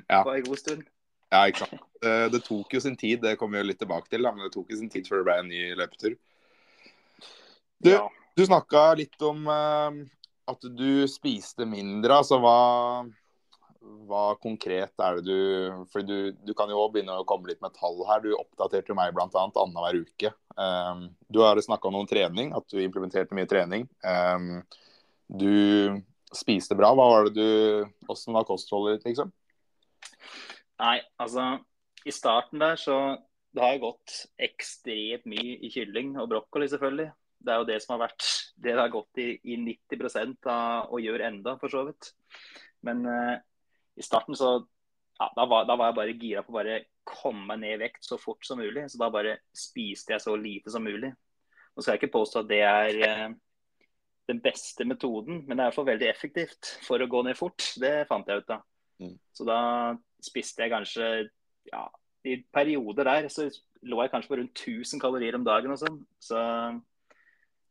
Ja. 0.07 0.21
På 0.23 0.31
en 0.31 0.45
god 0.45 0.59
stund. 0.59 0.85
Ja, 1.27 1.41
ikke 1.49 1.65
sant. 1.65 1.81
Det, 2.31 2.39
tok 2.45 2.71
jo 2.71 2.79
sin 2.79 2.95
tid, 2.95 3.19
det 3.19 3.33
kommer 3.39 3.57
vi 3.57 3.65
jo 3.65 3.69
litt 3.73 3.81
tilbake 3.81 4.07
til, 4.07 4.23
men 4.23 4.45
det 4.45 4.53
tok 4.53 4.69
jo 4.71 4.77
sin 4.79 4.91
tid 4.91 5.09
før 5.09 5.19
det 5.19 5.27
ble 5.27 5.35
en 5.41 5.49
ny 5.51 5.63
løpetur. 5.75 6.13
Du, 7.83 7.89
Ja. 7.91 8.05
du 8.37 8.45
snakka 8.47 8.93
litt 8.95 9.21
om 9.27 9.43
eh, 9.51 9.97
at 10.47 10.67
du 10.77 11.05
spiste 11.11 11.67
mindre. 11.67 12.19
Altså 12.21 12.39
hva, 12.41 13.05
hva 14.07 14.23
konkret 14.41 14.93
er 15.03 15.19
det 15.19 15.25
du 15.27 15.85
For 15.91 16.05
du, 16.05 16.31
du 16.45 16.53
kan 16.57 16.71
jo 16.71 16.87
begynne 16.93 17.19
å 17.19 17.27
komme 17.27 17.51
litt 17.51 17.61
med 17.63 17.75
tall 17.77 17.99
her. 18.09 18.23
Du 18.23 18.33
oppdaterte 18.37 18.95
meg 18.97 19.15
bl.a. 19.15 19.29
annenhver 19.29 20.01
uke. 20.03 20.33
Um, 20.57 21.09
du 21.29 21.43
har 21.45 21.59
snakka 21.61 21.89
om 21.89 21.99
noen 21.99 22.09
trening, 22.09 22.53
at 22.57 22.65
du 22.71 22.79
implementerte 22.81 23.37
mye 23.37 23.49
trening. 23.49 23.85
Um, 24.01 24.61
du 25.27 25.99
spiste 26.33 26.77
bra. 26.77 26.93
Hva 26.95 27.11
var 27.11 27.27
det 27.27 27.35
du 27.37 28.09
Åssen 28.11 28.35
var 28.35 28.47
kostholdet 28.47 28.99
ditt, 28.99 29.11
liksom? 29.11 29.31
Nei, 30.77 30.99
altså 31.17 31.57
I 32.05 32.13
starten 32.13 32.61
der 32.61 32.77
så 32.77 33.17
Det 33.55 33.63
har 33.63 33.77
jo 33.77 33.87
gått 33.87 34.17
ekstremt 34.43 35.25
mye 35.25 35.55
i 35.65 35.71
kylling 35.73 36.11
og 36.21 36.29
brokkoli, 36.29 36.67
selvfølgelig. 36.69 37.07
Det 37.41 37.53
er 37.53 37.61
jo 37.61 37.69
det 37.69 37.77
som 37.81 37.95
har 37.95 38.03
vært 38.05 38.25
Det 38.57 38.73
det 38.73 38.81
har 38.81 38.93
gått 38.93 39.21
i, 39.21 39.29
i 39.53 39.57
90% 39.61 40.49
av 40.49 40.93
og 40.93 41.03
gjør 41.03 41.23
enda, 41.27 41.55
for 41.61 41.71
så 41.71 41.83
vidt. 41.87 42.11
Men 42.85 43.03
uh, 43.05 43.35
i 43.97 44.05
starten 44.05 44.37
så 44.37 44.55
ja, 45.17 45.27
da, 45.35 45.45
var, 45.49 45.65
da 45.69 45.75
var 45.77 45.91
jeg 45.91 45.97
bare 45.97 46.15
gira 46.17 46.43
på 46.45 46.53
å 46.53 46.57
bare 46.59 46.79
komme 47.07 47.45
meg 47.51 47.61
ned 47.61 47.75
i 47.77 47.81
vekt 47.85 48.05
så 48.05 48.19
fort 48.21 48.45
som 48.45 48.59
mulig. 48.61 48.87
Så 48.89 48.99
da 49.01 49.11
bare 49.13 49.39
spiste 49.55 50.15
jeg 50.15 50.25
så 50.25 50.35
lite 50.37 50.73
som 50.73 50.85
mulig. 50.85 51.11
Nå 51.73 51.83
skal 51.83 51.95
jeg 51.95 52.03
ikke 52.03 52.17
påstå 52.17 52.43
at 52.43 52.49
det 52.49 52.63
er 52.65 52.99
uh, 53.05 53.37
den 54.27 54.41
beste 54.43 54.85
metoden, 54.85 55.43
men 55.45 55.55
det 55.55 55.61
er 55.61 55.67
i 55.67 55.69
hvert 55.69 55.79
fall 55.79 55.91
veldig 55.91 56.09
effektivt 56.09 56.73
for 56.85 57.01
å 57.01 57.09
gå 57.09 57.23
ned 57.25 57.37
fort. 57.39 57.71
Det 57.79 57.93
fant 58.09 58.27
jeg 58.27 58.43
ut 58.43 58.53
av. 58.57 58.65
Mm. 58.97 59.15
Så 59.37 59.45
da 59.47 59.61
spiste 60.25 60.65
jeg 60.65 60.73
kanskje 60.73 61.07
ja, 61.69 61.85
i 62.27 62.39
perioder 62.53 63.07
der 63.07 63.29
så 63.31 63.47
lå 63.87 64.01
jeg 64.01 64.11
kanskje 64.11 64.31
på 64.31 64.39
rundt 64.39 64.63
1000 64.65 65.01
kalorier 65.01 65.37
om 65.37 65.45
dagen 65.47 65.73
og 65.73 65.79
sånn. 65.81 65.99
Så 66.19 66.37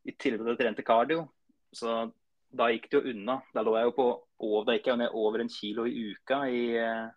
i 0.07 0.15
tillegg 0.15 0.59
trente 0.59 0.85
cardio, 0.87 1.27
så 1.75 2.07
da 2.57 2.71
gikk 2.71 2.89
det 2.91 2.99
jo 3.01 3.13
unna. 3.13 3.41
Da 3.55 3.65
lå 3.67 3.75
jeg 3.79 3.89
jo 3.89 3.95
på 3.97 4.07
over, 4.47 4.77
gikk 4.77 4.91
jeg 4.93 5.01
ned 5.03 5.15
over 5.19 5.43
en 5.43 5.51
kilo 5.53 5.87
i 5.89 6.07
uka 6.13 6.45
i, 6.49 6.63
eh, 6.79 7.09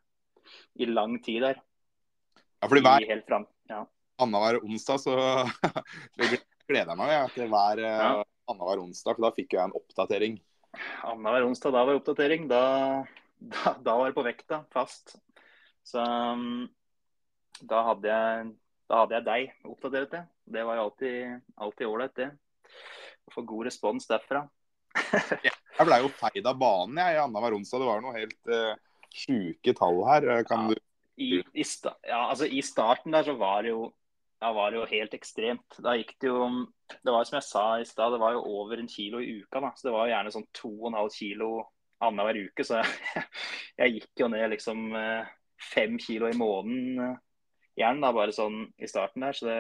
i 0.82 0.90
lang 0.90 1.20
tid 1.24 1.46
der. 1.46 1.62
Ja, 2.60 2.68
fordi 2.68 2.84
hver 2.84 3.06
I, 3.06 3.10
helt 3.14 3.28
fram. 3.30 3.48
Ja. 3.70 3.86
annenhver 4.20 4.60
onsdag 4.66 5.00
så 5.00 5.14
gleder 6.18 6.92
jeg 6.92 7.00
meg 7.00 7.14
ja, 7.14 7.24
til 7.32 7.52
hver 7.52 7.84
eh, 7.86 8.02
Ja. 8.04 8.24
annenhver 8.50 8.84
onsdag, 8.84 9.16
for 9.16 9.28
da 9.28 9.36
fikk 9.38 9.56
jeg 9.56 9.64
en 9.64 9.78
oppdatering. 9.80 10.40
Annenhver 11.08 11.48
onsdag, 11.48 11.76
da 11.76 11.86
var 11.86 11.94
det 11.94 12.02
oppdatering. 12.02 12.50
Da, 12.50 12.64
da, 13.40 13.76
da 13.86 13.96
var 14.02 14.10
det 14.10 14.18
på 14.18 14.26
vekta, 14.28 14.64
fast. 14.74 15.16
Så 15.88 16.02
um, 16.04 16.68
da 17.62 17.86
hadde 17.88 18.12
jeg 18.12 18.52
da 18.90 19.04
hadde 19.04 19.20
jeg 19.20 19.26
deg 19.28 19.70
oppdatert 19.70 20.14
det. 20.16 20.22
Det 20.50 20.62
var 20.66 20.80
jo 20.80 20.84
alltid 20.88 21.18
alltid 21.62 21.88
ålreit, 21.88 22.16
det. 22.18 22.30
Å 23.30 23.34
få 23.34 23.44
god 23.48 23.70
respons 23.70 24.08
derfra. 24.10 24.44
Jeg 25.80 25.86
blei 25.88 26.02
jo 26.04 26.10
feid 26.12 26.48
av 26.50 26.58
banen 26.60 26.98
jeg, 27.00 27.16
i 27.16 27.20
annenhver 27.22 27.56
onsdag. 27.56 27.80
Det 27.80 27.88
var 27.88 28.02
noe 28.04 28.16
helt 28.18 28.50
uh, 28.52 28.74
sjuke 29.16 29.74
tall 29.78 30.02
her. 30.10 30.26
Eh, 30.34 30.42
Kan 30.50 30.66
Ja. 30.68 30.76
du 30.76 30.82
I, 31.20 31.30
i, 31.54 31.64
sta 31.68 31.94
ja, 32.08 32.26
altså, 32.32 32.48
I 32.48 32.62
starten 32.64 33.12
der 33.16 33.24
så 33.28 33.36
var 33.40 33.64
det 33.64 33.74
jo 33.74 33.90
da 34.40 34.54
var 34.56 34.72
det 34.72 34.80
jo 34.80 34.86
helt 34.88 35.14
ekstremt. 35.18 35.80
Da 35.84 35.98
gikk 36.00 36.14
det 36.24 36.30
jo 36.30 36.46
Det 36.88 37.12
var 37.12 37.26
som 37.28 37.36
jeg 37.36 37.44
sa 37.48 37.64
i 37.80 37.88
stad, 37.88 38.14
det 38.16 38.22
var 38.22 38.38
jo 38.38 38.44
over 38.60 38.80
en 38.80 38.88
kilo 38.88 39.20
i 39.20 39.42
uka. 39.42 39.60
da, 39.60 39.72
Så 39.76 39.88
det 39.90 39.94
var 39.96 40.08
jo 40.08 40.14
gjerne 40.14 40.32
sånn 40.36 40.48
2,5 40.56 41.10
kilo 41.16 41.50
annenhver 42.00 42.40
uke. 42.48 42.64
Så 42.64 42.80
jeg, 42.80 43.26
jeg 43.84 43.96
gikk 43.98 44.24
jo 44.24 44.30
ned 44.32 44.48
liksom 44.56 44.86
eh, 44.96 45.28
fem 45.74 45.98
kilo 46.00 46.30
i 46.32 46.38
måneden 46.40 47.18
gjerne, 47.80 48.00
da, 48.04 48.14
bare 48.16 48.36
sånn 48.36 48.62
i 48.80 48.88
starten 48.88 49.28
der. 49.28 49.36
Så 49.36 49.48
det 49.52 49.60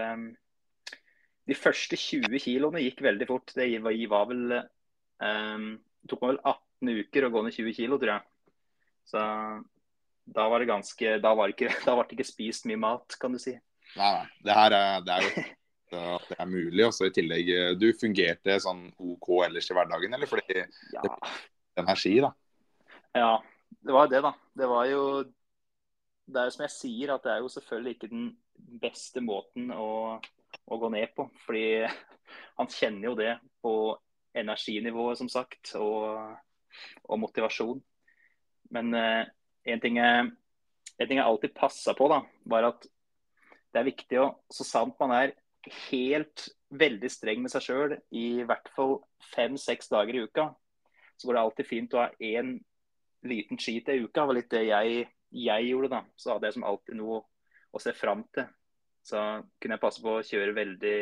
De 1.50 1.58
første 1.58 1.98
20 1.98 2.40
kiloene 2.44 2.82
gikk 2.84 3.02
veldig 3.06 3.28
fort. 3.30 3.54
Det 3.58 3.68
var, 3.84 3.96
var 4.12 4.26
vel 4.30 4.44
um, 4.60 5.70
Det 6.04 6.12
tok 6.12 6.24
meg 6.26 6.34
vel 6.36 6.42
18 6.54 6.92
uker 7.04 7.26
å 7.28 7.32
gå 7.34 7.44
ned 7.46 7.56
20 7.58 7.78
kilo, 7.80 7.98
tror 8.02 8.14
jeg. 8.16 8.28
Så 9.10 9.22
da 10.30 10.44
var 10.52 10.62
det 10.62 10.70
ganske 10.70 11.16
Da 11.24 11.32
var 11.34 11.50
det 11.50 11.56
ikke, 11.58 11.72
var 11.98 12.06
det 12.06 12.18
ikke 12.20 12.28
spist 12.30 12.68
mye 12.70 12.80
mat, 12.82 13.18
kan 13.22 13.34
du 13.34 13.40
si. 13.42 13.56
Nei, 13.98 14.12
nei. 14.20 14.26
Det 14.46 14.54
her 14.60 14.76
er, 14.78 15.02
det 15.08 15.16
er 15.16 15.26
jo 15.26 15.32
at 16.20 16.28
det 16.30 16.38
er 16.38 16.50
mulig. 16.52 16.84
også. 16.86 17.08
i 17.10 17.14
tillegg 17.16 17.48
eh, 17.56 17.72
Du 17.82 17.88
fungerte 17.98 18.60
sånn 18.62 18.84
OK 19.02 19.32
ellers 19.48 19.70
i 19.72 19.78
hverdagen, 19.78 20.14
eller 20.14 20.30
fordi 20.30 20.60
Ja, 20.94 21.16
energi, 21.82 22.20
da? 22.22 22.30
ja 23.18 23.32
det 23.86 23.94
var 23.96 24.10
det, 24.12 24.20
da. 24.26 24.34
Det 24.60 24.68
var 24.70 24.86
jo 24.90 25.02
Det 26.30 26.38
er 26.42 26.50
jo 26.50 26.54
som 26.54 26.66
jeg 26.68 26.76
sier, 26.76 27.14
at 27.16 27.24
det 27.26 27.32
er 27.34 27.42
jo 27.42 27.50
selvfølgelig 27.56 27.96
ikke 27.96 28.12
den 28.12 28.28
beste 28.84 29.22
måten 29.26 29.72
å, 29.74 30.20
å 30.70 30.80
gå 30.82 30.92
ned 30.94 31.14
på. 31.16 31.28
Fordi 31.46 31.66
han 32.60 32.72
kjenner 32.72 33.10
jo 33.10 33.16
det 33.20 33.34
på 33.64 33.74
energinivået, 34.38 35.20
som 35.20 35.30
sagt, 35.32 35.74
og, 35.80 36.36
og 37.10 37.22
motivasjon. 37.22 37.82
Men 38.76 38.94
eh, 38.94 39.26
en, 39.74 39.82
ting 39.82 39.98
jeg, 40.00 40.32
ting 41.02 41.18
jeg 41.18 41.26
alltid 41.26 41.56
passa 41.58 41.96
på, 41.98 42.10
da, 42.12 42.22
var 42.50 42.70
at 42.70 42.88
det 43.70 43.82
er 43.82 43.90
viktig 43.90 44.22
å, 44.22 44.32
så 44.54 44.66
sant 44.66 44.98
man 45.02 45.14
er 45.16 45.36
helt 45.90 46.48
veldig 46.70 47.10
streng 47.12 47.44
med 47.44 47.52
seg 47.52 47.66
sjøl 47.66 47.96
i 48.16 48.42
hvert 48.48 48.70
fall 48.76 49.00
fem-seks 49.34 49.92
dager 49.92 50.16
i 50.16 50.24
uka, 50.26 50.50
så 51.18 51.28
går 51.28 51.36
det 51.36 51.44
alltid 51.44 51.68
fint 51.68 51.96
å 51.96 52.04
ha 52.04 52.10
én 52.24 52.56
liten 53.28 53.60
cheat 53.60 53.90
i 53.92 54.00
uka. 54.00 54.22
Det 54.22 54.28
var 54.30 54.38
litt 54.38 54.54
det 54.54 54.64
jeg, 54.70 55.10
jeg 55.36 55.68
gjorde, 55.68 55.92
da. 55.92 56.04
Så 56.16 56.32
hadde 56.32 56.48
jeg 56.48 56.56
som 56.56 56.66
alltid 56.70 57.00
noe 57.02 57.24
å 57.76 57.82
se 57.84 57.94
fram 57.98 58.24
til. 58.36 58.48
Så 59.10 59.22
kunne 59.60 59.76
jeg 59.78 59.82
passe 59.84 60.04
på 60.04 60.18
å 60.20 60.26
kjøre 60.26 60.54
veldig 60.58 60.98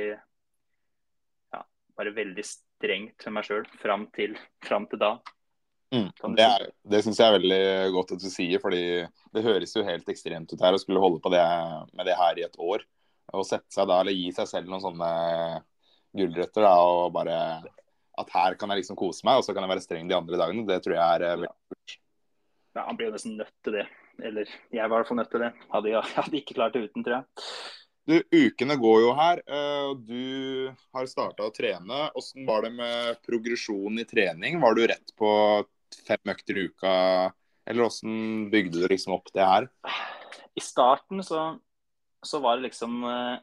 ja, 1.54 1.64
bare 1.98 2.14
veldig 2.16 2.46
strengt 2.48 3.26
med 3.28 3.36
meg 3.40 3.48
sjøl 3.50 3.66
fram, 3.82 4.08
til- 4.16 4.38
fram 4.64 4.86
til 4.92 5.02
da. 5.02 5.16
Mm. 5.96 6.10
Det, 6.36 6.44
er, 6.44 6.66
det 6.84 7.00
syns 7.04 7.20
jeg 7.22 7.30
er 7.30 7.38
veldig 7.38 7.60
godt 7.96 8.10
at 8.18 8.24
du 8.24 8.28
sier, 8.32 8.60
fordi 8.60 8.82
det 9.36 9.44
høres 9.46 9.72
jo 9.76 9.86
helt 9.88 10.10
ekstremt 10.12 10.52
ut 10.52 10.64
her 10.64 10.76
å 10.76 10.82
skulle 10.82 11.00
holde 11.04 11.22
på 11.24 11.32
det, 11.32 11.44
med 11.96 12.08
det 12.10 12.18
her 12.20 12.40
i 12.42 12.44
et 12.48 12.58
år. 12.60 12.84
Og 13.36 13.46
sette 13.48 13.72
seg 13.72 13.88
da, 13.90 14.02
eller 14.02 14.16
gi 14.16 14.32
seg 14.36 14.48
selv 14.52 14.72
noen 14.72 14.84
sånne 14.84 15.12
gulrøtter 16.18 16.64
da, 16.64 16.74
og 16.80 17.12
bare 17.16 17.38
At 18.18 18.32
her 18.34 18.56
kan 18.58 18.72
jeg 18.74 18.82
liksom 18.82 18.98
kose 18.98 19.22
meg, 19.28 19.38
og 19.38 19.46
så 19.46 19.54
kan 19.54 19.62
jeg 19.62 19.70
være 19.76 19.84
streng 19.84 20.08
de 20.10 20.16
andre 20.18 20.40
dagene. 20.42 20.64
Det 20.66 20.80
tror 20.84 20.96
jeg 20.96 21.06
er 21.06 21.26
eh, 21.28 21.34
veldig 21.36 21.50
kult. 21.54 21.98
Ja, 22.74 22.86
han 22.88 22.98
blir 22.98 23.12
jo 23.12 23.14
nesten 23.14 23.36
nødt 23.38 23.54
til 23.66 23.76
det. 23.78 23.84
Eller 24.26 24.50
jeg 24.74 24.90
var 24.90 24.96
i 24.96 24.98
hvert 24.98 25.10
fall 25.12 25.20
nødt 25.20 25.30
til 25.36 25.44
det. 25.44 25.52
Hadde 25.70 25.92
jeg 25.92 26.02
hadde 26.18 26.40
ikke 26.40 26.56
klart 26.58 26.74
det 26.74 26.88
uten, 26.88 27.06
tror 27.06 27.20
jeg. 27.20 27.46
Du, 28.08 28.22
ukene 28.32 28.78
går 28.80 29.02
jo 29.04 29.10
her, 29.18 29.42
eh, 29.44 29.90
du 30.08 30.70
har 30.96 31.08
starta 31.12 31.44
å 31.44 31.52
trene. 31.52 32.06
Åssen 32.16 32.46
var 32.48 32.64
det 32.64 32.72
med 32.78 33.18
progresjon 33.28 34.00
i 34.00 34.06
trening? 34.08 34.62
Var 34.64 34.78
du 34.78 34.86
rett 34.88 35.12
på 35.20 35.32
fem 36.08 36.32
økter 36.32 36.56
i 36.56 36.64
uka, 36.70 36.94
eller 37.68 37.90
åssen 37.90 38.48
bygde 38.54 38.80
du 38.80 38.88
liksom 38.88 39.18
opp 39.18 39.28
det 39.36 39.44
her? 39.44 39.68
I 40.56 40.64
starten 40.64 41.20
så, 41.24 41.60
så 42.24 42.40
var 42.40 42.58
det 42.58 42.70
liksom 42.70 43.04
eh, 43.04 43.36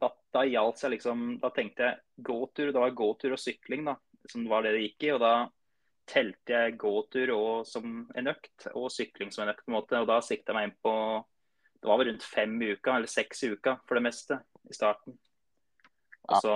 Da, 0.00 0.12
da 0.32 0.46
gjaldt 0.46 0.78
seg 0.78 0.94
liksom 0.94 1.26
Da 1.42 1.50
tenkte 1.50 1.88
jeg 1.88 2.24
gåtur. 2.30 2.70
Det 2.70 2.78
var 2.78 2.94
gåtur 2.94 3.34
og 3.34 3.42
sykling, 3.42 3.90
da. 3.90 3.98
Som 4.30 4.46
var 4.48 4.62
det 4.62 4.76
det 4.78 4.86
gikk 4.86 5.08
i. 5.08 5.12
Og 5.18 5.22
da 5.26 5.34
telte 6.06 6.60
jeg 6.60 6.78
gåtur 6.78 7.34
og 7.34 7.66
som 7.66 8.04
en 8.14 8.30
økt, 8.30 8.68
og 8.70 8.86
sykling 8.92 9.34
som 9.34 9.44
en 9.44 9.54
økt. 9.56 9.66
på 9.66 9.72
en 9.72 9.80
måte, 9.80 9.98
Og 9.98 10.06
da 10.14 10.22
sikta 10.22 10.52
jeg 10.52 10.60
meg 10.60 10.70
inn 10.70 10.78
på 10.84 10.94
Det 11.84 11.88
var 11.90 11.98
vel 12.00 12.08
rundt 12.08 12.22
fem 12.24 12.52
i 12.64 12.70
uka, 12.72 12.94
eller 12.96 13.10
seks 13.12 13.42
i 13.44 13.48
uka 13.52 13.74
for 13.84 13.98
det 13.98 14.06
meste 14.06 14.38
i 14.70 14.72
starten. 14.72 15.12
Og 16.24 16.38
så 16.40 16.54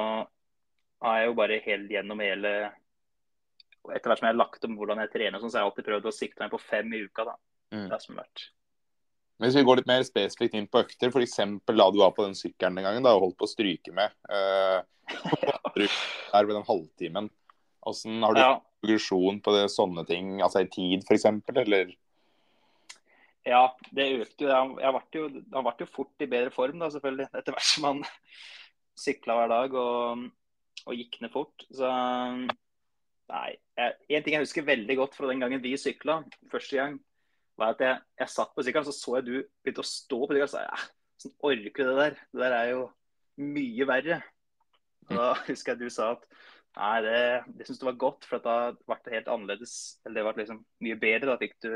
har 1.04 1.18
jeg 1.18 1.26
jo 1.28 1.34
bare 1.36 1.58
helt 1.66 1.92
gjennom 1.92 2.22
hele 2.24 2.52
Etter 3.92 4.08
hvert 4.08 4.22
som 4.22 4.26
jeg 4.26 4.34
har 4.34 4.38
lagt 4.38 4.64
om 4.64 4.74
hvordan 4.76 5.02
jeg 5.02 5.10
trener, 5.12 5.40
sånn, 5.40 5.52
så 5.52 5.58
har 5.58 5.66
jeg 5.66 5.70
alltid 5.70 5.86
prøvd 5.86 6.08
å 6.08 6.14
sikte 6.16 6.42
meg 6.42 6.54
på 6.54 6.60
fem 6.60 6.96
i 6.96 7.02
uka. 7.04 7.26
da. 7.28 7.36
Mm. 7.72 7.84
Det 7.84 7.92
har 7.92 8.02
som 8.06 8.16
vært 8.22 8.46
Hvis 9.44 9.60
vi 9.60 9.66
går 9.68 9.80
litt 9.82 9.92
mer 9.92 10.08
spesifikt 10.08 10.56
inn 10.56 10.66
på 10.72 10.80
økter, 10.80 11.12
f.eks. 11.12 11.38
la 11.76 11.90
du 11.92 12.00
av 12.04 12.16
på 12.16 12.24
den 12.24 12.36
sykkelen 12.36 12.80
den 12.80 12.88
gangen 12.88 13.04
da, 13.04 13.14
og 13.16 13.26
holdt 13.26 13.38
på 13.40 13.48
å 13.48 13.52
stryke 13.52 13.92
med 13.96 14.16
uh, 14.32 14.80
der 15.76 16.48
ved 16.48 16.56
den 16.56 16.68
halvtimen. 16.72 17.28
Hvordan 17.84 18.24
har 18.24 18.36
du 18.36 18.44
ja. 18.46 18.50
progresjon 18.80 19.44
på 19.44 19.58
det, 19.60 19.68
sånne 19.76 20.08
ting, 20.08 20.38
altså 20.40 20.64
i 20.64 20.72
tid 20.72 21.04
f.eks., 21.04 21.28
eller? 21.52 21.92
Ja, 23.48 23.64
det 23.96 24.10
økte 24.20 24.44
jo. 24.44 24.52
Han 25.54 25.64
ble 25.64 25.74
jo 25.80 25.90
fort 25.90 26.24
i 26.24 26.28
bedre 26.30 26.52
form, 26.52 26.80
da, 26.82 26.90
selvfølgelig. 26.92 27.30
Etter 27.32 27.54
hvert 27.54 27.68
som 27.68 27.86
han 27.88 28.02
sykla 29.04 29.36
hver 29.38 29.52
dag 29.52 29.76
og, 29.78 30.24
og 30.84 30.98
gikk 30.98 31.20
ned 31.22 31.32
fort. 31.32 31.64
Så 31.72 31.92
Nei. 33.28 33.50
Jeg, 33.76 33.94
en 34.16 34.24
ting 34.24 34.34
jeg 34.34 34.44
husker 34.46 34.66
veldig 34.66 34.96
godt 34.98 35.16
fra 35.18 35.28
den 35.30 35.42
gangen 35.42 35.62
vi 35.62 35.74
sykla 35.78 36.22
første 36.50 36.78
gang, 36.78 36.96
var 37.60 37.74
at 37.74 37.82
jeg, 37.84 38.00
jeg 38.22 38.32
satt 38.32 38.54
på 38.54 38.64
sykkelen, 38.64 38.86
så 38.86 38.94
så 38.94 39.18
jeg 39.18 39.26
du 39.26 39.34
begynte 39.62 39.84
å 39.84 39.88
stå 39.88 40.20
på 40.22 40.32
sykkelen. 40.32 40.52
Så 40.52 40.62
jeg, 40.64 40.86
sånn 41.22 41.34
orker 41.50 41.84
du 41.84 41.90
det 41.90 41.98
der? 41.98 42.20
Det 42.32 42.42
der 42.44 42.56
er 42.56 42.70
jo 42.72 42.84
mye 43.44 43.88
verre. 43.88 44.20
Og 45.08 45.16
da 45.18 45.28
husker 45.48 45.74
jeg 45.74 45.82
du 45.82 45.92
sa 45.92 46.12
at 46.16 46.24
nei, 46.78 46.96
det, 47.04 47.20
det 47.58 47.68
syns 47.68 47.80
du 47.80 47.86
var 47.88 48.00
godt, 48.00 48.28
for 48.28 48.44
da 48.44 48.56
ble 48.78 48.98
det 49.04 49.16
helt 49.18 49.32
annerledes. 49.34 49.74
Eller 50.04 50.20
det 50.20 50.26
ble 50.28 50.44
liksom 50.44 50.62
mye 50.86 51.00
bedre. 51.04 51.32
Da 51.32 51.40
fikk 51.42 51.58
du 51.64 51.70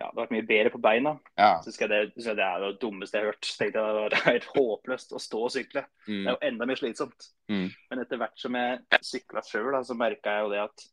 ja, 0.00 0.06
det 0.16 0.16
ble 0.28 0.36
mye 0.38 0.46
bedre 0.48 0.70
på 0.72 0.80
beina. 0.80 1.12
Ja. 1.36 1.60
Så 1.64 1.72
skal 1.74 1.90
det, 1.92 1.98
så 2.16 2.32
det 2.34 2.44
er 2.46 2.62
det 2.64 2.80
dummeste 2.80 3.18
jeg 3.18 3.24
har 3.26 3.32
hørt. 3.34 3.44
Så 3.44 3.58
tenkte 3.60 3.82
jeg 3.82 3.94
Det 3.96 4.04
var 4.04 4.32
helt 4.32 4.46
håpløst 4.54 5.12
å 5.12 5.20
stå 5.20 5.42
og 5.44 5.52
sykle. 5.52 5.82
Det 6.06 6.14
er 6.14 6.20
Mm. 6.20 6.28
jo 6.32 6.36
enda 6.48 6.66
mer 6.66 6.80
slitsomt. 6.80 7.26
Mm. 7.52 7.66
Men 7.90 7.98
etter 8.04 8.16
hvert 8.22 8.38
som 8.40 8.54
jeg 8.56 8.78
sykla 9.02 9.42
sjøl, 9.44 9.76
så 9.84 9.94
merka 9.98 10.36
jeg 10.38 10.46
jo 10.46 10.50
det 10.54 10.62
at 10.64 10.86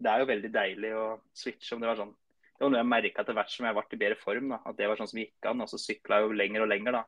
det 0.00 0.10
er 0.12 0.18
jo 0.22 0.26
veldig 0.32 0.50
deilig 0.52 0.92
å 0.96 1.06
switche. 1.34 1.74
om 1.74 1.80
Det 1.80 1.88
var 1.88 1.96
sånn. 1.96 2.14
Det 2.60 2.64
var 2.66 2.70
noe 2.70 2.80
jeg 2.82 2.90
merka 2.92 3.20
etter 3.22 3.34
hvert 3.34 3.50
som 3.50 3.66
jeg 3.66 3.74
ble 3.74 3.84
i 3.92 3.96
bedre 4.04 4.16
form. 4.20 4.48
da, 4.50 4.58
At 4.66 4.76
det 4.76 4.88
var 4.88 4.96
sånn 4.96 5.08
som 5.08 5.20
gikk 5.20 5.46
an. 5.50 5.60
Og 5.64 5.68
så 5.68 5.78
sykla 5.80 6.20
jeg 6.20 6.28
jo 6.28 6.36
lenger 6.36 6.62
og 6.62 6.68
lenger, 6.68 6.92
da. 6.92 7.04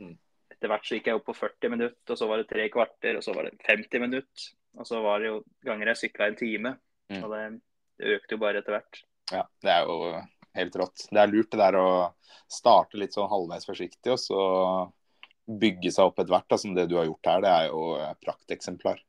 Mm. 0.00 0.16
Etter 0.50 0.68
hvert 0.68 0.84
så 0.86 0.94
gikk 0.98 1.06
jeg 1.06 1.14
opp 1.14 1.26
på 1.26 1.34
40 1.36 1.70
minutter, 1.70 2.10
og 2.12 2.18
så 2.18 2.26
var 2.28 2.36
det 2.38 2.48
tre 2.48 2.68
kvarter, 2.68 3.16
og 3.16 3.22
så 3.22 3.34
var 3.34 3.44
det 3.44 3.58
50 3.66 4.00
minutter. 4.00 4.50
Og 4.78 4.86
så 4.86 5.02
var 5.02 5.18
det 5.20 5.26
jo 5.30 5.44
ganger 5.64 5.86
jeg 5.94 5.96
sykla 6.10 6.26
en 6.26 6.36
time. 6.36 6.78
Mm. 7.10 7.22
Og 7.24 7.30
det, 7.30 7.60
det 7.98 8.14
økte 8.18 8.34
jo 8.34 8.38
bare 8.38 8.58
etter 8.62 8.72
hvert. 8.76 9.02
Ja, 9.32 9.42
det 9.62 9.70
er 9.70 9.84
jo 9.86 10.22
helt 10.56 10.76
rått. 10.80 11.06
Det 11.10 11.22
er 11.22 11.32
lurt 11.32 11.50
det 11.52 11.60
der 11.60 11.78
å 11.80 11.88
starte 12.50 12.98
litt 13.00 13.16
sånn 13.16 13.30
halvveis 13.30 13.66
forsiktig, 13.68 14.12
og 14.12 14.20
så 14.22 14.42
bygge 15.46 15.92
seg 15.94 16.08
opp 16.08 16.18
etter 16.18 16.34
hvert, 16.34 16.58
som 16.58 16.74
det 16.74 16.88
du 16.90 16.96
har 16.98 17.06
gjort 17.08 17.30
her. 17.30 17.42
Det 17.44 17.52
er 17.52 17.68
jo 17.70 17.82
prakteksemplar. 18.24 19.02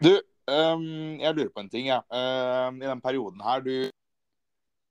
Du, 0.00 0.14
um, 0.48 1.18
jeg 1.20 1.36
lurer 1.36 1.52
på 1.52 1.64
en 1.64 1.72
ting, 1.72 1.90
jeg. 1.90 2.00
Ja. 2.08 2.70
I 2.72 2.86
den 2.86 3.02
perioden 3.04 3.42
her, 3.44 3.64
du 3.64 3.90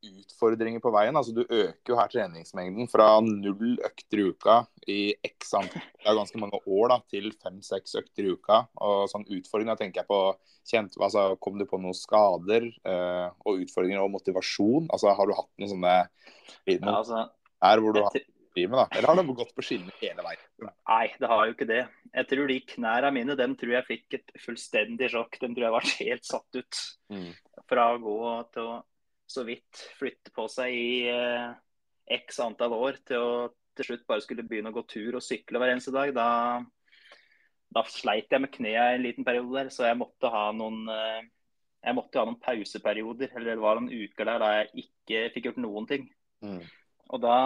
utfordringer 0.05 0.81
på 0.83 0.91
veien. 0.93 1.17
altså 1.17 1.33
Du 1.35 1.41
øker 1.43 1.93
jo 1.93 1.97
her 1.99 2.11
treningsmengden 2.11 2.87
fra 2.91 3.09
null 3.25 3.77
økter 3.85 4.21
i 4.21 4.27
uka 4.31 4.55
i 4.87 4.99
x 5.25 5.53
antall 5.57 5.83
det 5.99 6.07
er 6.07 6.17
ganske 6.17 6.39
mange 6.41 6.59
år 6.65 6.93
da, 6.93 6.97
til 7.11 7.29
fem-seks 7.43 7.97
økter 7.99 8.25
i 8.27 8.33
uka. 8.33 8.61
og 8.79 9.09
sånn 9.11 9.27
Utfordringer 9.27 9.79
tenker 9.79 10.01
jeg 10.01 10.09
på 10.09 10.21
kjent, 10.69 10.97
altså 10.99 11.35
Kom 11.41 11.59
du 11.59 11.65
på 11.69 11.79
noen 11.81 11.97
skader 11.97 12.69
eh, 12.69 13.27
og 13.45 13.63
utfordringer 13.65 14.03
og 14.03 14.13
motivasjon? 14.15 14.89
altså 14.89 15.13
Har 15.17 15.29
du 15.29 15.35
hatt 15.37 15.51
noen 15.59 15.73
sånne 15.75 15.95
Ja, 16.69 16.95
altså, 16.95 17.25
her 17.63 17.83
hvor 17.83 17.95
du 17.95 18.03
har 18.03 18.19
med, 18.55 18.75
da? 18.75 18.87
Eller 18.97 19.07
har 19.07 19.19
du 19.19 19.33
gått 19.37 19.53
på 19.55 19.63
skinner 19.63 19.95
hele 20.01 20.23
veien? 20.25 20.41
Nei, 20.65 21.05
det 21.21 21.29
har 21.29 21.45
jo 21.45 21.53
ikke 21.53 21.67
det. 21.69 21.83
Jeg 22.15 22.27
tror 22.31 22.49
de 22.49 22.57
knærne 22.73 23.11
mine 23.15 23.35
dem 23.39 23.55
tror 23.59 23.75
jeg 23.77 23.87
fikk 23.87 24.17
et 24.17 24.33
fullstendig 24.43 25.11
sjokk. 25.13 25.37
Dem 25.41 25.53
tror 25.55 25.67
jeg 25.67 25.75
ble 25.75 25.93
helt 26.09 26.27
satt 26.27 26.59
ut. 26.59 26.81
Mm. 27.13 27.29
Fra 27.69 27.85
å 27.93 28.01
gå 28.03 28.17
til 28.55 28.71
å 28.71 28.73
så 29.29 29.45
vidt 29.47 29.83
flytte 29.99 30.33
på 30.35 30.47
seg 30.51 30.73
i 30.73 30.91
eh, 31.11 31.49
x 32.19 32.39
antall 32.43 32.73
år 32.77 32.99
til 33.05 33.23
å 33.23 33.33
til 33.79 33.87
slutt 33.93 34.07
bare 34.09 34.23
skulle 34.23 34.43
begynne 34.43 34.73
å 34.73 34.75
gå 34.75 34.83
tur 34.91 35.15
og 35.15 35.23
sykle 35.23 35.59
hver 35.61 35.71
eneste 35.71 35.93
dag. 35.95 36.11
Da, 36.11 36.59
da 37.71 37.83
sleit 37.87 38.27
jeg 38.33 38.43
med 38.43 38.51
knærne 38.51 38.97
en 38.97 39.05
liten 39.05 39.27
periode 39.27 39.55
der, 39.55 39.69
så 39.71 39.87
jeg 39.87 39.99
måtte 39.99 40.31
ha 40.33 40.49
noen 40.55 40.81
eh, 40.91 41.21
jeg 41.79 41.95
måtte 41.95 42.19
ha 42.19 42.27
noen 42.27 42.41
pauseperioder. 42.43 43.31
Eller 43.31 43.53
det 43.53 43.63
var 43.63 43.79
noen 43.79 43.93
uker 43.93 44.27
der 44.27 44.43
da 44.43 44.49
jeg 44.57 44.85
ikke 44.85 45.21
fikk 45.35 45.49
gjort 45.49 45.61
noen 45.63 45.87
ting. 45.87 46.09
Mm. 46.43 46.59
Og 47.09 47.23
da, 47.23 47.37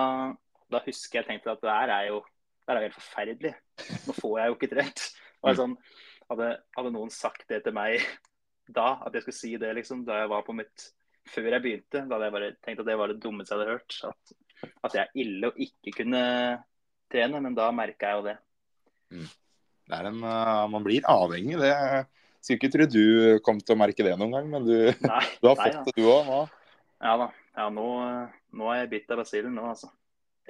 da 0.73 0.81
husker 0.88 1.21
jeg 1.21 1.29
tenkte 1.29 1.53
at 1.53 1.61
det 1.61 1.75
her 1.75 1.93
er 1.99 2.09
jo 2.09 2.23
det 2.63 2.73
er 2.73 2.86
helt 2.86 2.95
forferdelig. 2.95 3.53
Nå 4.07 4.15
får 4.17 4.38
jeg 4.39 4.49
jo 4.49 4.57
ikke 4.57 4.71
trent. 4.71 5.05
Sånn, 5.59 5.73
hadde, 6.29 6.49
hadde 6.77 6.91
noen 6.95 7.11
sagt 7.11 7.45
det 7.51 7.59
til 7.65 7.75
meg 7.75 7.99
da, 8.71 9.03
at 9.03 9.11
jeg 9.11 9.25
skulle 9.25 9.36
si 9.36 9.49
det 9.59 9.73
liksom, 9.75 10.05
da 10.07 10.21
jeg 10.21 10.31
var 10.31 10.45
på 10.47 10.55
mitt 10.55 10.86
Før 11.32 11.55
jeg 11.55 11.63
begynte, 11.63 12.01
da 12.01 12.17
hadde 12.17 12.28
jeg 12.28 12.36
bare 12.36 12.49
tenkt 12.65 12.82
at 12.84 12.89
det 12.89 12.97
var 12.99 13.11
det 13.11 13.21
dummeste 13.24 13.55
jeg 13.55 13.61
hadde 13.61 13.76
hørt. 13.78 13.99
At, 14.09 14.34
at 14.89 14.97
jeg 14.97 15.03
er 15.05 15.21
ille 15.24 15.49
å 15.49 15.55
ikke 15.65 15.93
kunne 16.01 16.24
trene, 17.13 17.39
men 17.45 17.55
da 17.57 17.69
merka 17.76 18.11
jeg 18.11 18.19
jo 18.19 18.26
det. 18.28 18.36
Det 19.13 19.99
er 19.99 20.09
en, 20.09 20.19
uh, 20.24 20.65
man 20.71 20.84
blir 20.86 21.05
avhengig. 21.09 21.59
det 21.61 21.71
Skulle 22.43 22.59
ikke 22.59 22.74
tro 22.74 22.88
du 22.91 23.03
kom 23.45 23.61
til 23.61 23.76
å 23.76 23.80
merke 23.80 24.05
det 24.05 24.17
noen 24.19 24.36
gang, 24.36 24.49
men 24.51 24.67
du, 24.67 24.76
Nei, 25.13 25.24
du 25.39 25.49
har 25.49 25.59
nei, 25.59 25.69
fått 25.69 25.80
da. 25.80 25.86
det 25.88 25.95
du 25.99 26.09
òg 26.11 26.28
nå. 26.30 26.41
Ja 27.03 27.15
da. 27.19 27.30
Ja, 27.53 27.67
nå, 27.69 27.88
nå 28.57 28.69
er 28.74 28.80
jeg 28.82 28.91
bitt 28.95 29.11
av 29.13 29.19
basillen 29.21 29.53
nå, 29.53 29.67
altså. 29.69 29.91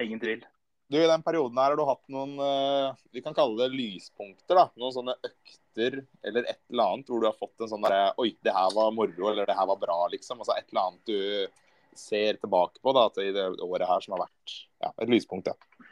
Ingen 0.00 0.22
tvil. 0.22 0.44
Du, 0.92 0.98
I 1.00 1.08
den 1.08 1.22
perioden 1.24 1.58
her 1.58 1.72
har 1.72 1.78
du 1.80 1.86
hatt 1.88 2.02
noen 2.12 2.34
uh, 2.36 2.92
vi 3.14 3.22
kan 3.24 3.34
kalle 3.36 3.56
det 3.64 3.76
lyspunkter. 3.76 4.58
da, 4.58 4.66
Noen 4.76 4.94
sånne 4.94 5.16
økter 5.16 6.02
eller 6.22 6.44
et 6.44 6.60
eller 6.70 6.92
annet 6.92 7.10
hvor 7.10 7.22
du 7.22 7.28
har 7.28 7.38
fått 7.38 7.64
en 7.64 7.70
sånn 7.72 7.84
derre 7.86 8.12
Oi, 8.20 8.34
det 8.44 8.52
her 8.54 8.74
var 8.76 8.92
moro, 8.94 9.30
eller 9.30 9.48
det 9.48 9.56
her 9.56 9.68
var 9.70 9.80
bra, 9.80 9.98
liksom. 10.12 10.42
Altså 10.42 10.56
et 10.58 10.68
eller 10.68 10.84
annet 10.84 11.08
du 11.08 11.98
ser 11.98 12.40
tilbake 12.42 12.82
på 12.82 12.92
da, 12.94 13.06
til 13.14 13.30
i 13.30 13.34
det 13.34 13.46
året 13.64 13.88
her 13.88 14.04
som 14.04 14.16
har 14.16 14.26
vært 14.26 14.56
ja, 14.82 14.90
et 14.90 15.12
lyspunkt. 15.12 15.48
ja. 15.48 15.88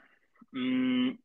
Mm, 0.53 1.17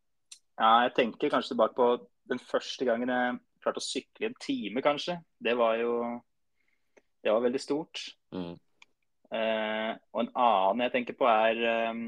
ja, 0.57 0.69
jeg 0.85 0.93
tenker 0.95 1.33
kanskje 1.33 1.51
tilbake 1.51 1.75
på 1.75 1.89
den 2.31 2.39
første 2.39 2.87
gangen 2.87 3.11
jeg 3.11 3.39
klarte 3.63 3.81
å 3.81 3.87
sykle 3.87 4.29
en 4.29 4.37
time, 4.41 4.83
kanskje. 4.85 5.17
Det 5.43 5.57
var 5.59 5.75
jo 5.81 6.21
Det 7.23 7.33
var 7.33 7.43
veldig 7.43 7.59
stort. 7.59 7.99
Mm. 8.31 8.53
Eh, 9.35 9.91
og 10.13 10.21
en 10.21 10.29
annen 10.39 10.83
jeg 10.85 10.93
tenker 10.93 11.17
på, 11.19 11.27
er 11.27 11.59
eh, 11.59 12.03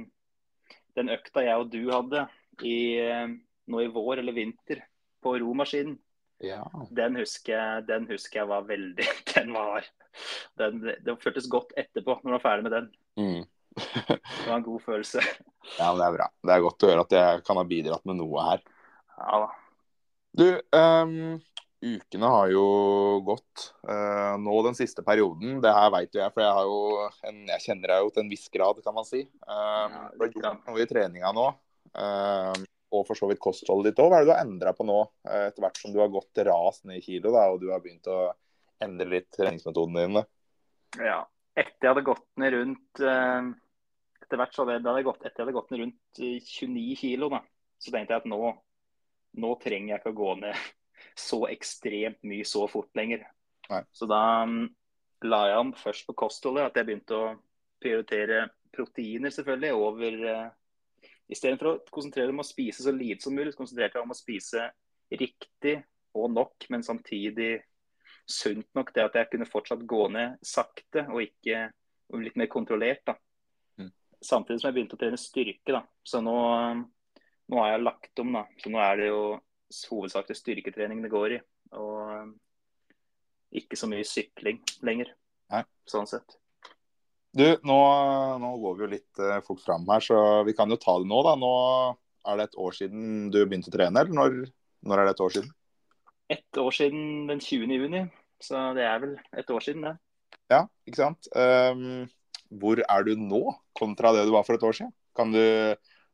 den 1.00 1.12
økta 1.14 1.44
jeg 1.46 1.64
og 1.64 1.72
du 1.74 1.82
hadde 1.90 2.26
i, 2.66 2.78
eh, 3.00 3.28
nå 3.70 3.84
i 3.84 3.92
vår 3.94 4.22
eller 4.22 4.36
vinter 4.36 4.84
på 5.24 5.38
romaskinen. 5.42 5.98
Ja. 6.44 6.64
Den 6.96 7.18
husker 7.20 7.56
jeg, 7.56 7.86
den 7.90 8.08
husker 8.08 8.42
jeg 8.42 8.48
var 8.48 8.68
veldig 8.68 9.06
Den 9.34 9.50
var 9.52 9.84
den, 10.60 10.86
Det 11.04 11.18
føltes 11.20 11.50
godt 11.52 11.74
etterpå, 11.76 12.20
når 12.22 12.30
du 12.30 12.36
var 12.38 12.46
ferdig 12.46 12.68
med 12.68 12.76
den. 12.78 12.92
Mm. 13.20 13.42
Det 13.80 14.46
var 14.48 14.56
en 14.56 14.64
god 14.66 14.82
følelse. 14.84 15.24
ja, 15.80 15.90
men 15.90 16.00
det 16.00 16.08
er 16.08 16.16
bra. 16.16 16.30
Det 16.48 16.56
er 16.56 16.64
godt 16.64 16.86
å 16.86 16.92
høre 16.92 17.06
at 17.06 17.16
jeg 17.20 17.44
kan 17.48 17.60
ha 17.60 17.66
bidratt 17.68 18.08
med 18.10 18.20
noe 18.20 18.46
her. 18.48 18.64
Ja 19.20 19.42
da. 19.44 19.50
Du, 20.40 20.46
ehm, 20.78 21.40
ukene 21.82 22.30
har 22.32 22.50
jo 22.52 22.64
gått. 23.26 23.70
Uh, 23.88 24.36
nå 24.42 24.56
den 24.66 24.76
siste 24.78 25.04
perioden. 25.06 25.60
Det 25.64 25.72
her 25.74 25.92
vet 25.94 26.16
jo 26.16 26.22
jeg, 26.22 26.34
for 26.36 26.44
jeg, 26.44 26.56
har 26.58 26.68
jo 26.68 27.30
en, 27.30 27.40
jeg 27.54 27.66
kjenner 27.66 27.94
deg 27.94 28.04
jo 28.04 28.12
til 28.16 28.24
en 28.26 28.34
viss 28.34 28.50
grad, 28.54 28.82
kan 28.86 28.98
man 28.98 29.08
si. 29.08 29.24
Um, 29.48 29.96
Ja, 29.96 30.04
du 30.14 30.26
har 30.26 30.34
gjort 30.34 30.68
noe 30.68 30.84
i 30.84 30.90
treninga 30.90 31.32
nå. 31.36 31.48
ehm, 32.04 32.68
og 32.90 33.06
for 33.06 33.18
så 33.18 33.30
vidt 33.30 33.42
kostholdet 33.44 33.94
ditt 33.94 34.02
òg. 34.02 34.10
Hva 34.12 34.20
er 34.20 34.26
det 34.26 34.32
du 34.32 34.34
har 34.34 34.44
endra 34.44 34.74
på 34.74 34.86
nå, 34.88 35.00
etter 35.30 35.62
hvert 35.62 35.78
som 35.78 35.94
du 35.94 36.00
har 36.02 36.12
gått 36.12 36.42
ras 36.48 36.82
ned 36.90 36.98
i 36.98 37.04
kilo 37.06 37.32
da, 37.36 37.46
og 37.54 37.62
du 37.62 37.70
har 37.70 37.84
begynt 37.84 38.10
å 38.10 38.32
endre 38.82 39.08
litt 39.14 39.30
treningsmetodene 39.36 40.08
dine? 40.08 40.24
Ja. 40.98 41.20
Etter 41.60 41.86
jeg 41.86 41.92
hadde 41.92 42.08
gått 42.08 42.26
ned 42.40 42.54
rundt 42.56 43.02
uh, 43.04 43.50
Etter 44.24 44.40
hvert 44.40 44.56
så 44.56 44.64
hadde 44.64 44.78
jeg, 44.78 44.86
hadde 44.86 45.06
gått, 45.08 45.24
etter 45.24 45.42
jeg 45.42 45.48
hadde 45.48 45.56
gått 45.58 45.72
ned 45.74 45.82
rundt 45.82 46.20
eh, 46.22 46.36
29 46.46 46.98
kilo, 47.00 47.30
da, 47.34 47.40
så 47.82 47.94
tenkte 47.94 48.14
jeg 48.14 48.24
at 48.24 48.28
nå, 48.30 48.52
nå 49.44 49.54
trenger 49.64 49.94
jeg 49.94 50.02
ikke 50.02 50.14
å 50.14 50.20
gå 50.20 50.34
ned 50.44 50.68
så 51.20 51.44
ekstremt 51.52 52.22
mye 52.28 52.48
så 52.48 52.66
fort 52.72 52.90
lenger. 52.98 53.26
Nei. 53.70 53.84
Så 53.94 54.08
da 54.10 54.22
mm, 54.50 54.64
la 55.30 55.42
jeg 55.52 55.66
om 55.66 55.74
først 55.78 56.08
på 56.08 56.16
kostholdet, 56.24 56.70
at 56.70 56.80
jeg 56.80 56.88
begynte 56.88 57.18
å 57.18 57.34
prioritere 57.84 58.48
proteiner 58.76 59.34
selvfølgelig 59.34 59.76
over 59.76 60.18
uh, 60.26 60.48
Istedenfor 61.30 61.68
å 61.70 61.80
konsentrere 61.94 62.32
meg 62.32 62.40
om 62.40 62.42
å 62.42 62.48
spise 62.48 62.82
så 62.82 62.92
lite 62.94 63.22
som 63.22 63.36
mulig, 63.38 63.52
så 63.54 63.60
konsentrerte 63.60 64.00
jeg 64.00 64.02
meg 64.02 64.08
om 64.08 64.16
å 64.16 64.18
spise 64.18 64.64
riktig 65.14 65.76
og 66.18 66.32
nok, 66.34 66.66
men 66.74 66.82
samtidig 66.86 67.60
sunt 68.30 68.66
nok 68.78 68.92
Det 68.94 69.04
at 69.04 69.16
jeg 69.18 69.30
kunne 69.32 69.46
fortsatt 69.50 69.86
gå 69.90 70.08
ned 70.14 70.38
sakte 70.46 71.06
og 71.10 71.22
ikke 71.24 71.68
og 72.10 72.24
litt 72.26 72.38
mer 72.38 72.50
kontrollert. 72.50 73.04
da. 73.06 73.16
Mm. 73.78 73.92
Samtidig 74.22 74.62
som 74.62 74.70
jeg 74.70 74.78
begynte 74.78 74.98
å 74.98 75.02
trene 75.02 75.22
styrke. 75.22 75.74
da. 75.74 75.84
Så 76.04 76.22
nå, 76.26 76.36
nå 77.50 77.62
har 77.62 77.72
jeg 77.74 77.86
lagt 77.86 78.22
om. 78.24 78.34
da. 78.34 78.44
Så 78.58 78.74
nå 78.74 78.82
er 78.82 78.98
det 78.98 79.12
jo 79.12 79.22
hovedsakelig 79.90 80.38
styrketrening 80.40 81.02
det 81.04 81.12
går 81.14 81.38
i. 81.38 81.40
Og 81.78 82.34
ikke 83.60 83.78
så 83.80 83.90
mye 83.90 84.06
sykling 84.08 84.62
lenger. 84.86 85.14
Nei. 85.54 85.64
Sånn 85.90 86.10
sett. 86.10 86.38
Du, 87.30 87.46
nå, 87.46 87.80
nå 88.42 88.52
går 88.62 88.78
vi 88.78 88.86
jo 88.86 88.92
litt 88.96 89.22
eh, 89.22 89.40
fort 89.46 89.62
fram 89.62 89.86
her, 89.90 90.02
så 90.02 90.18
vi 90.48 90.56
kan 90.58 90.70
jo 90.72 90.80
ta 90.82 90.96
det 91.02 91.10
nå, 91.10 91.20
da. 91.26 91.36
Nå 91.38 91.52
er 92.30 92.40
det 92.40 92.48
et 92.50 92.60
år 92.62 92.78
siden 92.78 93.04
du 93.34 93.40
begynte 93.44 93.70
å 93.70 93.76
trene, 93.76 94.02
eller 94.02 94.18
når, 94.18 94.38
når 94.90 95.02
er 95.02 95.10
det 95.10 95.14
et 95.16 95.26
år 95.26 95.36
siden? 95.38 95.52
Et 96.34 96.62
år 96.62 96.76
siden 96.76 97.04
den 97.30 97.42
20. 97.42 97.76
juni, 97.78 98.04
så 98.42 98.70
det 98.78 98.86
er 98.86 99.04
vel 99.04 99.14
et 99.38 99.54
år 99.54 99.66
siden, 99.66 99.86
det. 99.86 99.96
Ja, 100.50 100.64
ikke 100.90 101.02
sant. 101.04 101.30
Um, 101.38 102.10
hvor 102.62 102.82
er 102.82 103.06
du 103.06 103.14
nå, 103.22 103.44
kontra 103.78 104.14
det 104.16 104.26
du 104.26 104.34
var 104.34 104.46
for 104.48 104.58
et 104.58 104.66
år 104.66 104.78
siden? 104.78 104.94
Kan 105.18 105.34
du, 105.34 105.42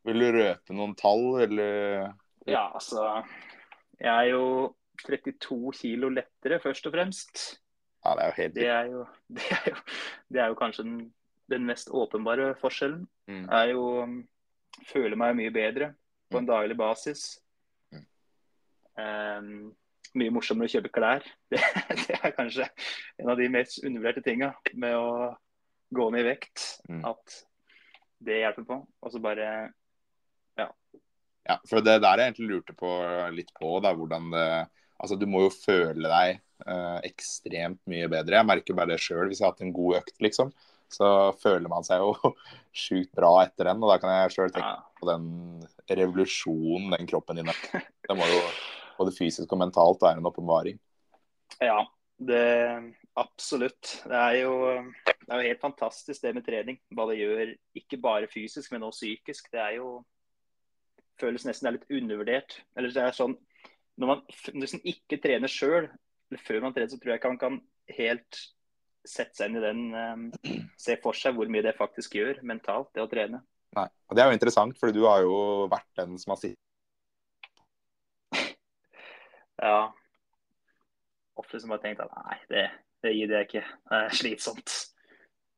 vil 0.07 0.23
du 0.23 0.27
røpe 0.35 0.75
noen 0.75 0.95
tall, 0.99 1.25
eller 1.47 2.11
Ja, 2.45 2.73
altså 2.73 3.23
Jeg 3.99 4.11
er 4.15 4.29
jo 4.29 4.75
32 5.07 5.73
kilo 5.73 6.09
lettere, 6.09 6.59
først 6.59 6.87
og 6.87 6.93
fremst. 6.93 7.61
Ja, 8.05 8.11
det 8.15 8.21
er 8.21 8.25
jo 8.25 8.33
helt 8.37 8.55
Det 8.55 8.67
er 8.67 8.83
jo, 8.91 9.05
det 9.35 9.51
er 9.51 9.69
jo, 9.69 9.75
det 10.29 10.41
er 10.41 10.47
jo 10.47 10.59
kanskje 10.59 10.83
den, 10.83 11.13
den 11.51 11.65
mest 11.65 11.89
åpenbare 11.91 12.55
forskjellen. 12.61 13.07
Mm. 13.27 13.49
er 13.49 13.63
jo 13.63 14.03
um, 14.03 14.27
Føler 14.91 15.15
meg 15.15 15.37
mye 15.37 15.51
bedre 15.55 15.93
på 16.31 16.37
en 16.37 16.47
daglig 16.47 16.75
basis. 16.77 17.39
Mm. 17.95 18.05
Um, 18.99 19.75
mye 20.19 20.33
morsommere 20.35 20.67
å 20.67 20.73
kjøpe 20.73 20.91
klær. 20.91 21.23
Det, 21.51 21.61
det, 22.01 22.17
er 22.19 22.33
kanskje 22.35 22.67
en 23.21 23.31
av 23.31 23.39
de 23.39 23.47
mest 23.49 23.79
undervurderte 23.85 24.23
tinga 24.25 24.51
med 24.73 24.97
å 24.99 25.31
gå 25.95 26.09
ned 26.11 26.25
i 26.25 26.27
vekt. 26.27 26.65
Mm. 26.91 27.05
At 27.07 27.37
det 28.25 28.41
hjelper 28.41 28.67
på. 28.67 28.81
Og 29.01 29.13
så 29.13 29.21
bare. 29.23 29.71
Ja, 31.45 31.59
for 31.69 31.83
det 31.85 31.99
der 32.01 32.21
jeg 32.21 32.31
egentlig 32.31 32.49
lurte 32.49 32.73
på 32.77 32.89
litt 33.35 33.51
på, 33.59 33.77
da, 33.83 33.93
hvordan 33.97 34.31
det 34.33 34.47
Altså, 34.95 35.17
du 35.19 35.25
må 35.27 35.41
jo 35.43 35.51
føle 35.51 36.07
deg 36.07 36.37
eh, 36.71 36.99
ekstremt 37.09 37.81
mye 37.91 38.07
bedre. 38.11 38.37
Jeg 38.37 38.47
merker 38.47 38.77
bare 38.77 38.93
det 38.93 39.01
sjøl 39.03 39.27
hvis 39.27 39.41
jeg 39.41 39.47
har 39.49 39.51
hatt 39.51 39.65
en 39.65 39.73
god 39.75 39.97
økt, 39.99 40.15
liksom. 40.23 40.53
Så 40.95 41.09
føler 41.41 41.67
man 41.71 41.83
seg 41.83 41.99
jo 41.99 42.31
sjukt 42.85 43.11
bra 43.17 43.33
etter 43.43 43.71
den. 43.71 43.83
Og 43.83 43.91
da 43.91 43.97
kan 44.01 44.13
jeg 44.13 44.35
sjøl 44.37 44.53
tenke 44.55 44.71
ja. 44.71 44.85
på 45.01 45.09
den 45.09 45.27
revolusjonen 45.99 46.95
den 46.95 47.11
kroppen 47.11 47.41
din 47.41 47.51
har. 47.51 47.59
Det 48.07 48.17
må 48.17 48.29
jo 48.29 48.39
både 48.95 49.15
fysisk 49.17 49.51
og 49.51 49.61
mentalt 49.65 50.03
være 50.05 50.21
en 50.21 50.31
åpenbaring. 50.31 50.79
Ja, 51.59 51.81
det 52.17 52.45
absolutt. 53.19 53.97
Det 54.07 54.15
er, 54.15 54.39
jo, 54.45 54.55
det 55.05 55.27
er 55.27 55.41
jo 55.41 55.49
helt 55.51 55.63
fantastisk 55.63 56.23
det 56.23 56.35
med 56.37 56.47
trening. 56.47 56.79
Hva 56.95 57.07
det 57.11 57.19
gjør, 57.19 57.55
ikke 57.83 57.99
bare 58.03 58.31
fysisk, 58.31 58.71
men 58.71 58.87
også 58.87 59.03
psykisk. 59.03 59.51
Det 59.51 59.59
er 59.59 59.77
jo 59.81 59.97
føles 61.21 61.45
nesten 61.47 61.69
er 61.69 61.77
litt 61.77 61.89
undervurdert. 61.91 62.59
Eller 62.75 62.93
det 62.93 63.03
er 63.03 63.15
sånn 63.15 63.37
Når 64.01 64.09
man 64.11 64.23
liksom 64.59 64.81
ikke 64.83 65.21
trener 65.23 65.51
sjøl, 65.51 65.87
eller 66.29 66.41
før 66.43 66.63
man 66.65 66.75
trener, 66.75 66.91
så 66.91 66.99
tror 66.99 67.13
jeg 67.13 67.21
ikke 67.21 67.33
man 67.35 67.43
kan 67.43 67.59
helt 67.95 68.39
sette 69.05 69.37
seg 69.37 69.51
inn 69.51 69.59
i 69.59 69.63
den 69.63 69.81
um, 69.93 70.23
Se 70.81 70.97
for 71.03 71.17
seg 71.17 71.37
hvor 71.37 71.49
mye 71.51 71.63
det 71.65 71.77
faktisk 71.77 72.17
gjør 72.17 72.41
mentalt, 72.47 72.89
det 72.95 73.03
å 73.03 73.11
trene. 73.11 73.41
Nei, 73.75 73.87
og 74.09 74.17
Det 74.17 74.23
er 74.23 74.31
jo 74.31 74.37
interessant, 74.37 74.77
for 74.79 74.95
du 74.95 75.03
har 75.05 75.23
jo 75.25 75.37
vært 75.71 75.91
den 75.99 76.17
som 76.21 76.33
har 76.33 76.41
sittet 76.41 76.61
Ja. 79.61 79.93
Ofte 81.39 81.59
som 81.59 81.71
har 81.71 81.81
tenkt 81.83 82.03
at 82.03 82.11
nei, 82.11 82.37
det, 82.51 82.65
det 83.03 83.15
gidder 83.15 83.41
jeg 83.41 83.49
ikke. 83.49 83.63
Det 83.87 84.01
er 84.01 84.19
slitsomt. 84.19 84.75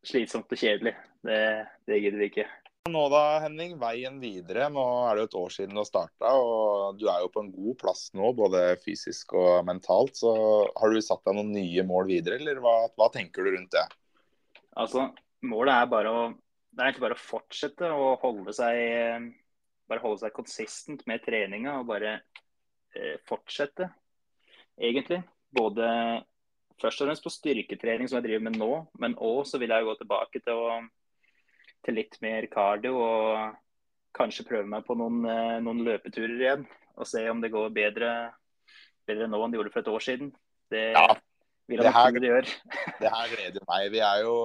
Slitsomt 0.05 0.53
og 0.53 0.62
kjedelig. 0.62 0.93
Det, 1.26 1.39
det 1.89 1.99
gidder 2.01 2.22
vi 2.22 2.30
ikke. 2.32 2.45
Nå 2.91 3.03
da, 3.13 3.23
Henning, 3.43 3.75
veien 3.81 4.19
videre. 4.21 4.69
Nå 4.73 4.83
er 5.07 5.15
det 5.17 5.25
jo 5.25 5.29
et 5.29 5.38
år 5.41 5.53
siden 5.55 5.75
du 5.75 5.81
har 5.81 5.89
starta, 5.89 6.33
og 6.39 6.99
du 6.99 7.07
er 7.11 7.21
jo 7.23 7.31
på 7.33 7.43
en 7.43 7.53
god 7.53 7.77
plass 7.81 8.07
nå, 8.17 8.31
både 8.38 8.63
fysisk 8.83 9.35
og 9.38 9.65
mentalt. 9.67 10.17
Så 10.19 10.33
har 10.67 10.93
du 10.93 11.01
satt 11.03 11.23
deg 11.27 11.38
noen 11.38 11.53
nye 11.55 11.85
mål 11.88 12.09
videre, 12.11 12.39
eller 12.41 12.61
hva, 12.63 12.75
hva 12.97 13.11
tenker 13.13 13.45
du 13.45 13.55
rundt 13.55 13.75
det? 13.75 13.85
Altså, 14.77 15.09
målet 15.47 15.75
er 15.75 15.93
bare 15.93 16.13
å 16.13 16.27
det 16.77 16.83
er 16.83 16.89
egentlig 16.91 17.07
bare 17.07 17.15
å 17.15 17.25
fortsette 17.25 17.88
å 17.89 18.09
holde 18.21 18.53
seg 18.53 19.31
bare 19.89 20.03
holde 20.03 20.19
seg 20.21 20.33
konsistent 20.35 20.99
med 21.09 21.23
treninga 21.25 21.79
og 21.79 21.88
bare 21.89 22.19
Eh, 22.97 23.17
fortsette, 23.27 23.89
egentlig. 24.79 25.21
Både 25.53 25.88
først 26.81 27.01
og 27.01 27.09
fremst 27.09 27.25
på 27.25 27.33
styrketrening, 27.33 28.09
som 28.09 28.19
jeg 28.19 28.27
driver 28.27 28.45
med 28.47 28.57
nå, 28.59 28.71
men 29.01 29.17
òg 29.21 29.43
så 29.49 29.59
vil 29.61 29.73
jeg 29.73 29.85
gå 29.88 29.95
tilbake 29.99 30.41
til, 30.41 30.57
å, 30.57 30.79
til 31.86 31.97
litt 31.99 32.17
mer 32.23 32.47
cardio 32.51 32.97
og 32.99 33.55
kanskje 34.17 34.47
prøve 34.47 34.67
meg 34.69 34.86
på 34.88 34.97
noen, 34.97 35.21
eh, 35.30 35.55
noen, 35.63 35.84
løpeturer 35.86 36.36
igjen. 36.39 36.67
Og 36.97 37.07
se 37.07 37.21
om 37.30 37.41
det 37.43 37.53
går 37.53 37.69
bedre, 37.75 38.11
bedre 39.07 39.30
nå 39.30 39.39
enn 39.43 39.53
det 39.53 39.59
gjorde 39.59 39.73
for 39.75 39.86
et 39.86 39.93
år 39.93 40.05
siden. 40.07 40.32
Det 40.73 40.86
ja, 40.97 41.07
vil 41.69 41.84
jeg 41.86 41.93
nok 41.93 42.21
det 42.23 42.32
gjør. 42.32 42.53
det 43.01 43.13
her 43.13 43.34
gleder 43.36 43.67
meg. 43.69 43.89
Vi 43.93 44.03
er 44.09 44.23
jo 44.25 44.36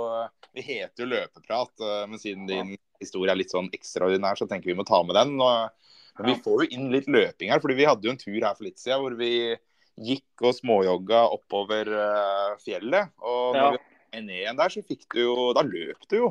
Vi 0.53 0.65
heter 0.67 1.07
jo 1.07 1.09
Løpeprat, 1.09 1.73
eh, 1.81 2.03
men 2.11 2.21
siden 2.21 2.49
din 2.51 2.75
historie 3.01 3.33
er 3.33 3.41
litt 3.41 3.55
sånn 3.55 3.73
ekstraordinær, 3.73 4.37
så 4.39 4.47
tenker 4.51 4.71
vi 4.71 4.77
må 4.79 4.85
ta 4.87 5.01
med 5.07 5.17
den. 5.19 5.39
og 5.41 5.73
men 6.19 6.29
vi 6.29 6.41
får 6.45 6.65
jo 6.65 6.77
inn 6.77 6.91
litt 6.93 7.09
løping 7.09 7.53
her, 7.53 7.61
fordi 7.63 7.79
vi 7.79 7.87
hadde 7.89 8.05
jo 8.05 8.13
en 8.13 8.21
tur 8.21 8.37
her 8.37 8.57
for 8.57 8.67
litt 8.67 8.81
siden 8.81 9.01
hvor 9.01 9.15
vi 9.17 9.33
gikk 9.97 10.45
og 10.45 10.57
småjogga 10.57 11.23
oppover 11.35 11.89
uh, 11.89 12.53
fjellet. 12.63 13.13
Og 13.21 13.57
når 13.57 13.63
ja. 13.63 13.71
vi 13.73 13.81
var 13.81 14.25
ned 14.27 14.37
igjen 14.37 14.61
der, 14.61 14.75
så 14.75 14.85
fikk 14.87 15.07
du 15.15 15.23
jo 15.23 15.37
Da 15.57 15.65
løp 15.67 16.09
du 16.11 16.19
jo. 16.19 16.31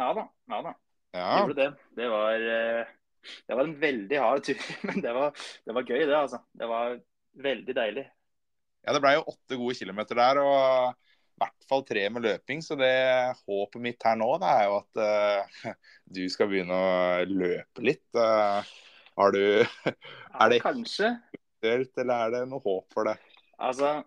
Ja 0.00 0.14
da. 0.16 0.24
Ja 0.48 0.62
da. 0.64 0.72
Ja. 1.12 1.34
Det. 1.56 1.68
Det 1.98 2.08
var, 2.08 2.46
uh, 2.46 3.34
det 3.48 3.58
var 3.58 3.66
en 3.66 3.76
veldig 3.80 4.22
hard 4.22 4.46
tur, 4.46 4.64
men 4.88 5.04
det 5.04 5.12
var, 5.12 5.36
det 5.66 5.76
var, 5.76 5.84
gøy, 5.84 6.02
det, 6.06 6.16
altså. 6.16 6.40
Det 6.56 6.68
var 6.70 6.96
veldig 7.44 7.76
deilig. 7.76 8.06
Ja, 8.80 8.94
det 8.96 9.02
ble 9.04 9.14
jo 9.18 9.28
åtte 9.28 9.58
gode 9.60 9.76
kilometer 9.76 10.18
der. 10.18 10.40
og 10.40 11.08
i 11.40 11.42
hvert 11.42 11.68
fall 11.70 11.82
tre 11.88 12.02
med 12.12 12.24
løping. 12.26 12.60
Så 12.64 12.76
det 12.76 12.92
håpet 13.46 13.80
mitt 13.80 14.04
her 14.04 14.16
nå, 14.20 14.28
det 14.42 14.52
er 14.52 14.66
jo 14.68 14.78
at 14.80 15.00
uh, 15.00 15.74
du 16.16 16.22
skal 16.32 16.50
begynne 16.50 16.76
å 16.76 16.94
løpe 17.28 17.84
litt. 17.84 18.06
Uh, 18.16 18.60
har 19.20 19.36
du 19.36 19.42
Er 20.40 20.52
det 20.52 20.62
Kanskje. 20.64 21.14
Eller 21.60 22.12
er 22.16 22.32
det 22.32 22.46
noe 22.48 22.62
håp 22.64 22.92
for 22.92 23.08
det? 23.08 23.18
Altså, 23.60 24.00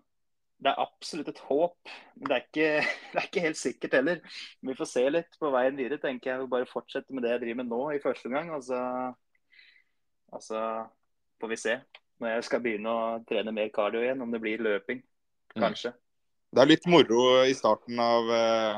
det 0.64 0.72
er 0.72 0.80
absolutt 0.80 1.28
et 1.28 1.40
håp, 1.44 1.90
men 2.16 2.30
det 2.30 2.36
er, 2.36 2.44
ikke, 2.46 2.68
det 3.12 3.20
er 3.20 3.26
ikke 3.28 3.42
helt 3.44 3.60
sikkert 3.60 3.96
heller. 3.98 4.22
Vi 4.64 4.76
får 4.78 4.88
se 4.88 5.02
litt 5.10 5.36
på 5.40 5.50
veien 5.52 5.76
videre, 5.76 6.00
tenker 6.00 6.32
jeg. 6.32 6.46
Bare 6.52 6.68
fortsette 6.70 7.12
med 7.12 7.26
det 7.26 7.34
jeg 7.34 7.42
driver 7.42 7.60
med 7.60 7.70
nå 7.72 7.82
i 7.92 8.00
første 8.02 8.30
omgang. 8.30 8.54
Og 8.56 8.64
så 8.64 8.80
altså, 10.32 10.62
får 11.42 11.52
vi 11.52 11.60
se 11.60 11.76
når 12.22 12.30
jeg 12.30 12.46
skal 12.46 12.62
begynne 12.64 12.94
å 12.94 13.04
trene 13.28 13.52
mer 13.52 13.68
cardio 13.74 14.00
igjen, 14.00 14.22
om 14.24 14.32
det 14.32 14.40
blir 14.40 14.62
løping. 14.64 15.02
Mm. 15.52 15.60
Kanskje. 15.66 15.92
Mm. 15.92 16.00
Det 16.54 16.62
er 16.62 16.70
litt 16.70 16.84
moro 16.88 17.22
i 17.42 17.54
starten 17.58 17.98
av 18.00 18.28
eh, 18.30 18.76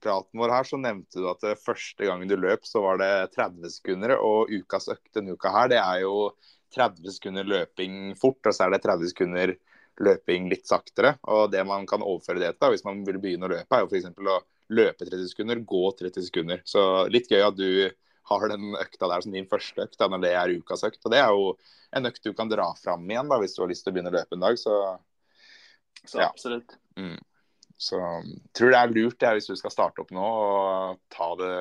praten 0.00 0.40
vår 0.40 0.54
her, 0.56 0.66
så 0.66 0.80
nevnte 0.80 1.20
du 1.20 1.28
at 1.30 1.44
første 1.60 2.08
gangen 2.08 2.30
du 2.30 2.38
løp, 2.40 2.64
så 2.66 2.80
var 2.82 2.98
det 2.98 3.12
30 3.36 3.76
sekunder. 3.76 4.16
Og 4.18 4.50
ukas 4.50 4.88
økt 4.90 5.12
denne 5.14 5.36
uka 5.36 5.52
her, 5.54 5.70
det 5.70 5.82
er 5.82 6.06
jo 6.08 6.30
30 6.74 7.18
sekunder 7.20 7.46
løping 7.46 8.16
fort, 8.18 8.40
og 8.48 8.56
så 8.56 8.66
er 8.66 8.74
det 8.74 8.86
30 8.88 9.12
sekunder 9.12 9.52
løping 9.54 9.66
litt 10.00 10.68
saktere. 10.68 11.16
Og 11.28 11.50
det 11.52 11.64
man 11.68 11.86
kan 11.88 12.04
overføre 12.04 12.42
det 12.42 12.54
til, 12.58 12.74
hvis 12.74 12.86
man 12.86 13.02
vil 13.06 13.20
begynne 13.22 13.48
å 13.48 13.52
løpe, 13.52 13.76
er 13.76 13.84
jo 13.84 13.90
f.eks. 13.90 14.10
å 14.16 14.38
løpe 14.70 15.06
30 15.06 15.32
sekunder, 15.32 15.60
gå 15.66 15.82
30 15.98 16.28
sekunder. 16.28 16.62
Så 16.64 16.84
litt 17.12 17.30
gøy 17.30 17.42
at 17.46 17.58
du 17.58 17.90
har 18.30 18.48
den 18.52 18.76
økta 18.78 19.08
der 19.10 19.24
som 19.24 19.34
din 19.34 19.48
første 19.50 19.86
økt, 19.86 19.98
når 20.00 20.22
det 20.22 20.34
er 20.38 20.52
ukas 20.60 20.84
økt. 20.86 21.00
Og 21.04 21.14
det 21.14 21.20
er 21.22 21.32
jo 21.34 21.54
en 21.96 22.06
økt 22.10 22.26
du 22.26 22.34
kan 22.36 22.50
dra 22.50 22.68
fram 22.78 23.08
igjen 23.10 23.30
da, 23.30 23.40
hvis 23.42 23.56
du 23.56 23.64
har 23.64 23.72
lyst 23.72 23.84
til 23.86 23.92
å 23.92 23.96
begynne 23.96 24.12
å 24.12 24.18
løpe 24.18 24.38
en 24.38 24.44
dag. 24.44 24.58
Så, 24.60 24.76
så 26.04 26.22
absolutt. 26.28 26.76
Mm. 27.00 27.18
Så 27.80 27.98
tror 28.56 28.74
det 28.74 28.78
er 28.78 28.94
lurt 28.94 29.18
det, 29.22 29.34
hvis 29.38 29.50
du 29.50 29.56
skal 29.58 29.74
starte 29.74 30.04
opp 30.04 30.12
nå, 30.14 30.20
og 30.22 31.00
ta 31.12 31.32
det 31.40 31.56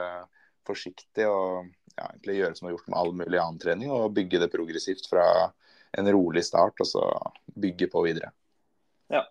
forsiktig 0.67 1.25
og 1.25 1.69
ja, 1.95 2.09
egentlig 2.11 2.37
gjøre 2.37 2.57
som 2.57 2.65
du 2.65 2.69
har 2.69 2.75
gjort 2.75 2.89
med 2.91 2.99
all 2.99 3.13
mulig 3.23 3.39
annen 3.39 3.61
trening, 3.61 3.93
og 3.95 4.13
bygge 4.15 4.43
det 4.43 4.51
progressivt 4.53 5.09
fra 5.09 5.25
en 5.97 6.11
rolig 6.13 6.43
start, 6.45 6.79
og 6.83 6.87
så 6.87 7.05
bygge 7.59 7.89
på 7.91 8.03
videre. 8.05 8.31
Ja. 9.09 9.23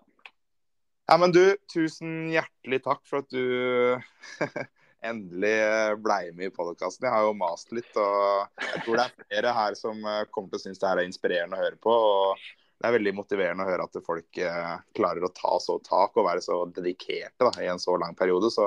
Ja, 1.09 1.17
men 1.21 1.33
du, 1.33 1.43
tusen 1.73 2.29
hjertelig 2.33 2.83
takk 2.85 3.05
for 3.09 3.23
at 3.23 3.31
du 3.33 3.97
endelig 5.11 5.57
blei 6.05 6.23
med 6.37 6.51
i 6.51 6.55
podkasten. 6.55 7.07
Jeg 7.07 7.15
har 7.15 7.27
jo 7.29 7.37
mast 7.39 7.73
litt, 7.73 7.91
og 7.97 8.65
jeg 8.65 8.85
tror 8.85 8.99
det 8.99 9.07
er 9.07 9.19
flere 9.25 9.59
her 9.61 9.79
som 9.79 10.01
kommer 10.35 10.51
til 10.51 10.59
å 10.59 10.65
synes 10.67 10.83
det 10.83 10.91
her 10.91 11.03
er 11.03 11.09
inspirerende 11.09 11.59
å 11.59 11.65
høre 11.65 11.81
på. 11.81 11.95
og 11.95 12.49
det 12.79 12.87
er 12.87 12.95
veldig 12.95 13.15
motiverende 13.19 13.65
å 13.65 13.71
høre 13.73 13.87
at 13.89 13.99
folk 14.07 14.39
eh, 14.39 14.75
klarer 14.95 15.25
å 15.27 15.33
ta 15.35 15.57
så 15.59 15.81
tak 15.83 16.15
og 16.15 16.29
være 16.29 16.43
så 16.45 16.61
dedikerte 16.71 17.49
da, 17.49 17.51
i 17.59 17.67
en 17.73 17.81
så 17.83 17.97
lang 17.99 18.15
periode. 18.19 18.53
Så 18.55 18.67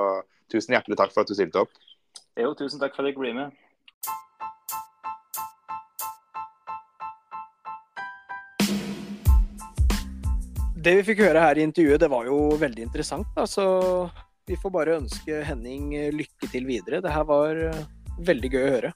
tusen 0.52 0.76
hjertelig 0.76 0.98
takk 1.00 1.14
for 1.14 1.24
at 1.24 1.32
du 1.32 1.36
stilte 1.36 1.62
opp. 1.64 1.72
Jo, 2.36 2.52
tusen 2.58 2.80
takk 2.82 2.92
for 2.96 3.06
at 3.06 3.12
jeg 3.12 3.20
bli 3.20 3.32
med. 3.36 3.56
Det 10.82 10.96
vi 10.98 11.02
fikk 11.06 11.20
høre 11.22 11.38
her 11.44 11.58
i 11.60 11.62
intervjuet, 11.62 12.00
det 12.02 12.08
var 12.10 12.26
jo 12.26 12.56
veldig 12.58 12.82
interessant. 12.82 13.28
Da. 13.36 13.44
Så 13.46 13.64
vi 14.50 14.56
får 14.58 14.72
bare 14.74 14.96
ønske 14.98 15.42
Henning 15.46 15.92
lykke 16.10 16.48
til 16.50 16.66
videre. 16.66 16.98
Det 17.04 17.12
her 17.12 17.26
var 17.28 17.58
eh, 17.68 17.84
veldig 18.26 18.50
gøy 18.50 18.62
å 18.64 18.72
høre. 18.72 18.90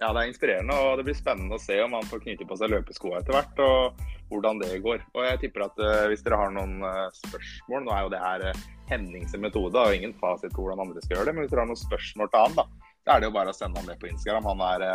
Ja, 0.00 0.14
det 0.16 0.22
er 0.22 0.30
inspirerende, 0.30 0.78
og 0.80 0.94
det 0.96 1.04
blir 1.04 1.18
spennende 1.18 1.58
å 1.58 1.60
se 1.60 1.76
om 1.84 1.92
han 1.92 2.08
får 2.08 2.22
knyte 2.24 2.46
på 2.48 2.56
seg 2.56 2.72
løpeskoa 2.72 3.20
etter 3.20 3.36
hvert, 3.36 3.60
og 3.60 4.00
hvordan 4.30 4.62
det 4.62 4.78
går. 4.80 5.04
Og 5.12 5.26
jeg 5.26 5.42
tipper 5.42 5.66
at 5.66 5.82
uh, 5.84 6.06
hvis 6.08 6.24
dere 6.24 6.40
har 6.40 6.56
noen 6.56 6.80
uh, 6.80 7.12
spørsmål 7.18 7.84
Nå 7.84 7.92
er 7.92 8.06
jo 8.06 8.12
det 8.14 8.22
her 8.24 8.46
Hennings 8.88 9.36
metode 9.44 9.76
og 9.76 9.98
ingen 9.98 10.16
fasit 10.22 10.56
på 10.56 10.64
hvordan 10.64 10.86
andre 10.86 11.04
skal 11.04 11.18
gjøre 11.18 11.28
det, 11.28 11.36
men 11.36 11.44
hvis 11.44 11.52
dere 11.52 11.66
har 11.66 11.72
noen 11.74 11.84
spørsmål 11.84 12.32
til 12.32 12.46
han, 12.46 12.56
da, 12.56 12.66
da 13.04 13.12
er 13.12 13.20
det 13.20 13.28
jo 13.28 13.36
bare 13.36 13.52
å 13.52 13.60
sende 13.60 13.82
han 13.82 13.92
det 13.92 14.00
på 14.00 14.08
Instagram. 14.08 14.48
Han 14.54 14.64
er, 14.70 14.88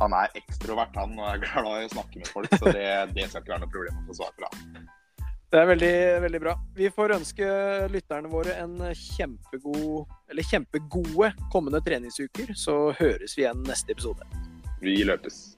han 0.00 0.20
er 0.24 0.40
ekstrovert, 0.40 0.96
han, 0.96 1.18
og 1.20 1.28
er 1.34 1.44
glad 1.44 1.72
i 1.74 1.88
å 1.92 1.94
snakke 1.98 2.24
med 2.24 2.32
folk, 2.32 2.56
så 2.56 2.72
det, 2.72 2.90
det 3.12 3.28
skal 3.28 3.44
ikke 3.44 3.58
være 3.58 3.66
noe 3.68 3.74
problem 3.76 4.00
å 4.00 4.06
få 4.08 4.22
svar 4.22 4.38
fra 4.40 4.54
han. 4.56 4.86
Det 5.54 5.60
er 5.62 5.68
veldig, 5.70 5.96
veldig 6.24 6.38
bra. 6.42 6.52
Vi 6.74 6.88
får 6.90 7.12
ønske 7.14 7.48
lytterne 7.92 8.26
våre 8.26 8.56
en 8.58 8.72
kjempegod, 8.98 10.10
eller 10.26 10.48
kjempegode 10.50 11.28
kommende 11.52 11.78
treningsuker. 11.86 12.50
Så 12.58 12.74
høres 12.98 13.36
vi 13.38 13.44
igjen 13.44 13.62
neste 13.62 13.94
episode. 13.94 14.26
Vi 14.82 14.96
løpes. 15.06 15.53